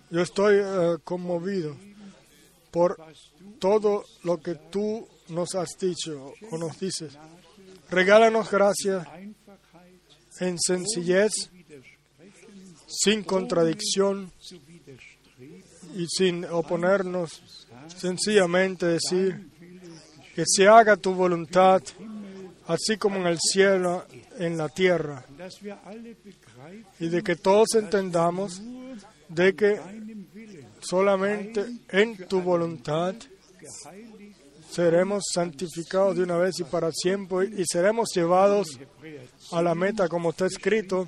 [0.10, 1.76] yo estoy eh, conmovido
[2.72, 2.98] por
[3.60, 7.18] todo lo que tú nos has dicho o nos dices.
[7.90, 9.06] Regálanos gracia
[10.40, 11.32] en sencillez,
[12.88, 14.32] sin contradicción
[15.96, 17.42] y sin oponernos.
[17.96, 19.50] Sencillamente decir,
[20.36, 21.82] que se haga tu voluntad,
[22.68, 24.06] así como en el cielo,
[24.38, 25.24] en la tierra,
[27.00, 28.62] y de que todos entendamos
[29.30, 29.80] de que
[30.80, 33.16] solamente en tu voluntad
[34.70, 38.68] seremos santificados de una vez y para siempre y seremos llevados
[39.52, 41.08] a la meta como está escrito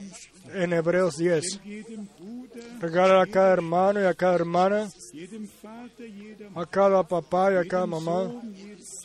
[0.54, 1.60] en Hebreos 10.
[1.64, 4.88] jedem Bruder, Regala a cada hermano y a cada hermana,
[6.56, 8.32] a cada papá y a cada mamá,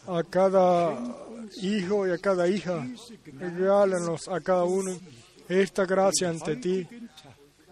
[0.06, 2.86] a cada hijo y a cada hija.
[3.38, 4.98] Regálanos a cada uno
[5.48, 6.86] esta gracia ante ti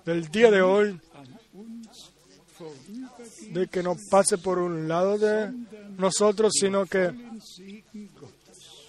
[0.05, 1.01] del día de hoy,
[3.51, 5.53] de que no pase por un lado de
[5.99, 7.13] nosotros, sino que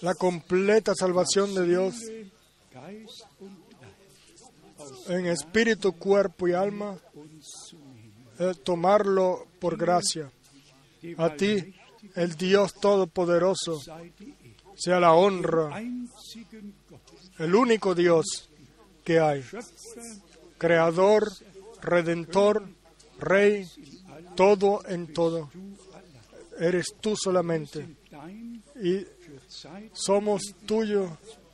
[0.00, 1.94] la completa salvación de Dios
[5.08, 6.96] en espíritu, cuerpo y alma,
[8.38, 10.30] eh, tomarlo por gracia.
[11.16, 11.74] A ti,
[12.14, 13.80] el Dios Todopoderoso.
[14.82, 15.80] Sea la honra,
[17.38, 18.50] el único Dios
[19.04, 19.44] que hay,
[20.58, 21.30] Creador,
[21.80, 22.64] Redentor,
[23.20, 23.64] Rey,
[24.34, 25.50] todo en todo.
[26.58, 27.94] Eres tú solamente.
[28.82, 29.06] Y
[29.92, 31.10] somos tuyos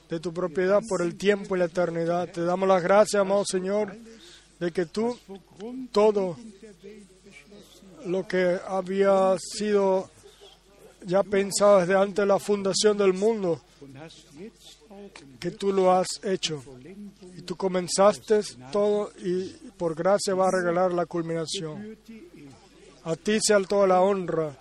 [0.09, 2.33] de tu propiedad por el tiempo y la eternidad.
[2.33, 3.95] Te damos las gracias, amado Señor,
[4.59, 5.19] de que tú
[5.93, 6.39] todo
[8.07, 10.11] lo que había sido
[11.05, 13.61] ya pensado desde antes de la fundación del mundo,
[15.39, 16.63] que tú lo has hecho.
[17.37, 18.41] Y tú comenzaste
[18.73, 21.97] todo y por gracia va a regalar la culminación.
[23.05, 24.57] A ti sea toda la honra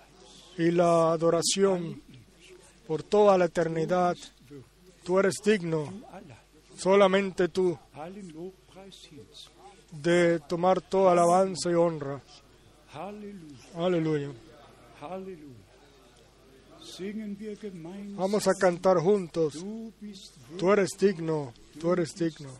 [0.56, 2.02] y la adoración
[2.86, 4.16] por toda la eternidad.
[5.04, 5.92] Tú eres digno,
[6.76, 7.78] solamente tú,
[9.92, 12.20] de tomar toda alabanza y honra.
[12.92, 14.28] Halleluja, Aleluya.
[18.16, 19.64] Vamos a cantar juntos.
[20.58, 22.50] Tú eres digno, tú eres digno.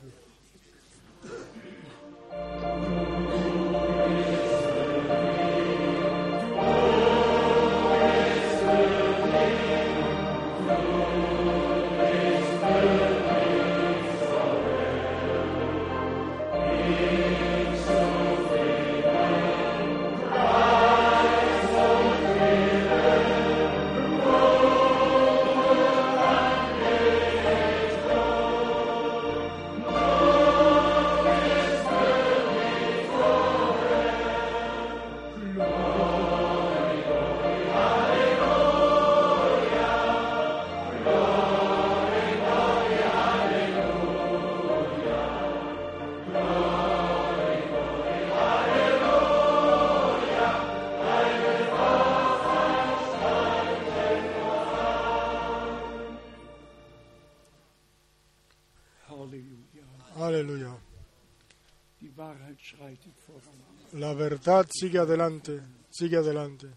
[64.39, 65.61] Verdad sigue adelante,
[65.91, 66.69] sigue adelante.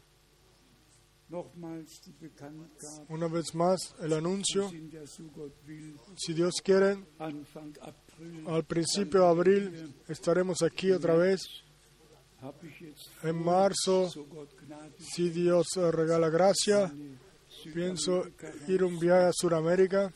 [3.07, 4.69] Una vez más, el anuncio,
[6.17, 6.97] si Dios quiere,
[8.47, 11.41] al principio de abril estaremos aquí otra vez.
[13.23, 14.09] En marzo,
[14.97, 16.91] si Dios eh, regala gracia,
[17.71, 18.25] pienso
[18.67, 20.11] ir un viaje a Sudamérica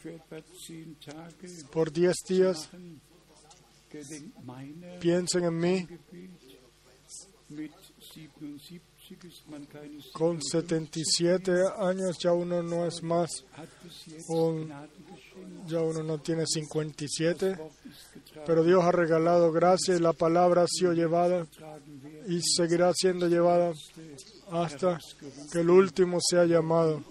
[1.72, 2.70] por 10 días.
[5.00, 5.88] Piensen en mí,
[10.14, 13.30] con 77 años ya uno no es más,
[14.30, 14.72] un-
[15.68, 20.14] ya uno no tiene 57, Wort ist getragen, pero Dios ha regalado gracia y la
[20.14, 21.46] palabra ha sido llevada
[22.28, 23.74] y seguirá siendo llevada
[24.52, 24.98] hasta
[25.52, 27.04] que el último sea llamado.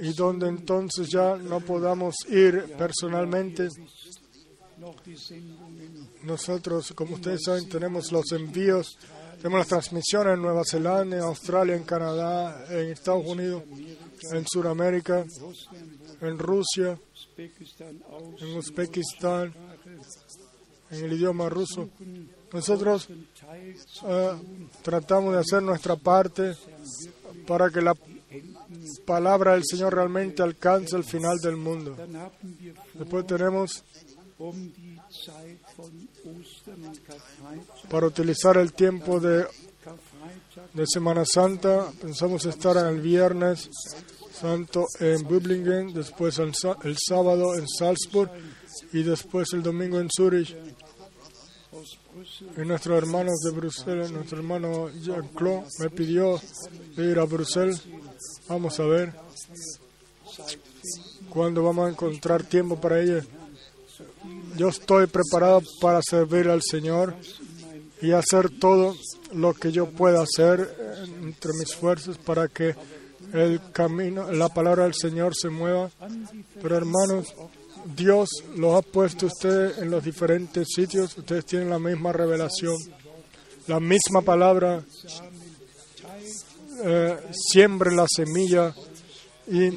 [0.00, 3.68] Y donde entonces ya no podamos ir personalmente,
[6.22, 8.98] nosotros, como ustedes saben, tenemos los envíos,
[9.36, 13.62] tenemos las transmisiones en Nueva Zelanda, en Australia, en Canadá, en Estados Unidos,
[14.32, 15.24] en Sudamérica,
[16.20, 16.98] en Rusia,
[17.36, 19.54] en Uzbekistán,
[20.90, 21.88] en el idioma ruso.
[22.52, 23.08] Nosotros
[24.06, 24.32] eh,
[24.82, 26.54] tratamos de hacer nuestra parte
[27.46, 27.94] para que la
[29.06, 31.96] palabra del Señor realmente alcance el final del mundo.
[32.94, 33.84] Después tenemos
[34.38, 34.70] um
[37.90, 39.46] para utilizar el tiempo de,
[40.74, 43.68] de Semana Santa, pensamos estar el viernes
[44.32, 46.52] santo en Büblingen, después el,
[46.84, 48.30] el sábado en Salzburg
[48.92, 50.56] y después el domingo en Zurich.
[52.56, 56.40] Y nuestros hermanos de Bruselas, nuestro hermano Jean-Claude me pidió
[56.96, 57.82] ir a Bruselas.
[58.48, 59.12] Vamos a ver
[61.30, 63.22] cuándo vamos a encontrar tiempo para ello.
[64.58, 67.14] Yo estoy preparado para servir al Señor
[68.02, 68.96] y hacer todo
[69.32, 72.74] lo que yo pueda hacer entre mis fuerzas para que
[73.32, 75.92] el camino, la palabra del Señor se mueva.
[76.60, 77.32] Pero hermanos,
[77.96, 81.16] Dios los ha puesto ustedes en los diferentes sitios.
[81.16, 82.76] Ustedes tienen la misma revelación,
[83.68, 84.82] la misma palabra.
[86.84, 88.74] Eh, siembre la semilla
[89.46, 89.70] y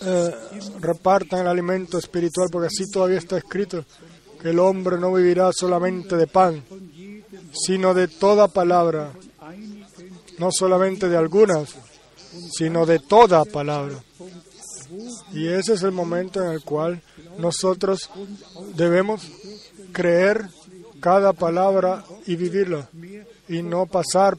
[0.00, 0.34] eh,
[0.80, 3.84] repartan el alimento espiritual, porque así todavía está escrito
[4.40, 6.62] que el hombre no vivirá solamente de pan,
[7.52, 9.12] sino de toda palabra,
[10.38, 11.74] no solamente de algunas,
[12.52, 13.96] sino de toda palabra.
[15.32, 17.02] Y ese es el momento en el cual
[17.38, 18.10] nosotros
[18.74, 19.22] debemos
[19.92, 20.48] creer
[21.00, 22.88] cada palabra y vivirla,
[23.48, 24.36] y no pasar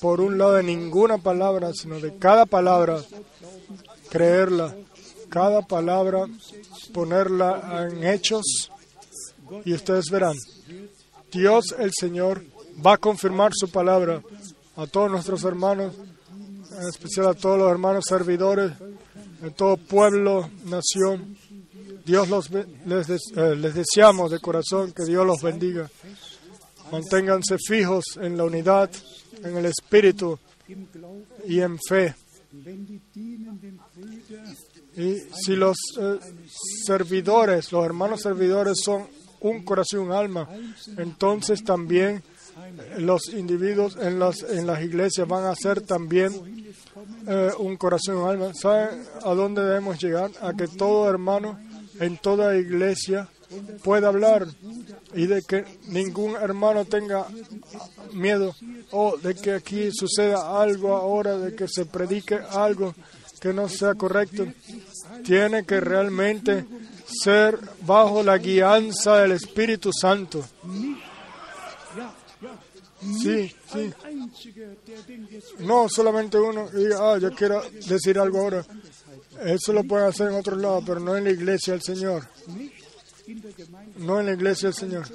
[0.00, 3.00] por un lado de ninguna palabra, sino de cada palabra,
[4.16, 4.74] creerla,
[5.28, 6.24] cada palabra,
[6.94, 8.70] ponerla en hechos,
[9.66, 10.34] y ustedes verán,
[11.30, 12.42] Dios el Señor
[12.84, 14.22] va a confirmar su palabra
[14.76, 15.94] a todos nuestros hermanos,
[16.80, 18.72] en especial a todos los hermanos servidores,
[19.42, 21.36] de todo pueblo, nación.
[22.06, 25.90] Dios los, les, eh, les deseamos de corazón que Dios los bendiga.
[26.90, 28.90] Manténganse fijos en la unidad,
[29.42, 30.38] en el espíritu
[31.46, 32.14] y en fe.
[34.96, 36.18] Y si los eh,
[36.86, 39.06] servidores, los hermanos servidores son
[39.40, 40.48] un corazón, un alma,
[40.96, 42.22] entonces también
[42.98, 46.32] los individuos en las, en las iglesias van a ser también
[47.26, 48.54] eh, un corazón, un alma.
[48.54, 50.30] ¿Saben a dónde debemos llegar?
[50.40, 51.58] A que todo hermano
[52.00, 53.28] en toda iglesia
[53.84, 54.46] pueda hablar
[55.14, 57.26] y de que ningún hermano tenga
[58.12, 58.54] miedo
[58.90, 62.94] o de que aquí suceda algo ahora, de que se predique algo
[63.46, 64.44] que no sea correcto.
[65.24, 66.66] Tiene que realmente
[67.22, 70.44] ser bajo la guianza del Espíritu Santo.
[73.22, 73.92] Sí, sí.
[75.60, 78.66] No solamente uno diga, ah, yo quiero decir algo ahora.
[79.44, 82.26] Eso lo puede hacer en otro lado, pero no en la iglesia del Señor.
[83.98, 85.06] No en la iglesia del Señor.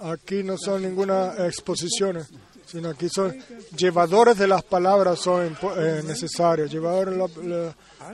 [0.00, 2.24] Aquí no son ninguna exposición,
[2.66, 3.34] sino aquí son
[3.76, 6.70] llevadores de las palabras son eh, necesarios.
[6.70, 7.30] Llevadores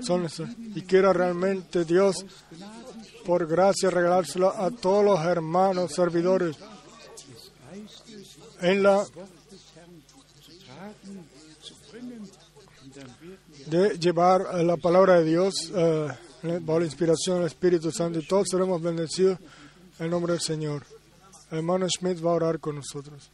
[0.03, 0.57] son necesarios.
[0.75, 2.25] Y quiero realmente Dios,
[3.25, 6.57] por gracia, regalárselo a todos los hermanos servidores
[8.61, 9.05] en la
[13.67, 16.09] de llevar la palabra de Dios uh,
[16.61, 19.39] bajo la inspiración del Espíritu Santo y todos seremos bendecidos
[19.99, 20.85] en nombre del Señor.
[21.51, 23.31] Hermano Schmidt va a orar con nosotros.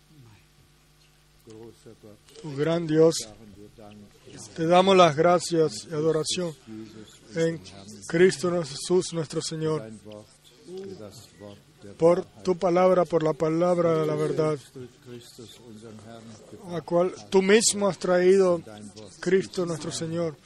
[2.43, 3.15] Tu gran Dios,
[4.57, 6.55] te damos las gracias y adoración
[7.35, 7.61] en
[8.07, 9.91] Cristo Jesús nuestro Señor
[11.97, 14.59] por tu palabra, por la palabra de la verdad,
[16.73, 18.61] a cual tú mismo has traído
[19.20, 20.37] Cristo nuestro Señor,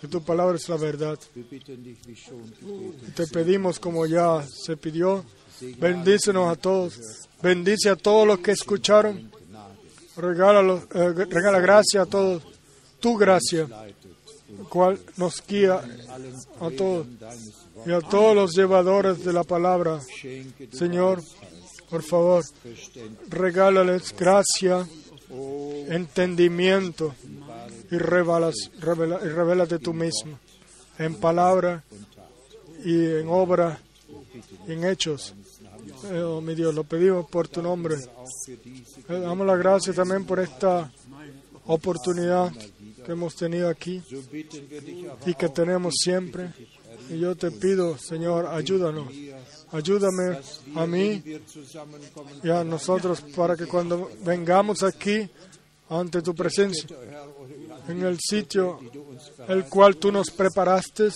[0.00, 1.18] que tu palabra es la verdad.
[3.14, 5.24] Te pedimos, como ya se pidió,
[5.78, 6.98] bendícenos a todos,
[7.42, 9.30] bendice a todos los que escucharon,
[10.16, 12.42] regala, eh, regala gracia a todos,
[13.00, 13.66] tu gracia,
[14.68, 15.80] cual nos guía
[16.60, 17.06] a todos
[17.86, 20.00] y a todos los llevadores de la palabra.
[20.72, 21.22] Señor,
[21.90, 22.44] por favor,
[23.28, 24.86] regálales gracia,
[25.88, 27.14] entendimiento
[27.90, 28.50] y, revela,
[29.22, 30.38] y revélate tú mismo
[30.98, 31.82] en palabra
[32.84, 33.78] y en obra
[34.66, 35.34] y en hechos.
[36.12, 37.96] Oh, mi Dios, lo pedimos por tu nombre.
[39.08, 40.92] Le damos la gracia también por esta
[41.66, 42.52] oportunidad
[43.04, 44.02] que hemos tenido aquí
[45.26, 46.52] y que tenemos siempre
[47.10, 49.08] y yo te pido, Señor, ayúdanos.
[49.72, 50.38] Ayúdame
[50.74, 51.22] a mí
[52.42, 55.28] y a nosotros para que cuando vengamos aquí
[55.88, 56.88] ante tu presencia,
[57.88, 58.80] en el sitio
[59.48, 61.08] el cual tú nos preparaste,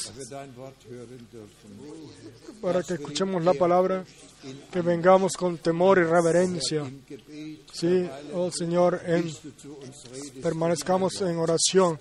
[2.61, 4.05] para que escuchemos la palabra,
[4.71, 6.85] que vengamos con temor y reverencia.
[7.73, 9.01] Sí, oh Señor,
[10.43, 11.99] permanezcamos en oración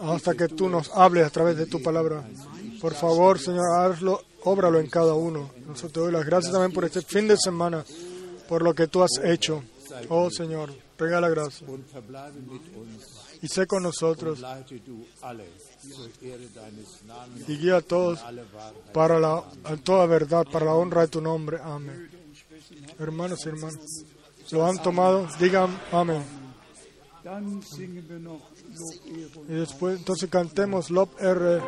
[0.00, 2.24] hasta que tú nos hables a través de tu palabra.
[2.80, 5.50] Por favor, Señor, hazlo, óbralo en cada uno.
[5.66, 7.84] Nosotros te doy las gracias también por este fin de semana,
[8.48, 9.62] por lo que tú has hecho.
[10.08, 11.66] Oh Señor, regala gracia.
[13.42, 14.40] Y sé con nosotros.
[17.46, 18.20] Y guía a todos
[18.92, 19.44] para la,
[19.82, 21.58] toda verdad, para la honra de tu nombre.
[21.62, 22.10] Amén.
[22.98, 24.04] hermanos y hermanas,
[24.50, 26.22] lo han tomado, digan amén.
[29.48, 31.60] Y después, entonces cantemos Lob R.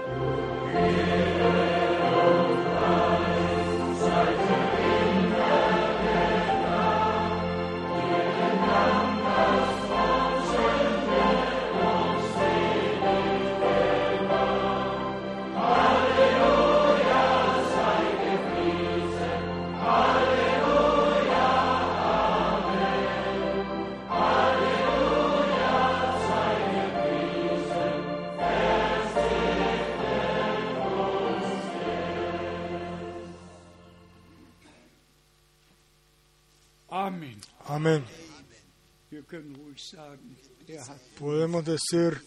[41.18, 42.20] Podemos decir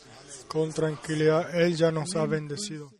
[0.48, 2.92] con tranquilidad, Él ya nos ha bendecido.